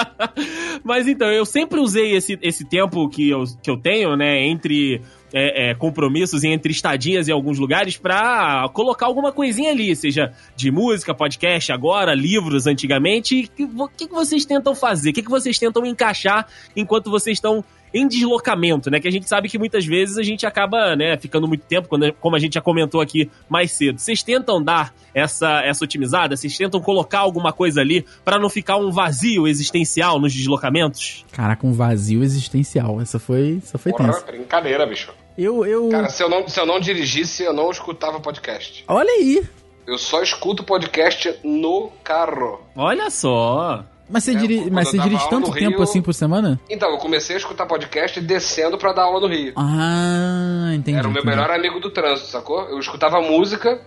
Mas 0.84 1.08
então, 1.08 1.30
eu 1.30 1.46
sempre 1.46 1.80
usei 1.80 2.14
esse, 2.14 2.38
esse 2.42 2.64
tempo 2.68 3.08
que 3.08 3.30
eu, 3.30 3.44
que 3.62 3.70
eu 3.70 3.78
tenho, 3.78 4.14
né, 4.14 4.46
entre 4.46 5.00
é, 5.32 5.70
é, 5.70 5.74
compromissos 5.74 6.44
e 6.44 6.48
entre 6.48 6.70
estadias 6.70 7.28
em 7.28 7.32
alguns 7.32 7.58
lugares 7.58 7.96
pra 7.96 8.68
colocar 8.74 9.06
alguma 9.06 9.32
coisinha 9.32 9.70
ali, 9.70 9.94
seja 9.96 10.32
de 10.54 10.70
música, 10.70 11.14
podcast 11.14 11.72
agora, 11.72 12.14
livros 12.14 12.66
antigamente. 12.66 13.50
O 13.58 13.88
que, 13.88 14.06
que 14.06 14.14
vocês 14.14 14.44
tentam 14.44 14.74
fazer? 14.74 15.10
O 15.10 15.12
que, 15.14 15.22
que 15.22 15.30
vocês 15.30 15.58
tentam 15.58 15.86
encaixar 15.86 16.46
enquanto 16.76 17.10
vocês 17.10 17.38
estão 17.38 17.64
em 17.92 18.06
deslocamento, 18.06 18.90
né? 18.90 19.00
Que 19.00 19.08
a 19.08 19.10
gente 19.10 19.28
sabe 19.28 19.48
que 19.48 19.58
muitas 19.58 19.84
vezes 19.84 20.16
a 20.16 20.22
gente 20.22 20.46
acaba, 20.46 20.94
né, 20.96 21.16
ficando 21.16 21.48
muito 21.48 21.64
tempo, 21.64 21.88
quando, 21.88 22.12
como 22.14 22.36
a 22.36 22.38
gente 22.38 22.54
já 22.54 22.60
comentou 22.60 23.00
aqui 23.00 23.30
mais 23.48 23.72
cedo. 23.72 23.98
Vocês 23.98 24.22
tentam 24.22 24.62
dar 24.62 24.94
essa, 25.14 25.60
essa 25.64 25.84
otimizada? 25.84 26.36
Vocês 26.36 26.56
tentam 26.56 26.80
colocar 26.80 27.20
alguma 27.20 27.52
coisa 27.52 27.80
ali 27.80 28.04
pra 28.24 28.38
não 28.38 28.48
ficar 28.48 28.76
um 28.76 28.90
vazio 28.90 29.46
existencial 29.48 30.18
nos 30.20 30.32
deslocamentos? 30.32 31.24
Caraca, 31.32 31.66
um 31.66 31.72
vazio 31.72 32.22
existencial. 32.22 33.00
Essa 33.00 33.18
foi, 33.18 33.60
essa 33.62 33.78
foi 33.78 33.92
Porra, 33.92 34.12
tensa. 34.12 34.26
brincadeira, 34.26 34.86
bicho. 34.86 35.12
Eu, 35.36 35.64
eu. 35.64 35.88
Cara, 35.88 36.08
se 36.08 36.22
eu, 36.22 36.28
não, 36.28 36.46
se 36.46 36.60
eu 36.60 36.66
não 36.66 36.78
dirigisse, 36.78 37.42
eu 37.42 37.52
não 37.52 37.70
escutava 37.70 38.20
podcast. 38.20 38.84
Olha 38.86 39.10
aí. 39.10 39.42
Eu 39.86 39.96
só 39.98 40.22
escuto 40.22 40.62
podcast 40.62 41.34
no 41.42 41.90
carro. 42.04 42.60
Olha 42.76 43.10
só. 43.10 43.84
Mas 44.10 44.24
você, 44.24 44.32
É, 44.32 44.34
diri... 44.34 44.58
quando 44.62 44.72
Mas 44.72 44.88
você 44.88 44.98
dirige 44.98 45.28
tanto 45.30 45.52
tempo 45.52 45.70
Rio- 45.76 45.82
assim 45.82 46.02
por 46.02 46.12
semana? 46.12 46.60
Então, 46.68 46.90
eu 46.90 46.98
comecei 46.98 47.36
a 47.36 47.38
escutar 47.38 47.66
podcast 47.66 48.20
descendo 48.20 48.76
pra 48.76 48.92
dar 48.92 49.02
aula 49.04 49.20
no 49.20 49.28
Rio. 49.28 49.52
Ah, 49.56 50.72
entendi. 50.74 50.98
Era 50.98 51.06
o 51.08 51.10
meu 51.10 51.22
entendi. 51.22 51.36
melhor 51.36 51.50
amigo 51.50 51.78
do 51.80 51.90
trânsito, 51.90 52.28
sacou? 52.28 52.62
Eu 52.68 52.78
escutava 52.78 53.20
música, 53.20 53.80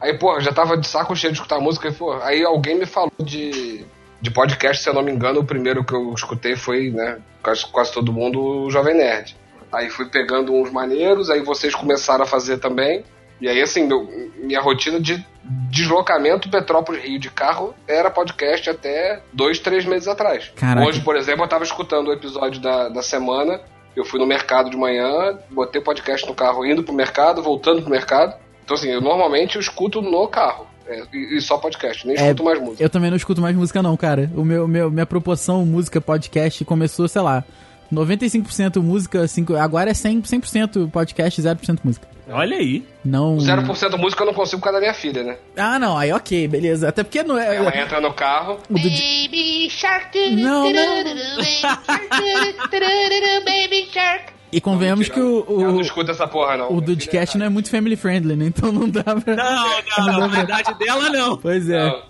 aí, 0.00 0.16
porra, 0.18 0.40
já 0.40 0.52
tava 0.52 0.76
de 0.76 0.86
saco 0.86 1.14
cheio 1.16 1.32
de 1.32 1.38
escutar 1.38 1.58
música, 1.60 1.88
e, 1.88 1.92
porra, 1.92 2.24
aí 2.24 2.44
alguém 2.44 2.78
me 2.78 2.86
falou 2.86 3.10
de, 3.22 3.84
de 4.20 4.30
podcast, 4.30 4.82
se 4.82 4.88
eu 4.88 4.94
não 4.94 5.02
me 5.02 5.10
engano, 5.12 5.40
o 5.40 5.44
primeiro 5.44 5.84
que 5.84 5.94
eu 5.94 6.12
escutei 6.14 6.56
foi, 6.56 6.90
né, 6.90 7.18
quase, 7.42 7.64
quase 7.66 7.92
todo 7.92 8.12
mundo, 8.12 8.40
o 8.66 8.70
Jovem 8.70 8.94
Nerd. 8.96 9.36
Aí 9.72 9.88
fui 9.88 10.06
pegando 10.06 10.52
uns 10.52 10.70
maneiros, 10.70 11.30
aí 11.30 11.40
vocês 11.42 11.74
começaram 11.74 12.24
a 12.24 12.26
fazer 12.26 12.58
também, 12.58 13.04
e 13.40 13.48
aí, 13.48 13.60
assim, 13.62 13.86
meu- 13.86 14.08
minha 14.42 14.60
rotina 14.60 15.00
de 15.00 15.24
deslocamento 15.70 16.48
Petrópolis-Rio 16.50 17.18
de 17.18 17.30
carro 17.30 17.74
era 17.86 18.10
podcast 18.10 18.68
até 18.70 19.20
dois, 19.32 19.58
três 19.58 19.84
meses 19.84 20.08
atrás. 20.08 20.50
Caraca. 20.56 20.86
Hoje, 20.86 21.00
por 21.00 21.16
exemplo, 21.16 21.44
eu 21.44 21.48
tava 21.48 21.64
escutando 21.64 22.08
o 22.08 22.12
episódio 22.12 22.60
da, 22.60 22.88
da 22.88 23.02
semana, 23.02 23.60
eu 23.96 24.04
fui 24.04 24.18
no 24.20 24.26
mercado 24.26 24.70
de 24.70 24.76
manhã, 24.76 25.38
botei 25.50 25.80
podcast 25.80 26.26
no 26.26 26.34
carro 26.34 26.64
indo 26.66 26.82
pro 26.82 26.92
mercado, 26.94 27.42
voltando 27.42 27.82
pro 27.82 27.90
mercado. 27.90 28.34
Então, 28.64 28.76
assim, 28.76 28.88
eu 28.90 29.00
normalmente 29.00 29.56
eu 29.56 29.60
escuto 29.60 30.00
no 30.00 30.28
carro. 30.28 30.66
é, 30.86 31.02
e, 31.12 31.40
só 31.40 31.56
podcast, 31.58 32.04
nem 32.06 32.16
É, 32.16 32.22
escuto 32.22 32.42
mais 32.44 32.60
música. 32.60 32.82
Eu 32.82 32.90
também 32.90 33.10
não 33.10 33.16
escuto 33.16 33.40
mais 33.40 33.54
música, 33.56 33.80
não, 33.82 33.96
cara. 33.96 34.28
O 34.36 34.44
meu, 34.44 34.66
meu, 34.66 34.90
minha 34.90 35.06
proporção 35.06 35.64
música 35.64 36.00
podcast 36.00 36.64
começou, 36.64 37.06
sei 37.08 37.22
lá, 37.22 37.44
95% 37.92 38.80
música, 38.82 39.26
5, 39.26 39.56
agora 39.56 39.90
é 39.90 39.92
100%, 39.92 40.22
100% 40.22 40.90
podcast, 40.90 41.42
0% 41.42 41.78
música. 41.84 42.08
Olha 42.32 42.56
aí. 42.56 42.84
Não. 43.04 43.38
0% 43.38 43.96
música 43.96 44.22
eu 44.22 44.26
não 44.26 44.34
consigo 44.34 44.58
por 44.60 44.64
causa 44.64 44.78
da 44.78 44.80
minha 44.80 44.94
filha, 44.94 45.22
né? 45.24 45.36
Ah, 45.56 45.78
não, 45.78 45.98
aí 45.98 46.12
ok, 46.12 46.46
beleza. 46.46 46.88
Até 46.88 47.02
porque 47.02 47.22
não 47.24 47.36
é. 47.36 47.56
Ela 47.56 47.76
entra 47.76 48.00
no 48.00 48.12
carro, 48.12 48.58
O 48.68 48.74
do... 48.74 48.78
Baby 48.78 49.68
shark, 49.68 50.30
Não, 50.36 50.70
não. 50.70 51.04
baby 53.44 53.88
shark. 53.92 54.32
E 54.52 54.60
convenhamos 54.60 55.08
que 55.08 55.20
o, 55.20 55.44
ela 55.48 55.68
não 55.72 55.76
o, 55.76 55.80
escuta 55.80 56.10
essa 56.10 56.26
porra, 56.26 56.56
não. 56.56 56.72
o 56.72 56.80
Dudcast 56.80 57.38
não 57.38 57.46
é 57.46 57.48
muito 57.48 57.70
family 57.70 57.94
friendly, 57.94 58.34
né? 58.34 58.46
Então 58.46 58.72
não 58.72 58.88
dá 58.88 59.04
pra. 59.04 59.36
Não, 59.36 60.06
não, 60.06 60.18
na 60.20 60.26
verdade 60.26 60.74
dela 60.78 61.08
não. 61.08 61.36
Pois 61.36 61.68
é. 61.68 61.86
Não. 61.86 62.02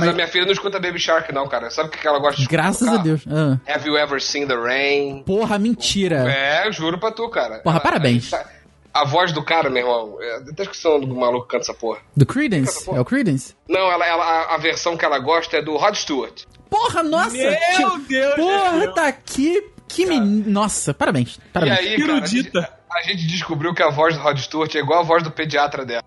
Mas, 0.00 0.08
a 0.08 0.12
minha 0.12 0.26
filha 0.28 0.44
não 0.44 0.52
escuta 0.52 0.80
Baby 0.80 0.98
Shark, 0.98 1.32
não, 1.32 1.46
cara. 1.48 1.70
Sabe 1.70 1.88
o 1.88 1.90
que 1.92 1.98
que 1.98 2.06
ela 2.08 2.18
gosta 2.18 2.36
de 2.36 2.42
escutar 2.42 2.62
Graças 2.62 2.88
a? 2.88 2.96
Deus. 2.96 3.22
Ah. 3.30 3.58
Have 3.72 3.86
you 3.88 3.96
ever 3.96 4.20
seen 4.20 4.46
the 4.46 4.56
rain? 4.56 5.22
Porra, 5.24 5.58
mentira. 5.58 6.30
É, 6.30 6.66
eu 6.66 6.72
juro 6.72 6.98
pra 6.98 7.12
tu, 7.12 7.28
cara. 7.28 7.58
Porra, 7.60 7.76
Ela- 7.76 7.80
parabéns. 7.82 8.32
A, 8.34 8.44
a 8.92 9.04
voz 9.04 9.32
do 9.32 9.42
cara, 9.44 9.70
meu 9.70 9.82
irmão, 9.82 10.16
é, 10.20 10.36
até 10.50 10.62
esqueci 10.64 10.86
o 10.86 10.90
nome 10.92 11.06
do 11.06 11.14
maluco 11.14 11.46
que 11.46 11.52
canta 11.52 11.64
essa 11.64 11.74
porra. 11.74 12.00
Do 12.16 12.26
Credence? 12.26 12.88
É 12.90 13.00
o 13.00 13.04
Credence? 13.04 13.54
Não, 13.68 13.90
ela, 13.90 14.06
ela, 14.06 14.24
a, 14.24 14.54
a 14.54 14.58
versão 14.58 14.96
que 14.96 15.04
ela 15.04 15.18
gosta 15.18 15.56
é 15.56 15.62
do 15.62 15.76
Rod 15.76 15.94
Stewart. 15.94 16.42
Porra, 16.68 17.02
nossa! 17.02 17.30
Meu 17.36 17.52
tio- 17.76 17.98
Deus 18.08 18.34
Porra, 18.34 18.88
tá 18.94 19.06
aqui. 19.08 19.70
Que 19.86 20.06
menino. 20.06 20.50
Nossa, 20.50 20.92
parabéns. 20.92 21.38
Parabéns. 21.52 21.78
E 21.78 21.82
aí, 21.88 22.00
cara, 22.00 22.12
a 22.14 22.16
gente, 22.26 22.36
Erudita. 22.38 22.70
a 22.90 23.02
gente 23.02 23.26
descobriu 23.28 23.72
que 23.72 23.82
a 23.82 23.90
voz 23.90 24.16
do 24.16 24.22
Rod 24.22 24.38
Stewart 24.38 24.74
é 24.74 24.78
igual 24.78 25.00
a 25.00 25.02
voz 25.04 25.22
do 25.22 25.30
pediatra 25.30 25.84
dela. 25.84 26.02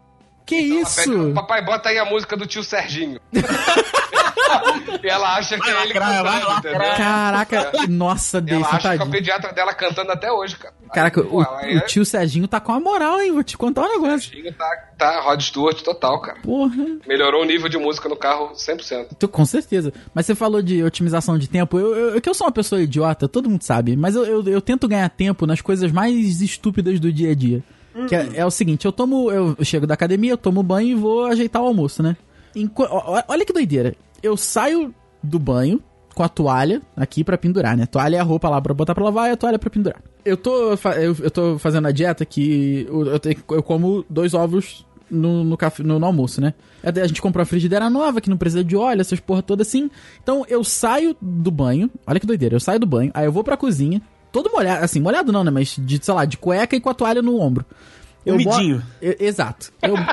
Que 0.47 0.71
Ela 0.71 0.81
isso? 0.81 1.11
pede, 1.11 1.33
Papai, 1.33 1.63
bota 1.63 1.89
aí 1.89 1.99
a 1.99 2.05
música 2.05 2.35
do 2.35 2.47
tio 2.47 2.63
Serginho. 2.63 3.19
e 5.03 5.07
ela 5.07 5.35
acha 5.35 5.59
que 5.59 5.69
é 5.69 5.83
ele 5.83 5.93
cantando, 5.93 6.51
entendeu? 6.59 6.79
Caraca, 6.95 7.71
nossa, 7.89 8.37
Ela 8.37 8.45
Deison, 8.45 8.65
acha 8.65 8.95
que 8.97 9.03
é 9.03 9.05
o 9.05 9.09
pediatra 9.09 9.53
dela 9.53 9.73
cantando 9.73 10.11
até 10.11 10.31
hoje, 10.31 10.55
cara. 10.57 10.73
Aí, 10.83 10.89
Caraca, 10.89 11.21
pô, 11.21 11.37
o, 11.39 11.43
ela 11.43 11.65
é- 11.65 11.77
o 11.77 11.81
tio 11.85 12.05
Serginho 12.05 12.47
tá 12.47 12.59
com 12.59 12.71
a 12.71 12.79
moral, 12.79 13.19
hein? 13.21 13.31
Vou 13.33 13.43
te 13.43 13.57
contar 13.57 13.81
um 13.83 13.89
negócio. 14.01 14.29
Serginho 14.31 14.53
tá, 14.53 14.69
tá 14.97 15.21
Rod 15.21 15.41
Stewart 15.41 15.81
total, 15.81 16.21
cara. 16.21 16.39
Porra. 16.41 16.85
Melhorou 17.05 17.41
o 17.41 17.45
nível 17.45 17.67
de 17.67 17.77
música 17.77 18.07
no 18.07 18.15
carro 18.15 18.53
100%. 18.55 19.07
Tu- 19.19 19.27
Com 19.27 19.45
certeza. 19.45 19.91
Mas 20.13 20.25
você 20.25 20.33
falou 20.33 20.61
de 20.61 20.81
otimização 20.83 21.37
de 21.37 21.49
tempo. 21.49 21.77
Eu, 21.77 21.95
eu, 22.15 22.21
que 22.21 22.29
eu 22.29 22.33
sou 22.33 22.47
uma 22.47 22.53
pessoa 22.53 22.81
idiota, 22.81 23.27
todo 23.27 23.49
mundo 23.49 23.63
sabe. 23.63 23.95
Mas 23.97 24.15
eu, 24.15 24.23
eu, 24.25 24.43
eu 24.47 24.61
tento 24.61 24.87
ganhar 24.87 25.09
tempo 25.09 25.45
nas 25.45 25.59
coisas 25.61 25.91
mais 25.91 26.41
estúpidas 26.41 26.99
do 26.99 27.11
dia 27.11 27.31
a 27.31 27.35
dia. 27.35 27.61
Que 28.05 28.15
é, 28.15 28.29
é 28.35 28.45
o 28.45 28.51
seguinte, 28.51 28.85
eu 28.85 28.91
tomo. 28.91 29.31
Eu 29.31 29.55
chego 29.63 29.87
da 29.87 29.93
academia, 29.93 30.31
eu 30.33 30.37
tomo 30.37 30.61
banho 30.61 30.89
e 30.89 30.95
vou 30.95 31.25
ajeitar 31.25 31.61
o 31.61 31.65
almoço, 31.65 32.03
né? 32.03 32.15
Enqu- 32.55 32.87
olha 33.27 33.45
que 33.45 33.53
doideira. 33.53 33.95
eu 34.21 34.35
saio 34.37 34.93
do 35.23 35.39
banho 35.39 35.81
com 36.15 36.23
a 36.23 36.29
toalha 36.29 36.81
aqui 36.95 37.23
pra 37.23 37.37
pendurar, 37.37 37.77
né? 37.77 37.85
Toalha 37.85 38.17
é 38.17 38.19
a 38.19 38.23
roupa 38.23 38.49
lá 38.49 38.59
pra 38.61 38.73
botar 38.73 38.95
pra 38.95 39.03
lavar 39.03 39.29
e 39.29 39.33
a 39.33 39.37
toalha 39.37 39.59
pra 39.59 39.69
pendurar. 39.69 40.01
Eu 40.25 40.35
tô, 40.35 40.71
eu, 40.73 41.15
eu 41.21 41.31
tô 41.31 41.59
fazendo 41.59 41.87
a 41.87 41.91
dieta 41.91 42.25
que 42.25 42.87
eu, 42.89 43.05
eu, 43.05 43.19
eu 43.57 43.63
como 43.63 44.03
dois 44.09 44.33
ovos 44.33 44.85
no, 45.11 45.43
no, 45.43 45.55
café, 45.55 45.83
no, 45.83 45.99
no 45.99 46.05
almoço, 46.05 46.41
né? 46.41 46.53
A 46.83 47.07
gente 47.07 47.21
comprou 47.21 47.43
a 47.43 47.45
frigideira 47.45 47.89
nova, 47.89 48.19
que 48.19 48.29
não 48.29 48.37
precisa 48.37 48.63
de 48.63 48.75
óleo, 48.75 49.01
essas 49.01 49.19
porra 49.19 49.41
toda 49.43 49.61
assim. 49.61 49.89
Então 50.21 50.43
eu 50.49 50.63
saio 50.63 51.15
do 51.21 51.51
banho, 51.51 51.89
olha 52.05 52.19
que 52.19 52.25
doideira, 52.27 52.55
eu 52.55 52.59
saio 52.59 52.79
do 52.79 52.87
banho, 52.87 53.11
aí 53.13 53.25
eu 53.25 53.31
vou 53.31 53.43
pra 53.43 53.55
cozinha, 53.55 54.01
todo 54.43 54.53
molhado, 54.53 54.83
assim, 54.85 54.99
molhado 54.99 55.31
não, 55.31 55.43
né? 55.43 55.51
Mas 55.51 55.75
de, 55.77 56.03
sei 56.03 56.13
lá, 56.13 56.25
de 56.25 56.37
cueca 56.37 56.75
e 56.75 56.81
com 56.81 56.89
a 56.89 56.93
toalha 56.93 57.21
no 57.21 57.39
ombro. 57.39 57.65
Eu 58.25 58.35
Umidinho. 58.35 58.83
boto- 59.01 59.23
exato. 59.23 59.71
Eu... 59.81 59.95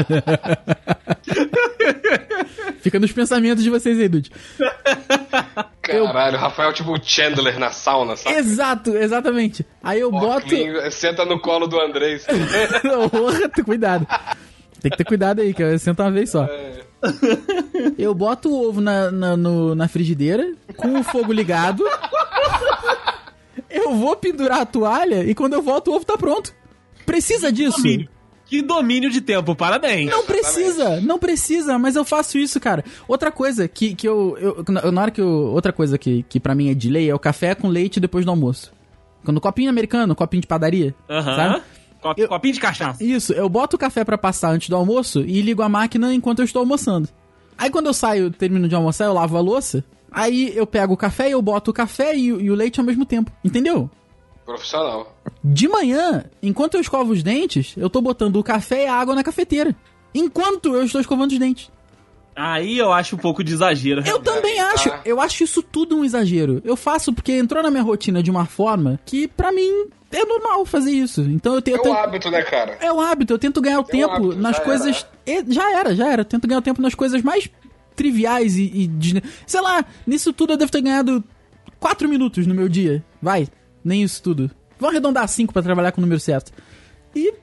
Fica 2.80 2.98
nos 2.98 3.12
pensamentos 3.12 3.62
de 3.62 3.70
vocês 3.70 3.98
aí, 3.98 4.08
Dude. 4.08 4.30
Caralho, 5.82 6.36
o 6.36 6.40
Rafael 6.40 6.72
tipo 6.72 6.92
o 6.92 6.98
Chandler 7.02 7.58
na 7.58 7.70
sauna, 7.70 8.16
sabe? 8.16 8.36
Exato, 8.36 8.96
exatamente. 8.96 9.66
Aí 9.82 10.00
eu 10.00 10.10
boto. 10.10 10.48
Senta 10.90 11.24
no 11.24 11.38
colo 11.40 11.66
do 11.66 11.76
tem 13.54 13.64
cuidado. 13.64 14.06
Tem 14.80 14.90
que 14.90 14.96
ter 14.96 15.04
cuidado 15.04 15.40
aí, 15.42 15.52
que 15.52 15.62
eu 15.62 15.78
sento 15.78 16.00
uma 16.02 16.10
vez 16.10 16.30
só. 16.30 16.48
Eu 17.98 18.14
boto 18.14 18.48
o 18.50 18.68
ovo 18.68 18.80
na, 18.80 19.10
na, 19.10 19.36
no- 19.36 19.74
na 19.74 19.88
frigideira, 19.88 20.54
com 20.76 21.00
o 21.00 21.04
fogo 21.04 21.32
ligado. 21.32 21.84
Eu 23.70 23.94
vou 23.94 24.16
pendurar 24.16 24.60
a 24.60 24.66
toalha 24.66 25.24
e 25.24 25.34
quando 25.34 25.54
eu 25.54 25.62
volto 25.62 25.88
o 25.90 25.94
ovo 25.96 26.04
tá 26.04 26.16
pronto. 26.18 26.52
Precisa 27.06 27.50
disso? 27.52 27.76
Domínio. 27.78 28.08
Que 28.46 28.60
domínio 28.62 29.10
de 29.10 29.20
tempo, 29.20 29.54
parabéns. 29.54 30.10
Não 30.10 30.24
precisa, 30.26 31.00
não 31.00 31.18
precisa, 31.20 31.78
mas 31.78 31.94
eu 31.94 32.04
faço 32.04 32.36
isso, 32.36 32.58
cara. 32.58 32.84
Outra 33.06 33.30
coisa 33.30 33.68
que, 33.68 33.94
que 33.94 34.08
eu, 34.08 34.36
eu- 34.38 34.64
na- 34.68 35.00
hora 35.02 35.10
que 35.12 35.20
eu. 35.20 35.28
Outra 35.28 35.72
coisa 35.72 35.96
que, 35.96 36.24
que 36.28 36.40
pra 36.40 36.52
mim 36.54 36.68
é 36.68 36.74
de 36.74 36.88
lei 36.90 37.08
é 37.08 37.14
o 37.14 37.18
café 37.18 37.54
com 37.54 37.68
leite 37.68 38.00
depois 38.00 38.24
do 38.24 38.30
almoço. 38.32 38.72
Quando 39.24 39.40
copinho 39.40 39.70
americano, 39.70 40.16
copinho 40.16 40.40
de 40.40 40.48
padaria. 40.48 40.92
Aham. 41.08 41.36
Sabe? 41.36 41.62
Co- 42.00 42.14
Eu- 42.16 42.28
Copinho 42.28 42.54
de 42.54 42.60
cachaça. 42.60 43.04
Isso, 43.04 43.32
eu 43.34 43.48
boto 43.48 43.76
o 43.76 43.78
café 43.78 44.02
pra 44.04 44.18
passar 44.18 44.50
antes 44.50 44.68
do 44.68 44.74
almoço 44.74 45.20
e 45.20 45.40
ligo 45.42 45.62
a 45.62 45.68
máquina 45.68 46.12
enquanto 46.12 46.40
eu 46.40 46.44
estou 46.44 46.60
almoçando. 46.60 47.08
Aí 47.56 47.70
quando 47.70 47.86
eu 47.86 47.94
saio, 47.94 48.30
termino 48.30 48.66
de 48.66 48.74
almoçar, 48.74 49.04
eu 49.04 49.12
lavo 49.12 49.36
a 49.36 49.40
louça. 49.40 49.84
Aí 50.10 50.52
eu 50.56 50.66
pego 50.66 50.94
o 50.94 50.96
café 50.96 51.28
e 51.28 51.32
eu 51.32 51.42
boto 51.42 51.70
o 51.70 51.74
café 51.74 52.16
e, 52.16 52.32
o- 52.32 52.40
e 52.40 52.50
o 52.50 52.54
leite 52.54 52.80
ao 52.80 52.86
mesmo 52.86 53.04
tempo. 53.04 53.30
Entendeu? 53.44 53.88
Profissional. 54.44 55.16
De 55.44 55.68
manhã, 55.68 56.24
enquanto 56.42 56.74
eu 56.74 56.80
escovo 56.80 57.12
os 57.12 57.22
dentes, 57.22 57.74
eu 57.76 57.88
tô 57.88 58.00
botando 58.00 58.36
o 58.36 58.42
café 58.42 58.84
e 58.84 58.86
a 58.86 58.94
água 58.94 59.14
na 59.14 59.22
cafeteira. 59.22 59.74
Enquanto 60.14 60.74
eu 60.74 60.82
estou 60.84 61.00
escovando 61.00 61.30
os 61.32 61.38
dentes. 61.38 61.70
Aí 62.34 62.78
eu 62.78 62.92
acho 62.92 63.16
um 63.16 63.18
pouco 63.18 63.44
de 63.44 63.52
exagero. 63.52 64.02
Eu 64.06 64.18
também 64.20 64.56
tá. 64.56 64.72
acho. 64.72 64.90
Eu 65.04 65.20
acho 65.20 65.44
isso 65.44 65.62
tudo 65.62 65.96
um 65.96 66.04
exagero. 66.04 66.60
Eu 66.64 66.76
faço 66.76 67.12
porque 67.12 67.32
entrou 67.32 67.62
na 67.62 67.70
minha 67.70 67.82
rotina 67.82 68.22
de 68.22 68.30
uma 68.30 68.46
forma 68.46 68.98
que, 69.04 69.28
pra 69.28 69.52
mim, 69.52 69.86
é 70.10 70.24
normal 70.24 70.64
fazer 70.64 70.90
isso. 70.92 71.20
Então 71.22 71.54
eu 71.54 71.60
tenho. 71.62 71.76
É 71.76 71.78
eu 71.78 71.80
o 71.80 71.84
tenho- 71.84 71.96
hábito, 71.96 72.30
né, 72.30 72.42
cara? 72.42 72.78
É 72.80 72.92
um 72.92 73.00
hábito, 73.00 73.32
eu 73.34 73.38
tento 73.38 73.60
ganhar 73.60 73.80
o 73.80 73.84
tempo 73.84 74.12
hábito, 74.14 74.36
nas 74.36 74.56
já 74.56 74.62
coisas. 74.62 75.06
E- 75.26 75.44
Já 75.48 75.76
era, 75.78 75.94
já 75.94 76.10
era. 76.10 76.20
Eu 76.22 76.24
tento 76.24 76.46
ganhar 76.48 76.58
o 76.60 76.62
tempo 76.62 76.80
nas 76.80 76.94
coisas 76.94 77.20
mais 77.22 77.48
triviais 78.00 78.56
e, 78.56 78.62
e 78.64 79.22
Sei 79.46 79.60
lá, 79.60 79.84
nisso 80.06 80.32
tudo 80.32 80.54
eu 80.54 80.56
devo 80.56 80.72
ter 80.72 80.80
ganhado 80.80 81.22
4 81.78 82.08
minutos 82.08 82.46
no 82.46 82.54
meu 82.54 82.66
dia. 82.66 83.04
Vai, 83.20 83.46
nem 83.84 84.02
isso 84.02 84.22
tudo. 84.22 84.50
Vamos 84.78 84.94
arredondar 84.94 85.28
5 85.28 85.52
pra 85.52 85.60
trabalhar 85.62 85.92
com 85.92 86.00
o 86.00 86.02
número 86.02 86.18
certo. 86.18 86.50
E, 87.14 87.34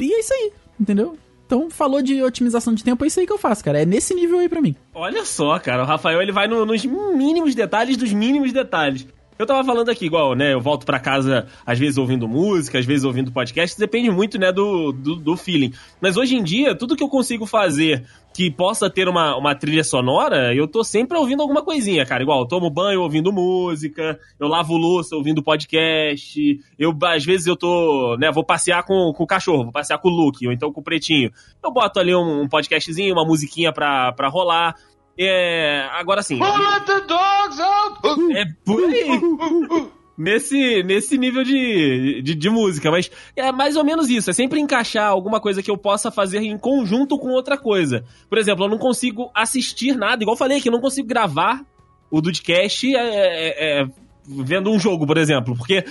e 0.00 0.12
é 0.12 0.18
isso 0.18 0.34
aí, 0.34 0.50
entendeu? 0.80 1.16
Então, 1.46 1.70
falou 1.70 2.02
de 2.02 2.20
otimização 2.22 2.74
de 2.74 2.82
tempo, 2.82 3.04
é 3.04 3.06
isso 3.06 3.20
aí 3.20 3.26
que 3.26 3.32
eu 3.32 3.38
faço, 3.38 3.62
cara. 3.62 3.80
É 3.82 3.84
nesse 3.86 4.12
nível 4.14 4.38
aí 4.40 4.48
pra 4.48 4.60
mim. 4.60 4.74
Olha 4.94 5.24
só, 5.24 5.58
cara, 5.60 5.82
o 5.82 5.86
Rafael 5.86 6.20
ele 6.20 6.32
vai 6.32 6.48
no- 6.48 6.64
nos 6.66 6.84
mínimos 6.84 7.54
detalhes 7.54 7.96
dos 7.96 8.12
mínimos 8.12 8.52
detalhes. 8.52 9.06
Eu 9.38 9.46
tava 9.46 9.64
falando 9.64 9.88
aqui, 9.88 10.06
igual, 10.06 10.34
né? 10.34 10.52
Eu 10.54 10.60
volto 10.60 10.84
pra 10.86 11.00
casa, 11.00 11.46
às 11.66 11.78
vezes 11.78 11.98
ouvindo 11.98 12.28
música, 12.28 12.78
às 12.78 12.84
vezes 12.86 13.02
ouvindo 13.04 13.32
podcast, 13.32 13.78
depende 13.78 14.10
muito, 14.10 14.38
né, 14.38 14.52
do, 14.52 14.92
do, 14.92 15.16
do 15.16 15.36
feeling. 15.36 15.72
Mas 16.00 16.16
hoje 16.16 16.36
em 16.36 16.42
dia, 16.44 16.74
tudo 16.76 16.94
que 16.94 17.02
eu 17.02 17.08
consigo 17.08 17.44
fazer 17.44 18.04
que 18.34 18.50
possa 18.50 18.88
ter 18.88 19.08
uma, 19.08 19.36
uma 19.36 19.54
trilha 19.54 19.84
sonora, 19.84 20.54
eu 20.54 20.66
tô 20.66 20.82
sempre 20.82 21.18
ouvindo 21.18 21.42
alguma 21.42 21.62
coisinha, 21.62 22.04
cara. 22.06 22.22
Igual, 22.22 22.40
eu 22.40 22.48
tomo 22.48 22.70
banho 22.70 23.02
ouvindo 23.02 23.32
música, 23.32 24.18
eu 24.40 24.48
lavo 24.48 24.76
louça 24.76 25.14
ouvindo 25.14 25.42
podcast, 25.42 26.60
eu, 26.78 26.96
às 27.04 27.24
vezes 27.24 27.46
eu 27.46 27.56
tô, 27.56 28.16
né, 28.18 28.30
vou 28.30 28.44
passear 28.44 28.82
com, 28.84 29.12
com 29.12 29.24
o 29.24 29.26
cachorro, 29.26 29.64
vou 29.64 29.72
passear 29.72 29.98
com 29.98 30.08
o 30.08 30.12
Luke, 30.12 30.46
ou 30.46 30.52
então 30.52 30.72
com 30.72 30.80
o 30.80 30.84
Pretinho. 30.84 31.30
Eu 31.62 31.72
boto 31.72 32.00
ali 32.00 32.14
um, 32.14 32.42
um 32.42 32.48
podcastzinho, 32.48 33.14
uma 33.14 33.24
musiquinha 33.24 33.72
pra, 33.72 34.12
pra 34.12 34.28
rolar. 34.28 34.74
É, 35.18 35.86
agora 35.92 36.22
sim. 36.22 36.40
Let 36.40 36.86
the 36.86 37.00
dogs 37.00 37.60
out! 37.60 38.34
É 38.34 38.44
por 38.64 38.82
aí. 38.82 39.92
Nesse, 40.16 40.82
nesse 40.82 41.16
nível 41.16 41.42
de, 41.42 42.20
de, 42.22 42.34
de 42.34 42.50
música, 42.50 42.90
mas 42.90 43.10
é 43.34 43.50
mais 43.50 43.76
ou 43.76 43.82
menos 43.84 44.10
isso. 44.10 44.28
É 44.28 44.32
sempre 44.32 44.60
encaixar 44.60 45.08
alguma 45.08 45.40
coisa 45.40 45.62
que 45.62 45.70
eu 45.70 45.76
possa 45.78 46.10
fazer 46.10 46.38
em 46.42 46.58
conjunto 46.58 47.18
com 47.18 47.30
outra 47.30 47.56
coisa. 47.56 48.04
Por 48.28 48.36
exemplo, 48.36 48.64
eu 48.66 48.68
não 48.68 48.76
consigo 48.78 49.30
assistir 49.34 49.96
nada, 49.96 50.22
igual 50.22 50.34
eu 50.34 50.38
falei 50.38 50.58
aqui, 50.58 50.68
eu 50.68 50.72
não 50.72 50.80
consigo 50.82 51.08
gravar 51.08 51.64
o 52.10 52.20
Dudcast 52.20 52.94
é, 52.94 52.98
é, 52.98 53.80
é, 53.82 53.86
vendo 54.28 54.70
um 54.70 54.78
jogo, 54.78 55.06
por 55.06 55.16
exemplo, 55.16 55.56
porque 55.56 55.82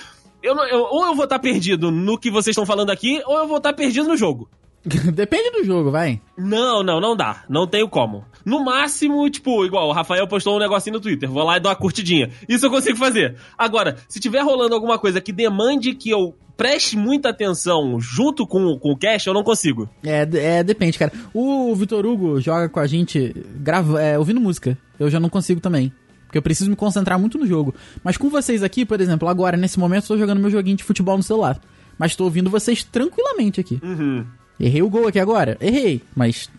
eu, 0.44 0.56
eu- 0.68 0.84
ou 0.92 1.06
eu 1.08 1.16
vou 1.16 1.24
estar 1.24 1.40
perdido 1.40 1.90
no 1.90 2.16
que 2.18 2.30
vocês 2.30 2.54
estão 2.54 2.66
falando 2.66 2.92
aqui, 2.92 3.22
ou 3.26 3.40
eu 3.40 3.48
vou 3.48 3.58
estar 3.58 3.74
perdido 3.74 4.08
no 4.08 4.16
jogo. 4.16 4.48
Depende 5.14 5.52
do 5.52 5.64
jogo, 5.64 5.92
vai. 5.92 6.20
Não, 6.38 6.82
não, 6.84 7.00
não 7.00 7.16
dá. 7.16 7.44
Não 7.48 7.68
tenho 7.68 7.88
como. 7.88 8.26
No 8.44 8.64
máximo, 8.64 9.30
tipo, 9.30 9.64
igual 9.64 9.88
o 9.88 9.92
Rafael 9.92 10.28
postou 10.28 10.56
um 10.56 10.60
negocinho 10.60 10.96
no 10.96 11.00
Twitter. 11.00 11.30
Vou 11.30 11.44
lá 11.44 11.58
e 11.58 11.60
dou 11.60 11.70
uma 11.70 11.76
curtidinha. 11.76 12.32
Isso 12.50 12.66
eu 12.66 12.72
consigo 12.72 12.98
fazer. 12.98 13.36
Agora, 13.58 13.98
se 14.08 14.20
tiver 14.20 14.42
rolando 14.42 14.74
alguma 14.74 14.98
coisa 14.98 15.22
que 15.22 15.32
demande 15.32 15.94
que 15.94 16.10
eu 16.10 16.36
preste 16.58 16.98
muita 16.98 17.30
atenção 17.30 18.00
junto 18.00 18.46
com, 18.46 18.78
com 18.78 18.92
o 18.92 18.98
cast, 18.98 19.28
eu 19.28 19.34
não 19.34 19.44
consigo. 19.44 19.90
É, 20.04 20.28
é, 20.34 20.64
depende, 20.64 20.98
cara. 20.98 21.12
O 21.34 21.74
Vitor 21.76 22.06
Hugo 22.06 22.42
joga 22.42 22.68
com 22.68 22.80
a 22.80 22.88
gente 22.88 23.36
grava, 23.58 24.02
é, 24.02 24.18
ouvindo 24.18 24.42
música. 24.42 24.78
Eu 25.00 25.10
já 25.10 25.20
não 25.20 25.30
consigo 25.30 25.60
também. 25.60 25.92
Porque 26.26 26.38
eu 26.38 26.42
preciso 26.42 26.70
me 26.70 26.76
concentrar 26.76 27.20
muito 27.20 27.38
no 27.38 27.46
jogo. 27.46 27.76
Mas 28.04 28.16
com 28.16 28.30
vocês 28.30 28.64
aqui, 28.64 28.86
por 28.86 29.02
exemplo, 29.02 29.28
agora, 29.28 29.58
nesse 29.58 29.78
momento, 29.78 30.06
eu 30.06 30.08
tô 30.08 30.18
jogando 30.18 30.40
meu 30.40 30.50
joguinho 30.50 30.78
de 30.78 30.84
futebol 30.84 31.18
no 31.18 31.24
celular. 31.24 31.60
Mas 32.00 32.16
tô 32.16 32.24
ouvindo 32.24 32.50
vocês 32.50 32.84
tranquilamente 32.84 33.60
aqui. 33.60 33.80
Uhum. 33.84 34.26
Errei 34.62 34.84
o 34.84 34.90
gol 34.90 35.08
aqui 35.08 35.20
agora? 35.20 35.58
Errei. 35.60 36.02
Mas 36.16 36.50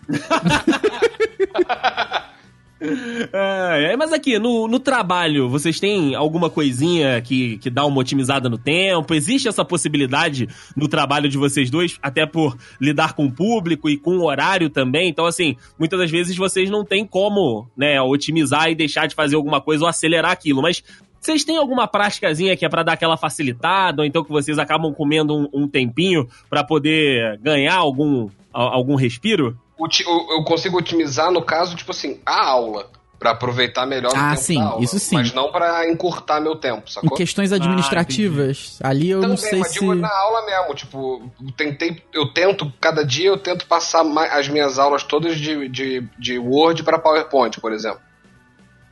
É, 3.31 3.95
mas 3.95 4.11
aqui, 4.11 4.37
no, 4.37 4.67
no 4.67 4.77
trabalho, 4.77 5.47
vocês 5.47 5.79
têm 5.79 6.15
alguma 6.15 6.49
coisinha 6.49 7.21
que, 7.21 7.57
que 7.59 7.69
dá 7.69 7.85
uma 7.85 8.01
otimizada 8.01 8.49
no 8.49 8.57
tempo? 8.57 9.13
Existe 9.13 9.47
essa 9.47 9.63
possibilidade 9.63 10.49
no 10.75 10.89
trabalho 10.89 11.29
de 11.29 11.37
vocês 11.37 11.69
dois, 11.69 11.97
até 12.01 12.25
por 12.25 12.57
lidar 12.81 13.13
com 13.13 13.25
o 13.25 13.31
público 13.31 13.89
e 13.89 13.97
com 13.97 14.17
o 14.17 14.25
horário 14.25 14.69
também? 14.69 15.07
Então, 15.07 15.25
assim, 15.25 15.55
muitas 15.79 15.97
das 15.97 16.11
vezes 16.11 16.35
vocês 16.35 16.69
não 16.69 16.83
têm 16.83 17.05
como, 17.07 17.69
né, 17.77 18.01
otimizar 18.01 18.69
e 18.69 18.75
deixar 18.75 19.07
de 19.07 19.15
fazer 19.15 19.37
alguma 19.37 19.61
coisa 19.61 19.83
ou 19.83 19.89
acelerar 19.89 20.31
aquilo, 20.31 20.61
mas 20.61 20.83
vocês 21.25 21.43
têm 21.43 21.57
alguma 21.57 21.87
práticazinha 21.87 22.55
que 22.57 22.65
é 22.65 22.69
pra 22.69 22.83
dar 22.83 22.93
aquela 22.93 23.17
facilitada, 23.17 24.01
ou 24.01 24.05
então 24.05 24.23
que 24.23 24.31
vocês 24.31 24.57
acabam 24.59 24.93
comendo 24.93 25.35
um, 25.35 25.47
um 25.53 25.67
tempinho 25.67 26.27
pra 26.49 26.63
poder 26.63 27.37
ganhar 27.39 27.75
algum, 27.75 28.29
algum 28.51 28.95
respiro? 28.95 29.57
Eu 29.79 30.43
consigo 30.45 30.77
otimizar, 30.77 31.31
no 31.31 31.41
caso, 31.41 31.75
tipo 31.75 31.91
assim, 31.91 32.19
a 32.25 32.45
aula. 32.47 32.89
Pra 33.19 33.31
aproveitar 33.31 33.85
melhor 33.85 34.11
o 34.11 34.15
Ah, 34.17 34.31
tempo 34.31 34.41
sim, 34.41 34.59
da 34.59 34.65
aula. 34.65 34.83
isso 34.83 34.99
sim. 34.99 35.15
Mas 35.15 35.31
não 35.33 35.49
pra 35.49 35.89
encurtar 35.89 36.41
meu 36.41 36.57
tempo, 36.57 36.83
em 36.85 36.91
sacou? 36.91 37.11
questões 37.15 37.53
administrativas, 37.53 38.79
ali 38.83 39.09
eu 39.11 39.21
não 39.21 39.35
Também, 39.35 39.49
sei 39.49 39.59
mas 39.59 39.67
se. 39.69 39.79
digo 39.79 39.95
na 39.95 40.09
aula 40.13 40.45
mesmo, 40.45 40.75
tipo, 40.75 41.31
eu 41.41 41.51
tentei, 41.55 42.03
eu 42.13 42.27
tento, 42.33 42.71
cada 42.81 43.05
dia 43.05 43.29
eu 43.29 43.37
tento 43.37 43.65
passar 43.65 44.03
as 44.31 44.49
minhas 44.49 44.77
aulas 44.77 45.03
todas 45.03 45.37
de, 45.37 45.69
de, 45.69 46.03
de 46.19 46.37
Word 46.37 46.83
pra 46.83 46.99
PowerPoint, 46.99 47.61
por 47.61 47.71
exemplo. 47.71 47.99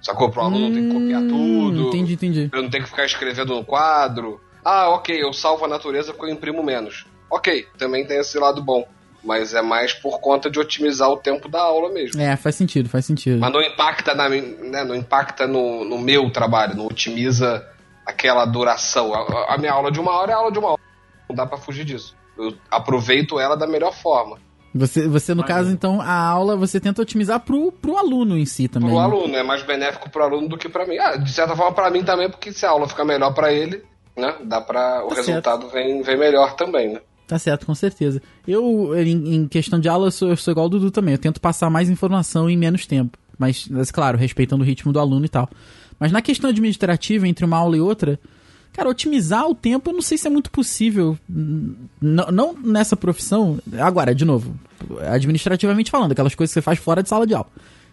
Sacou? 0.01 0.29
Pro 0.29 0.41
aluno 0.41 0.69
não 0.69 0.73
ter 0.73 0.81
que 0.81 0.93
copiar 0.93 1.21
Hum, 1.21 1.27
tudo. 1.27 1.87
Entendi, 1.89 2.13
entendi. 2.13 2.49
Eu 2.51 2.63
não 2.63 2.69
tenho 2.69 2.83
que 2.83 2.89
ficar 2.89 3.05
escrevendo 3.05 3.55
no 3.55 3.63
quadro. 3.63 4.41
Ah, 4.63 4.89
ok, 4.89 5.21
eu 5.21 5.31
salvo 5.33 5.65
a 5.65 5.67
natureza 5.67 6.13
porque 6.13 6.31
eu 6.31 6.35
imprimo 6.35 6.63
menos. 6.63 7.05
Ok, 7.29 7.67
também 7.77 8.05
tem 8.05 8.19
esse 8.19 8.37
lado 8.37 8.61
bom. 8.61 8.87
Mas 9.23 9.53
é 9.53 9.61
mais 9.61 9.93
por 9.93 10.19
conta 10.19 10.49
de 10.49 10.59
otimizar 10.59 11.07
o 11.09 11.17
tempo 11.17 11.47
da 11.47 11.61
aula 11.61 11.91
mesmo. 11.91 12.19
É, 12.19 12.35
faz 12.35 12.55
sentido, 12.55 12.89
faz 12.89 13.05
sentido. 13.05 13.39
Mas 13.39 13.53
não 13.53 13.61
impacta, 13.61 14.15
na, 14.15 14.27
né, 14.27 14.83
não 14.83 14.95
impacta 14.95 15.47
no, 15.47 15.85
no 15.85 15.99
meu 15.99 16.31
trabalho, 16.31 16.75
não 16.75 16.87
otimiza 16.87 17.63
aquela 18.03 18.45
duração. 18.45 19.13
A, 19.13 19.53
a 19.53 19.57
minha 19.59 19.71
aula 19.71 19.91
de 19.91 19.99
uma 19.99 20.11
hora 20.11 20.31
é 20.31 20.35
aula 20.35 20.51
de 20.51 20.57
uma 20.57 20.69
hora. 20.71 20.81
Não 21.29 21.35
dá 21.35 21.45
pra 21.45 21.57
fugir 21.59 21.85
disso. 21.85 22.15
Eu 22.35 22.55
aproveito 22.71 23.39
ela 23.39 23.55
da 23.55 23.67
melhor 23.67 23.93
forma. 23.93 24.39
Você, 24.73 25.07
você 25.07 25.33
no 25.33 25.41
Mas- 25.41 25.47
caso, 25.49 25.69
então, 25.71 25.99
a 25.99 26.13
aula 26.13 26.55
você 26.55 26.79
tenta 26.79 27.01
otimizar 27.01 27.39
pro, 27.41 27.71
pro 27.73 27.97
aluno 27.97 28.37
em 28.37 28.45
si 28.45 28.67
também. 28.67 28.89
Pro 28.89 28.97
né? 28.99 29.03
aluno, 29.03 29.35
é 29.35 29.43
mais 29.43 29.63
benéfico 29.63 30.09
pro 30.09 30.23
aluno 30.23 30.47
do 30.47 30.57
que 30.57 30.69
pra 30.69 30.85
mim. 30.85 30.97
Ah, 30.97 31.17
de 31.17 31.31
certa 31.31 31.55
forma 31.55 31.73
pra 31.73 31.89
mim 31.89 32.03
também, 32.03 32.29
porque 32.29 32.53
se 32.53 32.65
a 32.65 32.69
aula 32.69 32.87
ficar 32.87 33.03
melhor 33.03 33.33
pra 33.33 33.51
ele, 33.51 33.83
né? 34.15 34.33
Dá 34.45 34.61
pra. 34.61 35.03
O 35.05 35.09
Tá 35.09 35.15
resultado 35.15 35.67
vem, 35.69 36.01
vem 36.01 36.17
melhor 36.17 36.55
também, 36.55 36.93
né? 36.93 37.01
Tá 37.27 37.37
certo, 37.39 37.65
com 37.65 37.75
certeza. 37.75 38.21
Eu, 38.47 38.93
em, 38.97 39.35
em 39.35 39.47
questão 39.47 39.79
de 39.79 39.87
aula, 39.89 40.07
eu 40.07 40.11
sou, 40.11 40.29
eu 40.29 40.37
sou 40.37 40.51
igual 40.51 40.65
o 40.67 40.69
Dudu 40.69 40.91
também. 40.91 41.13
Eu 41.13 41.17
tento 41.17 41.39
passar 41.39 41.69
mais 41.69 41.89
informação 41.89 42.49
em 42.49 42.57
menos 42.57 42.85
tempo. 42.85 43.17
Mas, 43.37 43.67
mas, 43.69 43.89
claro, 43.89 44.17
respeitando 44.17 44.63
o 44.63 44.65
ritmo 44.65 44.91
do 44.93 44.99
aluno 44.99 45.25
e 45.25 45.29
tal. 45.29 45.49
Mas 45.99 46.11
na 46.11 46.21
questão 46.21 46.49
administrativa, 46.49 47.27
entre 47.27 47.45
uma 47.45 47.57
aula 47.57 47.77
e 47.77 47.81
outra, 47.81 48.19
cara, 48.73 48.89
otimizar 48.89 49.47
o 49.47 49.55
tempo 49.55 49.89
eu 49.89 49.93
não 49.93 50.01
sei 50.01 50.17
se 50.17 50.27
é 50.27 50.29
muito 50.29 50.49
possível. 50.51 51.17
N- 51.29 51.75
não 52.01 52.53
nessa 52.53 52.95
profissão. 52.95 53.59
Agora, 53.79 54.13
de 54.15 54.25
novo, 54.25 54.55
administrativamente 55.09 55.91
falando, 55.91 56.11
aquelas 56.11 56.35
coisas 56.35 56.51
que 56.51 56.59
você 56.59 56.61
faz 56.61 56.79
fora 56.79 57.03
de 57.03 57.09
sala 57.09 57.25
de 57.27 57.33
aula. 57.33 57.47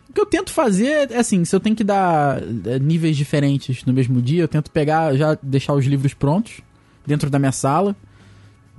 O 0.08 0.12
que 0.12 0.20
eu 0.20 0.26
tento 0.26 0.50
fazer 0.52 1.10
é 1.12 1.18
assim, 1.18 1.44
se 1.44 1.54
eu 1.54 1.60
tenho 1.60 1.76
que 1.76 1.84
dar 1.84 2.40
é, 2.64 2.78
níveis 2.78 3.16
diferentes 3.16 3.84
no 3.84 3.92
mesmo 3.92 4.22
dia, 4.22 4.42
eu 4.42 4.48
tento 4.48 4.70
pegar, 4.70 5.14
já 5.16 5.36
deixar 5.42 5.74
os 5.74 5.84
livros 5.84 6.14
prontos 6.14 6.60
dentro 7.06 7.28
da 7.28 7.38
minha 7.38 7.52
sala. 7.52 7.94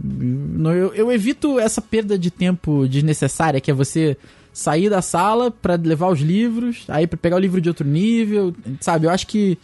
Não, 0.01 0.71
Eu, 0.73 0.93
eu 0.93 1.11
evito 1.11 1.59
essa 1.59 1.81
perda 1.81 2.17
de 2.17 2.31
tempo 2.31 2.87
desnecessária, 2.87 3.59
que 3.61 3.69
é 3.69 3.73
você 3.73 4.17
sair 4.53 4.89
da 4.89 5.01
sala 5.01 5.51
pra 5.51 5.75
levar 5.75 6.07
os 6.07 6.19
livros, 6.19 6.83
aí 6.87 7.05
pra 7.05 7.17
pegar 7.17 7.35
o 7.35 7.39
livro 7.39 7.61
de 7.61 7.69
outro 7.69 7.87
nível, 7.87 8.53
sabe? 8.79 9.05
Eu 9.05 9.11
acho 9.11 9.27
que 9.27 9.57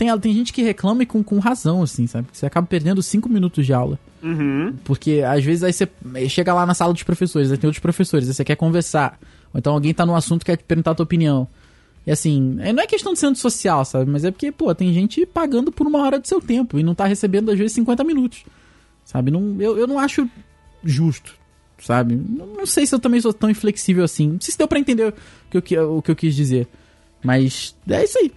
tem, 0.00 0.18
tem 0.18 0.32
gente 0.32 0.52
que 0.52 0.62
reclama 0.62 1.02
e 1.02 1.06
com, 1.06 1.22
com 1.22 1.38
razão, 1.38 1.82
assim, 1.82 2.06
sabe? 2.06 2.26
Você 2.32 2.46
acaba 2.46 2.66
perdendo 2.66 3.02
cinco 3.02 3.28
minutos 3.28 3.66
de 3.66 3.72
aula. 3.74 3.98
Uhum. 4.22 4.74
Porque 4.82 5.22
às 5.26 5.44
vezes 5.44 5.62
aí 5.62 5.72
você 5.72 5.88
chega 6.28 6.54
lá 6.54 6.64
na 6.64 6.72
sala 6.72 6.92
dos 6.94 7.02
professores, 7.02 7.52
aí 7.52 7.58
tem 7.58 7.68
outros 7.68 7.82
professores, 7.82 8.26
aí 8.28 8.34
você 8.34 8.42
quer 8.44 8.56
conversar. 8.56 9.18
Ou 9.52 9.58
então 9.58 9.74
alguém 9.74 9.92
tá 9.92 10.06
num 10.06 10.16
assunto 10.16 10.40
que 10.40 10.46
quer 10.52 10.56
te 10.56 10.64
perguntar 10.64 10.92
a 10.92 10.94
tua 10.94 11.04
opinião. 11.04 11.46
E 12.06 12.10
assim, 12.10 12.56
aí 12.60 12.72
não 12.72 12.82
é 12.82 12.86
questão 12.86 13.12
de 13.12 13.18
ser 13.18 13.26
antissocial, 13.26 13.84
sabe? 13.84 14.10
Mas 14.10 14.24
é 14.24 14.30
porque, 14.30 14.50
pô, 14.50 14.74
tem 14.74 14.92
gente 14.94 15.26
pagando 15.26 15.70
por 15.70 15.86
uma 15.86 15.98
hora 16.00 16.18
do 16.18 16.26
seu 16.26 16.40
tempo 16.40 16.78
e 16.78 16.82
não 16.82 16.94
tá 16.94 17.04
recebendo, 17.04 17.50
às 17.50 17.58
vezes, 17.58 17.72
50 17.74 18.02
minutos. 18.02 18.42
Sabe? 19.04 19.30
Não, 19.30 19.56
eu, 19.60 19.76
eu 19.76 19.86
não 19.86 19.98
acho 19.98 20.26
justo, 20.82 21.34
sabe? 21.78 22.16
Não, 22.16 22.46
não 22.46 22.66
sei 22.66 22.86
se 22.86 22.94
eu 22.94 22.98
também 22.98 23.20
sou 23.20 23.32
tão 23.34 23.50
inflexível 23.50 24.02
assim. 24.02 24.28
Não 24.30 24.40
sei 24.40 24.52
se 24.52 24.58
deu 24.58 24.66
pra 24.66 24.78
entender 24.78 25.08
o 25.08 25.12
que, 25.50 25.56
eu, 25.58 25.62
que- 25.62 25.78
o 25.78 26.00
que 26.02 26.10
eu 26.10 26.16
quis 26.16 26.34
dizer. 26.34 26.66
Mas 27.22 27.76
é 27.88 28.02
isso 28.02 28.18
aí. 28.18 28.32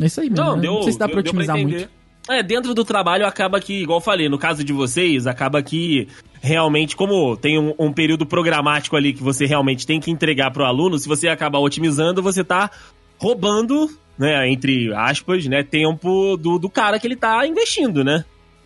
É 0.00 0.06
isso 0.06 0.20
aí 0.20 0.30
mesmo. 0.30 0.44
Não, 0.44 0.56
né? 0.56 0.62
deu, 0.62 0.74
não 0.74 0.82
sei 0.82 0.92
se 0.92 0.98
dá 0.98 1.06
deu, 1.06 1.12
pra 1.12 1.20
otimizar 1.20 1.56
entender. 1.56 1.76
muito. 1.76 1.98
É, 2.28 2.42
dentro 2.42 2.74
do 2.74 2.84
trabalho 2.84 3.26
acaba 3.26 3.58
que, 3.58 3.82
igual 3.82 3.98
eu 3.98 4.04
falei, 4.04 4.28
no 4.28 4.36
caso 4.38 4.62
de 4.62 4.72
vocês, 4.72 5.26
acaba 5.26 5.62
que 5.62 6.08
realmente, 6.42 6.94
como 6.94 7.36
tem 7.36 7.58
um, 7.58 7.72
um 7.78 7.90
período 7.90 8.26
programático 8.26 8.96
ali 8.96 9.14
que 9.14 9.22
você 9.22 9.46
realmente 9.46 9.86
tem 9.86 9.98
que 9.98 10.10
entregar 10.10 10.50
pro 10.50 10.64
aluno, 10.64 10.98
se 10.98 11.08
você 11.08 11.28
acabar 11.28 11.58
otimizando, 11.58 12.22
você 12.22 12.44
tá 12.44 12.70
roubando, 13.18 13.90
né, 14.18 14.46
entre 14.50 14.92
aspas, 14.94 15.46
né, 15.46 15.62
tempo 15.62 16.36
do, 16.36 16.58
do 16.58 16.68
cara 16.68 16.98
que 16.98 17.06
ele 17.06 17.16
tá 17.16 17.46
investindo, 17.46 18.04
né? 18.04 18.24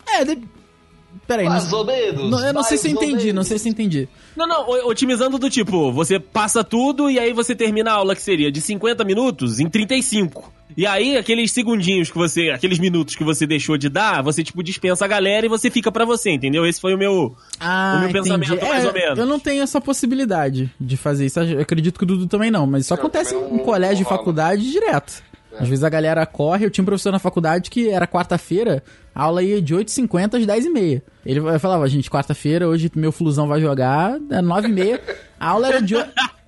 É, 0.09 0.25
de... 0.25 0.39
peraí. 1.25 1.47
Mais 1.47 1.71
não- 1.71 1.79
ou 1.79 1.85
menos. 1.87 2.31
não, 2.31 2.45
eu 2.45 2.53
não 2.53 2.63
sei 2.65 2.77
se 2.77 2.89
eu 2.89 2.95
entendi, 2.95 3.29
não 3.29 3.35
menos. 3.35 3.47
sei 3.47 3.59
se 3.59 3.69
eu 3.69 3.71
entendi. 3.71 4.09
Não, 4.37 4.47
não, 4.47 4.69
otimizando 4.89 5.39
do 5.39 5.49
tipo, 5.49 5.93
você 5.93 6.19
passa 6.19 6.65
tudo 6.65 7.09
e 7.09 7.19
aí 7.19 7.33
você 7.33 7.55
termina 7.55 7.93
a 7.93 7.95
aula 7.95 8.17
que 8.17 8.23
seria 8.23 8.51
de 8.51 8.61
50 8.61 9.05
minutos 9.05 9.61
em 9.61 9.69
35. 9.69 10.53
E 10.77 10.87
aí, 10.87 11.17
aqueles 11.17 11.51
segundinhos 11.53 12.11
que 12.11 12.17
você. 12.17 12.51
Aqueles 12.51 12.79
minutos 12.79 13.15
que 13.15 13.25
você 13.25 13.47
deixou 13.47 13.77
de 13.77 13.89
dar, 13.89 14.23
você, 14.23 14.43
tipo, 14.43 14.63
dispensa 14.63 15.05
a 15.05 15.09
galera 15.09 15.47
e 15.47 15.49
você 15.49 15.71
fica 15.71 15.91
pra 15.93 16.05
você, 16.05 16.31
entendeu? 16.31 16.65
Esse 16.67 16.81
foi 16.81 16.95
o 16.95 16.99
meu. 16.99 17.37
Ah, 17.61 17.95
O 17.97 18.01
meu 18.01 18.09
entendi. 18.11 18.29
pensamento, 18.31 18.67
mais 18.69 18.85
É, 18.85 18.89
ou 18.89 18.93
menos. 18.95 19.19
Eu 19.19 19.27
não 19.27 19.39
tenho 19.39 19.63
essa 19.63 19.81
possibilidade 19.81 20.71
de 20.81 20.97
fazer 20.97 21.27
isso. 21.27 21.41
Eu 21.41 21.61
acredito 21.61 21.99
que 21.99 22.05
o 22.05 22.07
Dudu 22.07 22.27
também 22.27 22.51
não, 22.51 22.67
mas 22.67 22.85
isso 22.85 22.93
Eu 22.95 22.99
acontece 22.99 23.35
em 23.35 23.59
colégio 23.59 24.03
e 24.03 24.09
faculdade 24.09 24.71
direto. 24.71 25.23
É. 25.53 25.63
Às 25.63 25.69
vezes 25.69 25.85
a 25.85 25.89
galera 25.91 26.25
corre, 26.25 26.65
eu 26.65 26.71
tinha 26.71 26.83
um 26.83 26.87
professor 26.87 27.13
na 27.13 27.19
faculdade 27.19 27.71
que 27.71 27.91
era 27.91 28.07
quarta-feira, 28.07 28.83
a 29.15 29.25
aula 29.25 29.43
ia 29.43 29.61
de 29.61 29.75
8h50 29.75 30.39
às 30.39 30.47
10h30. 30.47 31.03
Ele 31.27 31.59
falava, 31.59 31.87
gente, 31.89 32.09
quarta-feira, 32.11 32.67
hoje 32.67 32.91
meu 32.97 33.13
flusão 33.13 33.47
vai 33.47 33.61
jogar, 33.61 34.15
é 34.31 34.41
9h30. 34.41 35.01
A 35.39 35.49
aula 35.51 35.69
era 35.69 35.83
de, 35.83 35.95
a 35.97 36.07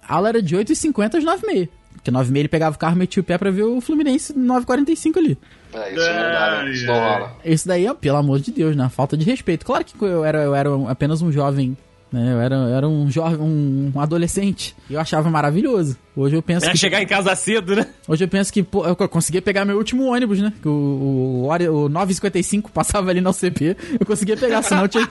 aula 0.09 0.31
era 0.31 0.41
de 0.43 0.57
8h50 0.57 1.16
às 1.16 1.25
9h30. 1.25 1.68
Porque 2.05 2.11
9h30 2.13 2.37
ele 2.37 2.49
pegava 2.49 2.77
o 2.77 2.79
carro, 2.79 2.97
metia 2.97 3.21
o 3.23 3.25
pé 3.25 3.39
pra 3.39 3.51
ver 3.51 3.63
o 3.63 3.81
Fluminense 3.81 4.35
9h45 4.35 5.17
ali. 5.17 5.39
É, 5.73 5.89
isso 5.95 6.07
não 6.07 6.13
dá, 6.15 6.63
né? 6.63 6.71
Isso 6.71 6.87
não 6.87 6.95
rola. 6.95 7.37
Isso 7.43 7.67
daí, 7.67 7.89
ó, 7.89 7.95
pelo 7.95 8.19
amor 8.19 8.41
de 8.41 8.53
Deus, 8.53 8.77
né? 8.77 8.91
Falta 8.91 9.17
de 9.17 9.25
respeito. 9.25 9.65
Claro 9.65 9.83
que 9.87 9.95
eu 10.05 10.23
era, 10.23 10.43
eu 10.43 10.55
era 10.55 10.69
apenas 10.91 11.23
um 11.23 11.33
jovem, 11.33 11.75
né? 12.13 12.35
Eu 12.35 12.41
era, 12.43 12.55
eu 12.57 12.75
era 12.77 12.87
um 12.87 13.11
jovem, 13.11 13.39
um, 13.41 13.91
um 13.95 14.01
adolescente. 14.01 14.77
E 14.91 14.93
eu 14.93 15.01
achava 15.01 15.31
maravilhoso. 15.31 15.97
Hoje 16.15 16.37
eu 16.37 16.43
penso 16.43 16.67
É 16.67 16.73
que. 16.73 16.77
chegar 16.79 17.01
em 17.03 17.07
casa 17.07 17.35
cedo, 17.35 17.75
né? 17.75 17.87
Hoje 18.07 18.23
eu 18.23 18.29
penso 18.29 18.53
que, 18.53 18.63
pô, 18.63 18.87
eu 18.87 18.95
conseguia 19.09 19.41
pegar 19.41 19.65
meu 19.65 19.79
último 19.79 20.05
ônibus, 20.05 20.41
né? 20.41 20.53
Que 20.61 20.69
o, 20.69 21.47
o, 21.49 21.49
o 21.49 21.89
955 21.89 22.71
passava 22.71 23.09
ali 23.09 23.23
na 23.23 23.31
UCP. 23.31 23.77
Eu 23.99 24.05
conseguia 24.07 24.37
pegar, 24.37 24.61
senão 24.63 24.83
eu 24.83 24.89
tinha, 24.89 25.09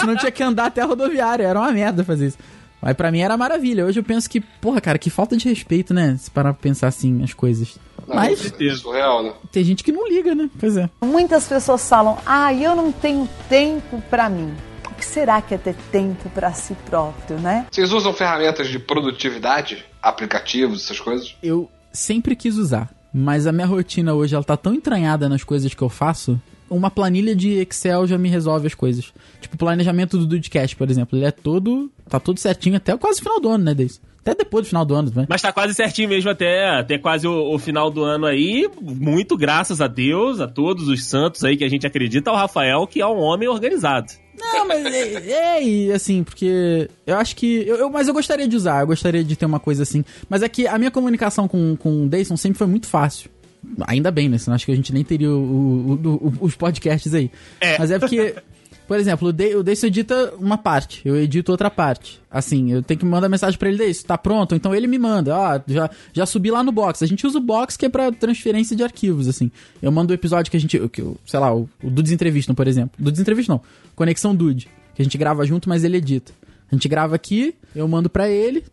senão 0.00 0.14
eu 0.14 0.18
tinha 0.18 0.32
que 0.32 0.42
andar 0.42 0.64
até 0.68 0.80
a 0.80 0.86
rodoviária. 0.86 1.44
Era 1.44 1.60
uma 1.60 1.70
merda 1.70 2.02
fazer 2.02 2.28
isso. 2.28 2.38
Mas 2.80 2.96
pra 2.96 3.10
mim 3.10 3.20
era 3.20 3.36
maravilha. 3.36 3.84
Hoje 3.84 4.00
eu 4.00 4.04
penso 4.04 4.28
que, 4.28 4.40
porra, 4.40 4.80
cara, 4.80 4.98
que 4.98 5.10
falta 5.10 5.36
de 5.36 5.48
respeito, 5.48 5.92
né? 5.92 6.16
Se 6.18 6.30
parar 6.30 6.52
pra 6.54 6.62
pensar 6.62 6.88
assim 6.88 7.22
as 7.22 7.34
coisas. 7.34 7.78
Não, 8.06 8.16
Mas 8.16 8.38
certeza. 8.38 8.76
Surreal, 8.78 9.22
né? 9.22 9.32
tem 9.52 9.62
gente 9.62 9.84
que 9.84 9.92
não 9.92 10.08
liga, 10.08 10.34
né? 10.34 10.50
Pois 10.58 10.76
é. 10.76 10.88
Muitas 11.02 11.46
pessoas 11.46 11.86
falam: 11.88 12.18
ah, 12.24 12.52
eu 12.52 12.74
não 12.74 12.90
tenho 12.90 13.28
tempo 13.48 14.02
para 14.10 14.28
mim. 14.28 14.52
O 14.90 14.94
que 14.94 15.04
será 15.04 15.40
que 15.40 15.54
é 15.54 15.58
ter 15.58 15.74
tempo 15.92 16.28
para 16.30 16.52
si 16.52 16.74
próprio, 16.86 17.38
né? 17.38 17.66
Vocês 17.70 17.92
usam 17.92 18.12
ferramentas 18.12 18.68
de 18.68 18.78
produtividade? 18.78 19.84
Aplicativos, 20.02 20.84
essas 20.84 20.98
coisas? 20.98 21.36
eu 21.42 21.70
sempre 21.92 22.34
quis 22.36 22.56
usar, 22.56 22.88
mas 23.12 23.46
a 23.46 23.52
minha 23.52 23.66
rotina 23.66 24.14
hoje 24.14 24.34
ela 24.34 24.44
tá 24.44 24.56
tão 24.56 24.72
entranhada 24.74 25.28
nas 25.28 25.42
coisas 25.44 25.74
que 25.74 25.82
eu 25.82 25.88
faço, 25.88 26.40
uma 26.70 26.90
planilha 26.90 27.34
de 27.34 27.50
Excel 27.58 28.06
já 28.06 28.16
me 28.16 28.28
resolve 28.28 28.66
as 28.66 28.74
coisas. 28.74 29.12
Tipo, 29.40 29.56
o 29.56 29.58
planejamento 29.58 30.16
do 30.16 30.26
Dudcast, 30.26 30.76
por 30.76 30.88
exemplo, 30.88 31.18
ele 31.18 31.26
é 31.26 31.30
todo, 31.32 31.90
tá 32.10 32.20
todo 32.20 32.38
certinho 32.38 32.76
até 32.76 32.96
quase 32.96 33.20
o 33.20 33.22
final 33.22 33.40
do 33.40 33.48
ano, 33.48 33.64
né, 33.64 33.74
Deis? 33.74 34.00
Até 34.20 34.34
depois 34.34 34.66
do 34.66 34.68
final 34.68 34.84
do 34.84 34.94
ano, 34.94 35.10
né? 35.14 35.24
Mas 35.28 35.40
tá 35.40 35.50
quase 35.50 35.72
certinho 35.74 36.06
mesmo 36.08 36.28
até, 36.28 36.68
até 36.78 36.98
quase 36.98 37.26
o, 37.26 37.54
o 37.54 37.58
final 37.58 37.90
do 37.90 38.02
ano 38.04 38.26
aí. 38.26 38.68
Muito 38.82 39.34
graças 39.34 39.80
a 39.80 39.86
Deus, 39.86 40.40
a 40.40 40.46
todos 40.46 40.88
os 40.88 41.04
santos 41.06 41.42
aí 41.42 41.56
que 41.56 41.64
a 41.64 41.68
gente 41.70 41.86
acredita, 41.86 42.30
ao 42.30 42.36
Rafael, 42.36 42.86
que 42.86 43.00
é 43.00 43.06
um 43.06 43.18
homem 43.18 43.48
organizado. 43.48 44.12
Não, 44.38 44.66
mas 44.68 44.84
é, 44.84 45.30
é, 45.30 45.62
e, 45.64 45.92
assim, 45.92 46.22
porque 46.22 46.88
eu 47.06 47.16
acho 47.16 47.34
que. 47.34 47.64
Eu, 47.66 47.76
eu- 47.76 47.90
mas 47.90 48.08
eu 48.08 48.14
gostaria 48.14 48.46
de 48.46 48.56
usar, 48.56 48.82
eu 48.82 48.86
gostaria 48.88 49.24
de 49.24 49.36
ter 49.36 49.46
uma 49.46 49.58
coisa 49.60 49.82
assim. 49.84 50.04
Mas 50.28 50.42
é 50.42 50.48
que 50.50 50.66
a 50.66 50.76
minha 50.76 50.90
comunicação 50.90 51.48
com, 51.48 51.74
com 51.76 52.04
o 52.04 52.08
Dayson 52.08 52.36
sempre 52.36 52.58
foi 52.58 52.66
muito 52.66 52.86
fácil. 52.86 53.30
Ainda 53.86 54.10
bem, 54.10 54.28
né? 54.28 54.38
Senão 54.38 54.54
acho 54.54 54.64
que 54.64 54.72
a 54.72 54.76
gente 54.76 54.92
nem 54.92 55.04
teria 55.04 55.30
o- 55.30 55.98
o- 56.02 56.08
o- 56.26 56.32
os 56.46 56.54
podcasts 56.56 57.12
aí. 57.14 57.30
É. 57.60 57.78
Mas 57.78 57.90
é 57.90 57.98
porque, 57.98 58.34
por 58.90 58.98
exemplo, 58.98 59.28
o 59.28 59.32
Day- 59.32 59.54
o 59.54 59.62
Dayson 59.62 59.86
edita 59.86 60.34
uma 60.36 60.58
parte, 60.58 61.00
eu 61.04 61.14
edito 61.16 61.52
outra 61.52 61.70
parte. 61.70 62.20
Assim, 62.28 62.72
eu 62.72 62.82
tenho 62.82 62.98
que 62.98 63.06
mandar 63.06 63.28
mensagem 63.28 63.56
pra 63.56 63.68
ele, 63.68 63.78
Dayson, 63.78 64.04
tá 64.04 64.18
pronto? 64.18 64.52
Então 64.52 64.74
ele 64.74 64.88
me 64.88 64.98
manda, 64.98 65.32
ó, 65.36 65.60
já, 65.68 65.88
já 66.12 66.26
subi 66.26 66.50
lá 66.50 66.64
no 66.64 66.72
box. 66.72 67.04
A 67.04 67.06
gente 67.06 67.24
usa 67.24 67.38
o 67.38 67.40
box 67.40 67.76
que 67.76 67.86
é 67.86 67.88
pra 67.88 68.10
transferência 68.10 68.74
de 68.74 68.82
arquivos, 68.82 69.28
assim. 69.28 69.48
Eu 69.80 69.92
mando 69.92 70.10
o 70.12 70.14
episódio 70.14 70.50
que 70.50 70.56
a 70.56 70.60
gente, 70.60 70.76
que, 70.88 71.04
sei 71.24 71.38
lá, 71.38 71.54
o, 71.54 71.68
o 71.84 71.88
Dudes 71.88 72.10
Entrevistam, 72.10 72.52
por 72.52 72.66
exemplo. 72.66 72.90
Dudes 72.98 73.20
Entrevistam 73.20 73.54
não, 73.58 73.62
Conexão 73.94 74.34
Dude, 74.34 74.66
que 74.96 75.02
a 75.02 75.04
gente 75.04 75.16
grava 75.16 75.46
junto, 75.46 75.68
mas 75.68 75.84
ele 75.84 75.96
edita. 75.98 76.32
A 76.68 76.74
gente 76.74 76.88
grava 76.88 77.14
aqui, 77.14 77.54
eu 77.76 77.86
mando 77.86 78.10
pra 78.10 78.28
ele, 78.28 78.64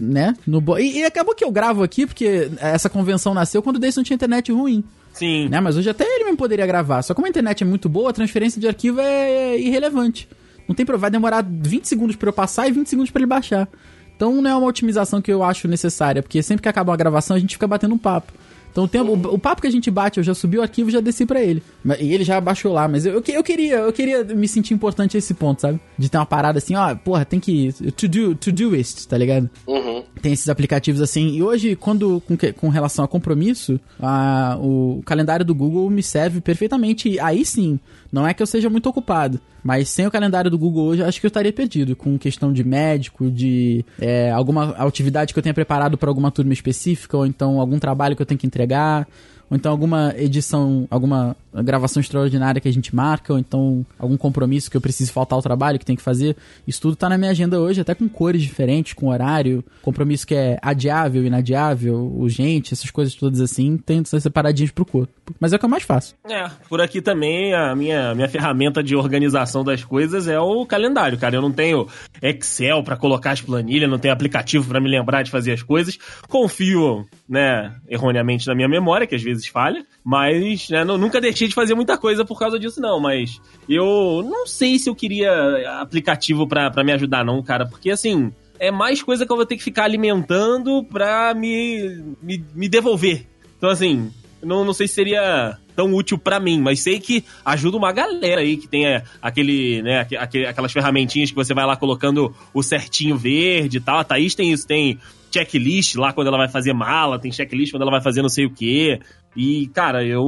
né? 0.00 0.36
No 0.46 0.60
bo... 0.60 0.78
e, 0.78 0.98
e 0.98 1.04
acabou 1.04 1.34
que 1.34 1.44
eu 1.44 1.50
gravo 1.50 1.82
aqui, 1.82 2.06
porque 2.06 2.48
essa 2.60 2.88
convenção 2.88 3.34
nasceu 3.34 3.60
quando 3.60 3.74
o 3.74 3.80
Dayson 3.80 4.04
tinha 4.04 4.14
internet 4.14 4.52
ruim 4.52 4.84
Sim. 5.14 5.48
né? 5.48 5.60
Mas 5.60 5.76
hoje 5.76 5.88
até 5.88 6.04
ele 6.04 6.24
mesmo 6.24 6.36
poderia 6.36 6.66
gravar. 6.66 7.00
Só 7.02 7.14
que 7.14 7.16
como 7.16 7.26
a 7.26 7.30
internet 7.30 7.62
é 7.62 7.66
muito 7.66 7.88
boa, 7.88 8.10
a 8.10 8.12
transferência 8.12 8.60
de 8.60 8.68
arquivo 8.68 9.00
é 9.00 9.58
irrelevante. 9.58 10.28
Não 10.68 10.74
tem 10.74 10.84
problema, 10.84 11.02
vai 11.02 11.10
demorar 11.10 11.44
20 11.46 11.86
segundos 11.86 12.16
pra 12.16 12.28
eu 12.28 12.32
passar 12.32 12.68
e 12.68 12.72
20 12.72 12.88
segundos 12.88 13.10
pra 13.10 13.20
ele 13.20 13.26
baixar. 13.26 13.68
Então 14.16 14.40
não 14.42 14.50
é 14.50 14.54
uma 14.54 14.66
otimização 14.66 15.22
que 15.22 15.32
eu 15.32 15.42
acho 15.42 15.66
necessária, 15.68 16.22
porque 16.22 16.42
sempre 16.42 16.62
que 16.62 16.68
acaba 16.68 16.90
uma 16.90 16.96
gravação 16.96 17.36
a 17.36 17.40
gente 17.40 17.54
fica 17.54 17.66
batendo 17.66 17.94
um 17.94 17.98
papo. 17.98 18.32
Então 18.74 18.84
o, 18.84 18.88
tempo, 18.88 19.12
o, 19.12 19.34
o 19.34 19.38
papo 19.38 19.62
que 19.62 19.68
a 19.68 19.70
gente 19.70 19.88
bate, 19.88 20.18
eu 20.18 20.24
já 20.24 20.34
subi 20.34 20.58
o 20.58 20.62
arquivo 20.62 20.88
e 20.90 20.92
já 20.92 21.00
desci 21.00 21.24
pra 21.24 21.40
ele. 21.40 21.62
E 22.00 22.12
ele 22.12 22.24
já 22.24 22.40
baixou 22.40 22.72
lá, 22.72 22.88
mas 22.88 23.06
eu, 23.06 23.12
eu, 23.14 23.22
que- 23.22 23.30
eu 23.30 23.42
queria, 23.44 23.76
eu 23.76 23.92
queria 23.92 24.24
me 24.24 24.48
sentir 24.48 24.74
importante 24.74 25.16
a 25.16 25.18
esse 25.18 25.32
ponto, 25.32 25.60
sabe? 25.60 25.78
De 25.96 26.08
ter 26.08 26.18
uma 26.18 26.26
parada 26.26 26.58
assim, 26.58 26.74
ó, 26.74 26.92
porra, 26.96 27.24
tem 27.24 27.38
que 27.38 27.72
to 27.92 28.08
do, 28.08 28.34
to 28.34 28.50
do 28.50 28.74
it, 28.74 29.06
tá 29.06 29.16
ligado? 29.16 29.48
Uhum. 29.64 30.02
tem 30.20 30.32
esses 30.32 30.48
aplicativos 30.48 31.00
assim. 31.00 31.36
E 31.36 31.42
hoje, 31.42 31.76
quando 31.76 32.20
com, 32.26 32.36
com 32.56 32.68
relação 32.68 33.04
a 33.04 33.08
compromisso, 33.08 33.78
a- 34.00 34.58
o 34.60 35.00
calendário 35.06 35.44
do 35.44 35.54
Google 35.54 35.88
me 35.88 36.02
serve 36.02 36.40
perfeitamente. 36.40 37.16
Aí 37.20 37.44
sim, 37.44 37.78
não 38.12 38.26
é 38.26 38.34
que 38.34 38.42
eu 38.42 38.46
seja 38.46 38.68
muito 38.68 38.88
ocupado. 38.88 39.40
Mas 39.64 39.88
sem 39.88 40.06
o 40.06 40.10
calendário 40.10 40.50
do 40.50 40.58
Google 40.58 40.84
hoje, 40.84 41.02
acho 41.02 41.18
que 41.18 41.24
eu 41.24 41.28
estaria 41.28 41.52
perdido. 41.52 41.96
Com 41.96 42.18
questão 42.18 42.52
de 42.52 42.62
médico, 42.62 43.30
de 43.30 43.82
é, 43.98 44.30
alguma 44.30 44.72
atividade 44.72 45.32
que 45.32 45.38
eu 45.38 45.42
tenha 45.42 45.54
preparado 45.54 45.96
para 45.96 46.10
alguma 46.10 46.30
turma 46.30 46.52
específica, 46.52 47.16
ou 47.16 47.24
então 47.24 47.58
algum 47.58 47.78
trabalho 47.78 48.14
que 48.14 48.20
eu 48.20 48.26
tenho 48.26 48.38
que 48.38 48.46
entregar. 48.46 49.08
Ou 49.54 49.56
então 49.56 49.70
alguma 49.70 50.12
edição, 50.16 50.84
alguma 50.90 51.36
gravação 51.62 52.00
extraordinária 52.00 52.60
que 52.60 52.66
a 52.66 52.72
gente 52.72 52.92
marca, 52.92 53.32
ou 53.32 53.38
então 53.38 53.86
algum 53.96 54.16
compromisso 54.16 54.68
que 54.68 54.76
eu 54.76 54.80
preciso 54.80 55.12
faltar 55.12 55.36
ao 55.36 55.42
trabalho, 55.42 55.78
que 55.78 55.84
tem 55.84 55.94
que 55.94 56.02
fazer. 56.02 56.36
Isso 56.66 56.80
tudo 56.80 56.96
tá 56.96 57.08
na 57.08 57.16
minha 57.16 57.30
agenda 57.30 57.60
hoje, 57.60 57.80
até 57.80 57.94
com 57.94 58.08
cores 58.08 58.42
diferentes, 58.42 58.94
com 58.94 59.10
horário, 59.10 59.62
compromisso 59.80 60.26
que 60.26 60.34
é 60.34 60.58
adiável, 60.60 61.24
inadiável, 61.24 62.12
urgente, 62.16 62.74
essas 62.74 62.90
coisas 62.90 63.14
todas 63.14 63.40
assim, 63.40 63.76
que 63.76 64.04
ser 64.04 64.20
separadinhos 64.20 64.72
pro 64.72 64.84
corpo. 64.84 65.12
Mas 65.38 65.52
é 65.52 65.56
o 65.56 65.58
que 65.60 65.64
eu 65.64 65.70
mais 65.70 65.84
faço. 65.84 66.16
É, 66.28 66.50
por 66.68 66.80
aqui 66.80 67.00
também 67.00 67.54
a 67.54 67.76
minha, 67.76 68.12
minha 68.12 68.28
ferramenta 68.28 68.82
de 68.82 68.96
organização 68.96 69.62
das 69.62 69.84
coisas 69.84 70.26
é 70.26 70.40
o 70.40 70.66
calendário, 70.66 71.16
cara. 71.16 71.36
Eu 71.36 71.42
não 71.42 71.52
tenho 71.52 71.86
Excel 72.20 72.82
pra 72.82 72.96
colocar 72.96 73.30
as 73.30 73.40
planilhas, 73.40 73.88
não 73.88 74.00
tenho 74.00 74.12
aplicativo 74.12 74.68
pra 74.68 74.80
me 74.80 74.90
lembrar 74.90 75.22
de 75.22 75.30
fazer 75.30 75.52
as 75.52 75.62
coisas. 75.62 75.96
Confio, 76.28 77.06
né, 77.28 77.72
erroneamente 77.88 78.48
na 78.48 78.54
minha 78.56 78.68
memória, 78.68 79.06
que 79.06 79.14
às 79.14 79.22
vezes 79.22 79.43
falha, 79.50 79.84
mas 80.04 80.68
né, 80.68 80.84
nu- 80.84 80.98
nunca 80.98 81.20
deixei 81.20 81.48
de 81.48 81.54
fazer 81.54 81.74
muita 81.74 81.96
coisa 81.98 82.24
por 82.24 82.38
causa 82.38 82.58
disso, 82.58 82.80
não. 82.80 83.00
Mas 83.00 83.40
eu 83.68 84.22
não 84.28 84.46
sei 84.46 84.78
se 84.78 84.88
eu 84.88 84.94
queria 84.94 85.80
aplicativo 85.80 86.46
pra 86.46 86.70
me 86.84 86.92
ajudar, 86.92 87.24
não, 87.24 87.42
cara, 87.42 87.66
porque 87.66 87.90
assim. 87.90 88.32
É 88.56 88.70
mais 88.70 89.02
coisa 89.02 89.26
que 89.26 89.32
eu 89.32 89.36
vou 89.36 89.44
ter 89.44 89.56
que 89.56 89.64
ficar 89.64 89.82
alimentando 89.84 90.84
pra 90.84 91.34
me, 91.34 92.02
me, 92.22 92.42
me 92.54 92.68
devolver. 92.68 93.26
Então, 93.58 93.68
assim, 93.68 94.12
não, 94.40 94.64
não 94.64 94.72
sei 94.72 94.86
se 94.86 94.94
seria 94.94 95.58
tão 95.74 95.92
útil 95.92 96.16
pra 96.16 96.38
mim, 96.38 96.60
mas 96.60 96.78
sei 96.80 97.00
que 97.00 97.24
ajuda 97.44 97.76
uma 97.76 97.90
galera 97.92 98.40
aí 98.42 98.56
que 98.56 98.68
tem 98.68 98.84
aquele, 99.20 99.82
né, 99.82 100.00
aque- 100.00 100.16
aque- 100.16 100.46
aquelas 100.46 100.72
ferramentinhas 100.72 101.30
que 101.30 101.36
você 101.36 101.52
vai 101.52 101.66
lá 101.66 101.76
colocando 101.76 102.32
o 102.54 102.62
certinho 102.62 103.16
verde 103.18 103.78
e 103.78 103.80
tal. 103.80 103.98
A 103.98 104.04
Thaís 104.04 104.36
tem 104.36 104.52
isso, 104.52 104.66
tem 104.68 104.98
checklist 105.32 105.96
lá 105.96 106.12
quando 106.12 106.28
ela 106.28 106.38
vai 106.38 106.48
fazer 106.48 106.72
mala, 106.72 107.18
tem 107.18 107.32
checklist 107.32 107.72
quando 107.72 107.82
ela 107.82 107.90
vai 107.90 108.00
fazer 108.00 108.22
não 108.22 108.28
sei 108.28 108.46
o 108.46 108.50
quê. 108.54 109.00
E, 109.36 109.66
cara, 109.74 110.04
eu 110.04 110.22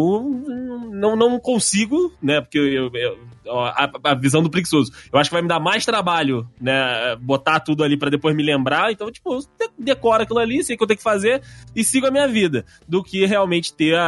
não, 0.93 1.15
não 1.17 1.39
consigo, 1.39 2.13
né? 2.23 2.41
Porque 2.41 2.59
eu, 2.59 2.91
eu- 2.95 3.37
a, 3.49 3.89
a 4.03 4.15
visão 4.15 4.43
do 4.43 4.51
preguiçoso. 4.51 4.91
Eu 5.13 5.19
acho 5.21 5.31
que 5.31 5.35
vai 5.35 5.43
me 5.43 5.47
dar 5.49 5.61
mais 5.61 5.85
trabalho, 5.87 6.49
né? 6.61 7.15
Botar 7.21 7.61
tudo 7.61 7.85
ali 7.85 7.97
pra 7.97 8.11
depois 8.11 8.35
me 8.35 8.43
lembrar. 8.43 8.91
Então, 8.91 9.11
tipo, 9.13 9.35
eu 9.35 9.39
de- 9.41 9.71
decoro 9.85 10.25
aquilo 10.25 10.41
ali, 10.41 10.65
sei 10.65 10.75
o 10.75 10.79
que 10.79 10.83
eu 10.83 10.89
tenho 10.89 10.99
que 10.99 11.03
fazer 11.05 11.41
e 11.75 11.85
sigo 11.85 12.07
a 12.07 12.11
minha 12.11 12.27
vida. 12.27 12.65
Do 12.89 13.05
que 13.05 13.25
realmente 13.25 13.73
ter 13.73 13.95
a- 13.95 14.03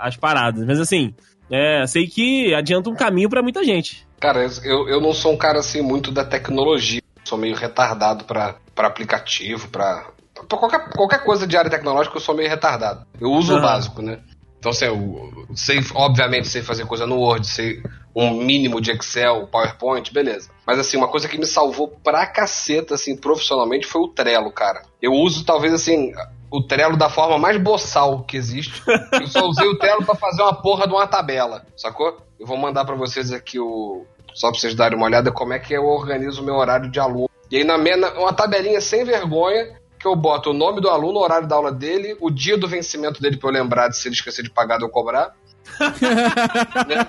a- 0.00 0.08
as 0.08 0.16
paradas. 0.16 0.66
Mas 0.66 0.80
assim, 0.80 1.14
é, 1.48 1.86
sei 1.86 2.08
que 2.08 2.52
adianta 2.54 2.90
um 2.90 2.94
caminho 2.96 3.28
pra 3.30 3.42
muita 3.42 3.62
gente. 3.62 4.04
Cara, 4.18 4.44
eu, 4.64 4.88
eu 4.88 5.00
não 5.00 5.12
sou 5.12 5.32
um 5.32 5.36
cara 5.36 5.60
assim 5.60 5.80
muito 5.82 6.10
da 6.10 6.24
tecnologia. 6.24 7.00
Sou 7.24 7.38
meio 7.38 7.54
retardado 7.54 8.24
pra 8.24 8.56
pra 8.74 8.88
aplicativo, 8.88 9.68
pra 9.68 10.08
pra 10.48 10.58
qualquer, 10.58 10.88
qualquer 10.90 11.22
coisa 11.24 11.46
de 11.46 11.56
área 11.56 11.70
tecnológica, 11.70 12.16
eu 12.16 12.20
sou 12.20 12.34
meio 12.34 12.48
retardado. 12.48 13.06
Eu 13.20 13.30
uso 13.30 13.54
Ah. 13.54 13.58
o 13.58 13.62
básico, 13.62 14.02
né? 14.02 14.18
Então, 14.62 14.70
assim, 14.70 14.86
sei, 15.56 15.80
obviamente, 15.92 16.46
sei 16.46 16.62
fazer 16.62 16.86
coisa 16.86 17.04
no 17.04 17.16
Word, 17.16 17.44
sei 17.48 17.82
um 18.14 18.30
mínimo 18.30 18.80
de 18.80 18.92
Excel, 18.92 19.48
PowerPoint, 19.48 20.12
beleza. 20.12 20.50
Mas, 20.64 20.78
assim, 20.78 20.96
uma 20.96 21.08
coisa 21.08 21.26
que 21.26 21.36
me 21.36 21.46
salvou 21.46 21.88
pra 21.88 22.24
caceta, 22.28 22.94
assim, 22.94 23.16
profissionalmente, 23.16 23.88
foi 23.88 24.02
o 24.02 24.08
Trello, 24.08 24.52
cara. 24.52 24.82
Eu 25.00 25.14
uso, 25.14 25.44
talvez, 25.44 25.74
assim, 25.74 26.12
o 26.48 26.62
Trello 26.62 26.96
da 26.96 27.10
forma 27.10 27.38
mais 27.38 27.60
boçal 27.60 28.22
que 28.22 28.36
existe. 28.36 28.80
Eu 29.12 29.26
só 29.26 29.44
usei 29.48 29.66
o 29.66 29.76
Trello 29.78 30.04
pra 30.04 30.14
fazer 30.14 30.42
uma 30.42 30.54
porra 30.54 30.86
de 30.86 30.92
uma 30.92 31.08
tabela, 31.08 31.66
sacou? 31.76 32.18
Eu 32.38 32.46
vou 32.46 32.56
mandar 32.56 32.84
pra 32.84 32.94
vocês 32.94 33.32
aqui 33.32 33.58
o... 33.58 34.06
Só 34.32 34.52
pra 34.52 34.60
vocês 34.60 34.76
darem 34.76 34.96
uma 34.96 35.06
olhada 35.06 35.32
como 35.32 35.54
é 35.54 35.58
que 35.58 35.74
eu 35.74 35.86
organizo 35.86 36.40
o 36.40 36.44
meu 36.44 36.54
horário 36.54 36.88
de 36.88 37.00
aluno. 37.00 37.28
E 37.50 37.56
aí, 37.56 37.64
na 37.64 37.76
minha, 37.76 37.96
uma 38.12 38.32
tabelinha 38.32 38.80
sem 38.80 39.04
vergonha, 39.04 39.81
que 40.02 40.08
eu 40.08 40.16
boto 40.16 40.50
o 40.50 40.52
nome 40.52 40.80
do 40.80 40.90
aluno, 40.90 41.20
o 41.20 41.22
horário 41.22 41.46
da 41.46 41.54
aula 41.54 41.70
dele, 41.70 42.16
o 42.20 42.28
dia 42.28 42.58
do 42.58 42.66
vencimento 42.66 43.22
dele 43.22 43.36
pra 43.36 43.48
eu 43.48 43.54
lembrar 43.54 43.88
de 43.88 43.96
se 43.96 44.08
ele 44.08 44.16
esquecer 44.16 44.42
de 44.42 44.50
pagar, 44.50 44.76
de 44.76 44.84
eu 44.84 44.90
cobrar. 44.90 45.34
Né? 46.88 47.06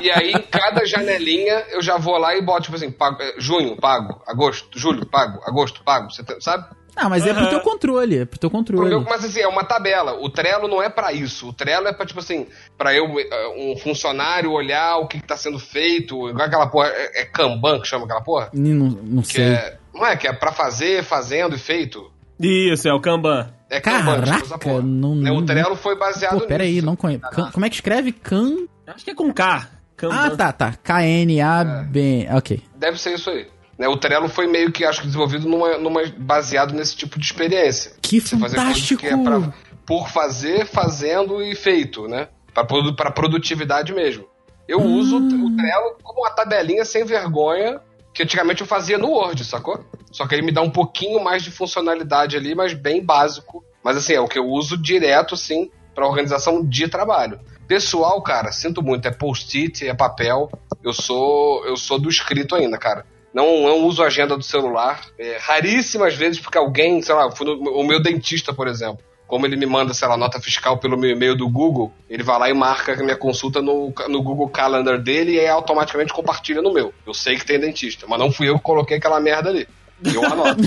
E 0.00 0.10
aí, 0.10 0.30
em 0.30 0.42
cada 0.42 0.86
janelinha, 0.86 1.64
eu 1.70 1.82
já 1.82 1.98
vou 1.98 2.16
lá 2.16 2.36
e 2.36 2.40
boto, 2.40 2.62
tipo 2.62 2.76
assim, 2.76 2.90
pago, 2.90 3.20
é, 3.20 3.34
junho, 3.36 3.76
pago, 3.76 4.22
agosto, 4.26 4.78
julho, 4.78 5.04
pago, 5.04 5.42
agosto, 5.44 5.82
pago, 5.82 6.08
sabe? 6.40 6.64
Ah, 6.94 7.08
mas 7.08 7.26
é 7.26 7.32
pro 7.32 7.48
teu 7.48 7.60
controle, 7.60 8.18
é 8.18 8.24
pro 8.24 8.38
teu 8.38 8.50
Pro 8.50 8.58
controle. 8.58 8.88
meu- 8.90 9.00
mas 9.02 9.24
assim, 9.24 9.40
é 9.40 9.48
uma 9.48 9.64
tabela. 9.64 10.12
O 10.20 10.28
Trello 10.28 10.68
não 10.68 10.82
é 10.82 10.88
pra 10.90 11.12
isso. 11.12 11.48
O 11.48 11.52
Trello 11.52 11.88
é 11.88 11.92
pra, 11.92 12.04
tipo 12.04 12.20
assim, 12.20 12.46
pra 12.76 12.94
eu, 12.94 13.06
eh, 13.18 13.48
um 13.56 13.76
funcionário, 13.78 14.50
olhar 14.52 14.98
o 14.98 15.06
que, 15.08 15.18
que 15.20 15.26
tá 15.26 15.36
sendo 15.36 15.58
feito. 15.58 16.28
Igual 16.28 16.46
aquela 16.46 16.66
porra, 16.66 16.88
é, 16.88 17.22
é 17.22 17.24
Kanban 17.24 17.80
que 17.80 17.88
chama 17.88 18.04
aquela 18.04 18.20
porra? 18.20 18.50
Não, 18.52 18.88
não 19.02 19.22
Que 19.22 19.32
sei. 19.32 19.44
é, 19.44 19.78
não 19.94 20.06
é, 20.06 20.16
que 20.16 20.26
é 20.28 20.32
pra 20.32 20.52
fazer, 20.52 21.02
fazendo 21.02 21.56
e 21.56 21.58
feito. 21.58 22.12
Isso, 22.38 22.86
é 22.88 22.92
o 22.92 23.00
Kanban. 23.00 23.48
É 23.70 23.80
Kanban, 23.80 24.20
Caraca, 24.22 24.82
não- 24.82 25.14
Né, 25.14 25.30
não- 25.30 25.36
O 25.38 25.46
Trello 25.46 25.76
foi 25.76 25.96
baseado 25.98 26.40
Pô, 26.40 26.46
peraí, 26.46 26.74
nisso. 26.74 26.86
não 26.86 26.94
conheço. 26.96 27.22
Can- 27.30 27.50
Como 27.52 27.64
é 27.64 27.68
que 27.70 27.74
escreve? 27.76 28.12
Can... 28.12 28.66
Acho 28.86 29.02
que 29.04 29.10
é 29.12 29.14
com 29.14 29.32
K. 29.32 29.66
Kanban. 29.96 30.14
Ah, 30.14 30.30
tá, 30.36 30.52
tá. 30.52 30.74
K-N-A-B... 30.82 32.28
Ok. 32.36 32.62
Deve 32.76 32.98
ser 33.00 33.14
isso 33.14 33.30
aí. 33.30 33.46
Né, 33.82 33.88
o 33.88 33.96
Trello 33.96 34.28
foi 34.28 34.46
meio 34.46 34.70
que, 34.70 34.84
acho 34.84 35.00
que, 35.00 35.08
desenvolvido 35.08 35.48
numa, 35.48 35.76
numa- 35.76 36.04
baseado 36.16 36.72
nesse 36.72 36.94
tipo 36.94 37.18
de 37.18 37.24
experiência. 37.26 37.94
Que 38.00 38.20
Você 38.20 38.36
fantástico! 38.38 39.00
que 39.00 39.08
é 39.08 39.16
pra, 39.16 39.52
por 39.84 40.08
fazer, 40.08 40.64
fazendo 40.66 41.42
e 41.42 41.52
feito, 41.56 42.06
né? 42.06 42.28
Pra 42.54 43.10
produtividade 43.10 43.92
mesmo. 43.92 44.24
Eu 44.68 44.78
Hum. 44.78 44.98
uso 44.98 45.16
o 45.16 45.56
Trello 45.56 45.96
como 46.00 46.20
uma 46.20 46.30
tabelinha 46.30 46.84
sem 46.84 47.04
vergonha 47.04 47.80
que 48.14 48.22
antigamente 48.22 48.60
eu 48.60 48.68
fazia 48.68 48.96
no 48.98 49.08
Word, 49.08 49.42
sacou? 49.44 49.84
Só 50.12 50.28
que 50.28 50.34
ele 50.36 50.42
me 50.46 50.52
dá 50.52 50.62
um 50.62 50.70
pouquinho 50.70 51.18
mais 51.18 51.42
de 51.42 51.50
funcionalidade 51.50 52.36
ali, 52.36 52.54
mas 52.54 52.74
bem 52.74 53.04
básico. 53.04 53.64
Mas 53.82 53.96
assim, 53.96 54.12
é 54.12 54.20
o 54.20 54.28
que 54.28 54.38
eu 54.38 54.46
uso 54.46 54.76
direto, 54.76 55.36
sim, 55.36 55.72
pra 55.92 56.06
organização 56.06 56.64
de 56.64 56.86
trabalho. 56.86 57.40
Pessoal, 57.66 58.22
cara, 58.22 58.52
sinto 58.52 58.80
muito, 58.80 59.08
é 59.08 59.10
post-it, 59.10 59.88
é 59.88 59.92
papel. 59.92 60.48
Eu 60.84 60.92
sou 60.92 61.64
eu 61.66 61.76
sou 61.76 61.98
do 61.98 62.08
escrito 62.08 62.54
ainda, 62.54 62.78
cara. 62.78 63.06
Não, 63.32 63.62
não 63.62 63.84
uso 63.86 64.02
agenda 64.02 64.36
do 64.36 64.42
celular. 64.42 65.00
É, 65.18 65.38
raríssimas 65.40 66.14
vezes, 66.14 66.40
porque 66.40 66.58
alguém, 66.58 67.00
sei 67.02 67.14
lá, 67.14 67.28
no- 67.40 67.78
o 67.80 67.86
meu 67.86 68.00
dentista, 68.00 68.52
por 68.52 68.68
exemplo. 68.68 68.98
Como 69.26 69.46
ele 69.46 69.56
me 69.56 69.64
manda, 69.64 69.94
sei 69.94 70.06
lá, 70.06 70.14
nota 70.16 70.38
fiscal 70.38 70.76
pelo 70.76 70.98
meu 70.98 71.08
e-mail 71.10 71.34
do 71.34 71.48
Google, 71.48 71.90
ele 72.10 72.22
vai 72.22 72.38
lá 72.38 72.50
e 72.50 72.52
marca 72.52 72.92
a 72.92 72.96
minha 72.96 73.16
consulta 73.16 73.62
no, 73.62 73.90
no 74.08 74.22
Google 74.22 74.50
Calendar 74.50 74.98
dele 75.00 75.36
e 75.40 75.48
automaticamente 75.48 76.12
compartilha 76.12 76.60
no 76.60 76.70
meu. 76.72 76.92
Eu 77.06 77.14
sei 77.14 77.36
que 77.36 77.46
tem 77.46 77.58
dentista, 77.58 78.04
mas 78.06 78.18
não 78.18 78.30
fui 78.30 78.50
eu 78.50 78.56
que 78.58 78.62
coloquei 78.64 78.98
aquela 78.98 79.18
merda 79.18 79.48
ali. 79.48 79.66
Eu 80.04 80.22
anoto. 80.26 80.60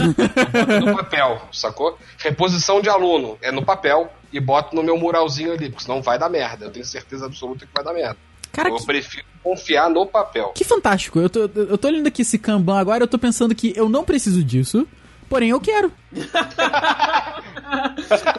No 0.84 0.95
papel, 0.95 1.41
sacou? 1.51 1.97
Reposição 2.18 2.82
de 2.82 2.89
aluno 2.89 3.38
é 3.41 3.51
no 3.51 3.63
papel 3.63 4.09
e 4.34 4.39
boto 4.39 4.76
no 4.76 4.82
meu 4.82 4.97
muralzinho 4.97 5.53
ali, 5.53 5.70
porque 5.70 5.84
senão 5.84 6.01
vai 6.01 6.18
dar 6.18 6.30
merda. 6.30 6.66
Eu 6.66 6.72
tenho 6.72 6.86
certeza 6.86 7.26
absoluta 7.28 7.66
que 7.68 7.72
vai 7.74 7.84
dar 7.84 7.93
merda. 7.93 8.18
Cara, 8.56 8.70
eu 8.70 8.78
que, 8.78 8.86
prefiro 8.86 9.26
confiar 9.43 9.89
no 9.89 10.06
papel. 10.06 10.53
que 10.56 10.64
fantástico. 10.64 11.20
Eu 11.20 11.30
tô, 11.30 11.41
eu 11.41 11.78
tô 11.78 11.88
olhando 11.89 12.08
aqui 12.08 12.22
esse 12.22 12.39
Kanban 12.39 12.80
agora, 12.80 13.03
eu 13.03 13.08
tô 13.08 13.20
pensando 13.20 13.53
que 13.53 13.74
eu 13.76 13.89
não 13.89 14.03
preciso 14.03 14.41
disso, 14.43 14.88
porém 15.28 15.49
eu 15.49 15.60
quero. 15.60 15.91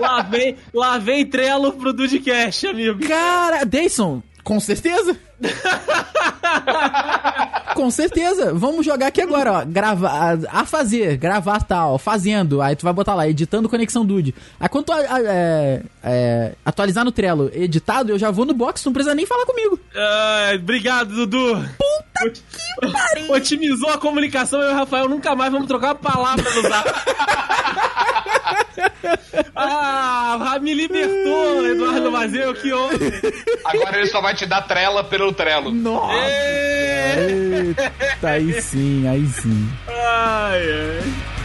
Lá 0.00 0.22
vem, 0.22 0.56
lá 0.72 0.98
vem 0.98 1.26
Trello 1.26 1.72
pro 1.72 1.92
Dudcast, 1.92 2.68
amigo. 2.68 3.06
Cara, 3.06 3.64
Dayson, 3.64 4.22
com 4.46 4.60
certeza. 4.60 5.16
com 7.74 7.90
certeza. 7.90 8.54
Vamos 8.54 8.86
jogar 8.86 9.08
aqui 9.08 9.20
agora, 9.20 9.52
ó. 9.52 9.64
Gravar, 9.64 10.38
a 10.48 10.64
fazer, 10.64 11.16
gravar 11.16 11.62
tal, 11.64 11.98
fazendo. 11.98 12.62
Aí 12.62 12.76
tu 12.76 12.84
vai 12.84 12.92
botar 12.92 13.14
lá, 13.16 13.28
editando 13.28 13.68
Conexão 13.68 14.06
Dude. 14.06 14.32
Aí 14.60 14.68
quando 14.68 14.84
tu 14.84 14.92
a- 14.92 14.98
a- 14.98 15.20
é, 15.20 15.82
é, 16.04 16.52
atualizar 16.64 17.04
no 17.04 17.10
Trello, 17.10 17.50
editado, 17.52 18.12
eu 18.12 18.18
já 18.18 18.30
vou 18.30 18.44
no 18.46 18.54
box, 18.54 18.82
tu 18.82 18.86
não 18.86 18.92
precisa 18.94 19.16
nem 19.16 19.26
falar 19.26 19.44
comigo. 19.46 19.78
Ai, 19.96 20.56
obrigado, 20.56 21.08
Dudu. 21.12 21.56
Puta 21.76 22.30
que 22.30 22.92
pariu. 22.92 23.32
Otimizou 23.32 23.90
a 23.90 23.98
comunicação 23.98 24.62
eu 24.62 24.70
e 24.70 24.72
o 24.72 24.76
Rafael 24.76 25.08
nunca 25.08 25.34
mais 25.34 25.50
vamos 25.50 25.66
trocar 25.66 25.88
uma 25.88 25.94
palavra 25.96 26.48
no 26.54 26.62
zap. 26.62 26.88
ah, 29.54 30.58
me 30.60 30.74
libertou, 30.74 31.66
Eduardo 31.66 32.12
Mazeu, 32.12 32.54
que 32.54 32.72
honra. 32.72 32.96
Agora 33.64 33.98
ele 33.98 34.06
só 34.06 34.20
vai 34.20 34.34
te 34.34 34.46
dar 34.46 34.62
trela 34.62 35.04
pelo 35.04 35.32
trelo. 35.32 35.72
Nossa! 35.72 36.14
Eita, 37.18 38.28
aí 38.28 38.60
sim, 38.60 39.08
aí 39.08 39.26
sim. 39.26 39.68
Ai, 39.88 40.62
ai. 40.62 41.35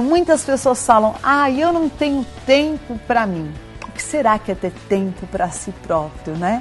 Muitas 0.00 0.44
pessoas 0.44 0.84
falam: 0.84 1.14
"Ah, 1.22 1.50
eu 1.50 1.72
não 1.72 1.88
tenho 1.88 2.24
tempo 2.46 2.98
para 3.06 3.26
mim". 3.26 3.52
O 3.86 3.92
que 3.92 4.02
será 4.02 4.38
que 4.38 4.52
é 4.52 4.54
ter 4.54 4.72
tempo 4.88 5.26
para 5.26 5.50
si 5.50 5.72
próprio, 5.86 6.34
né? 6.36 6.58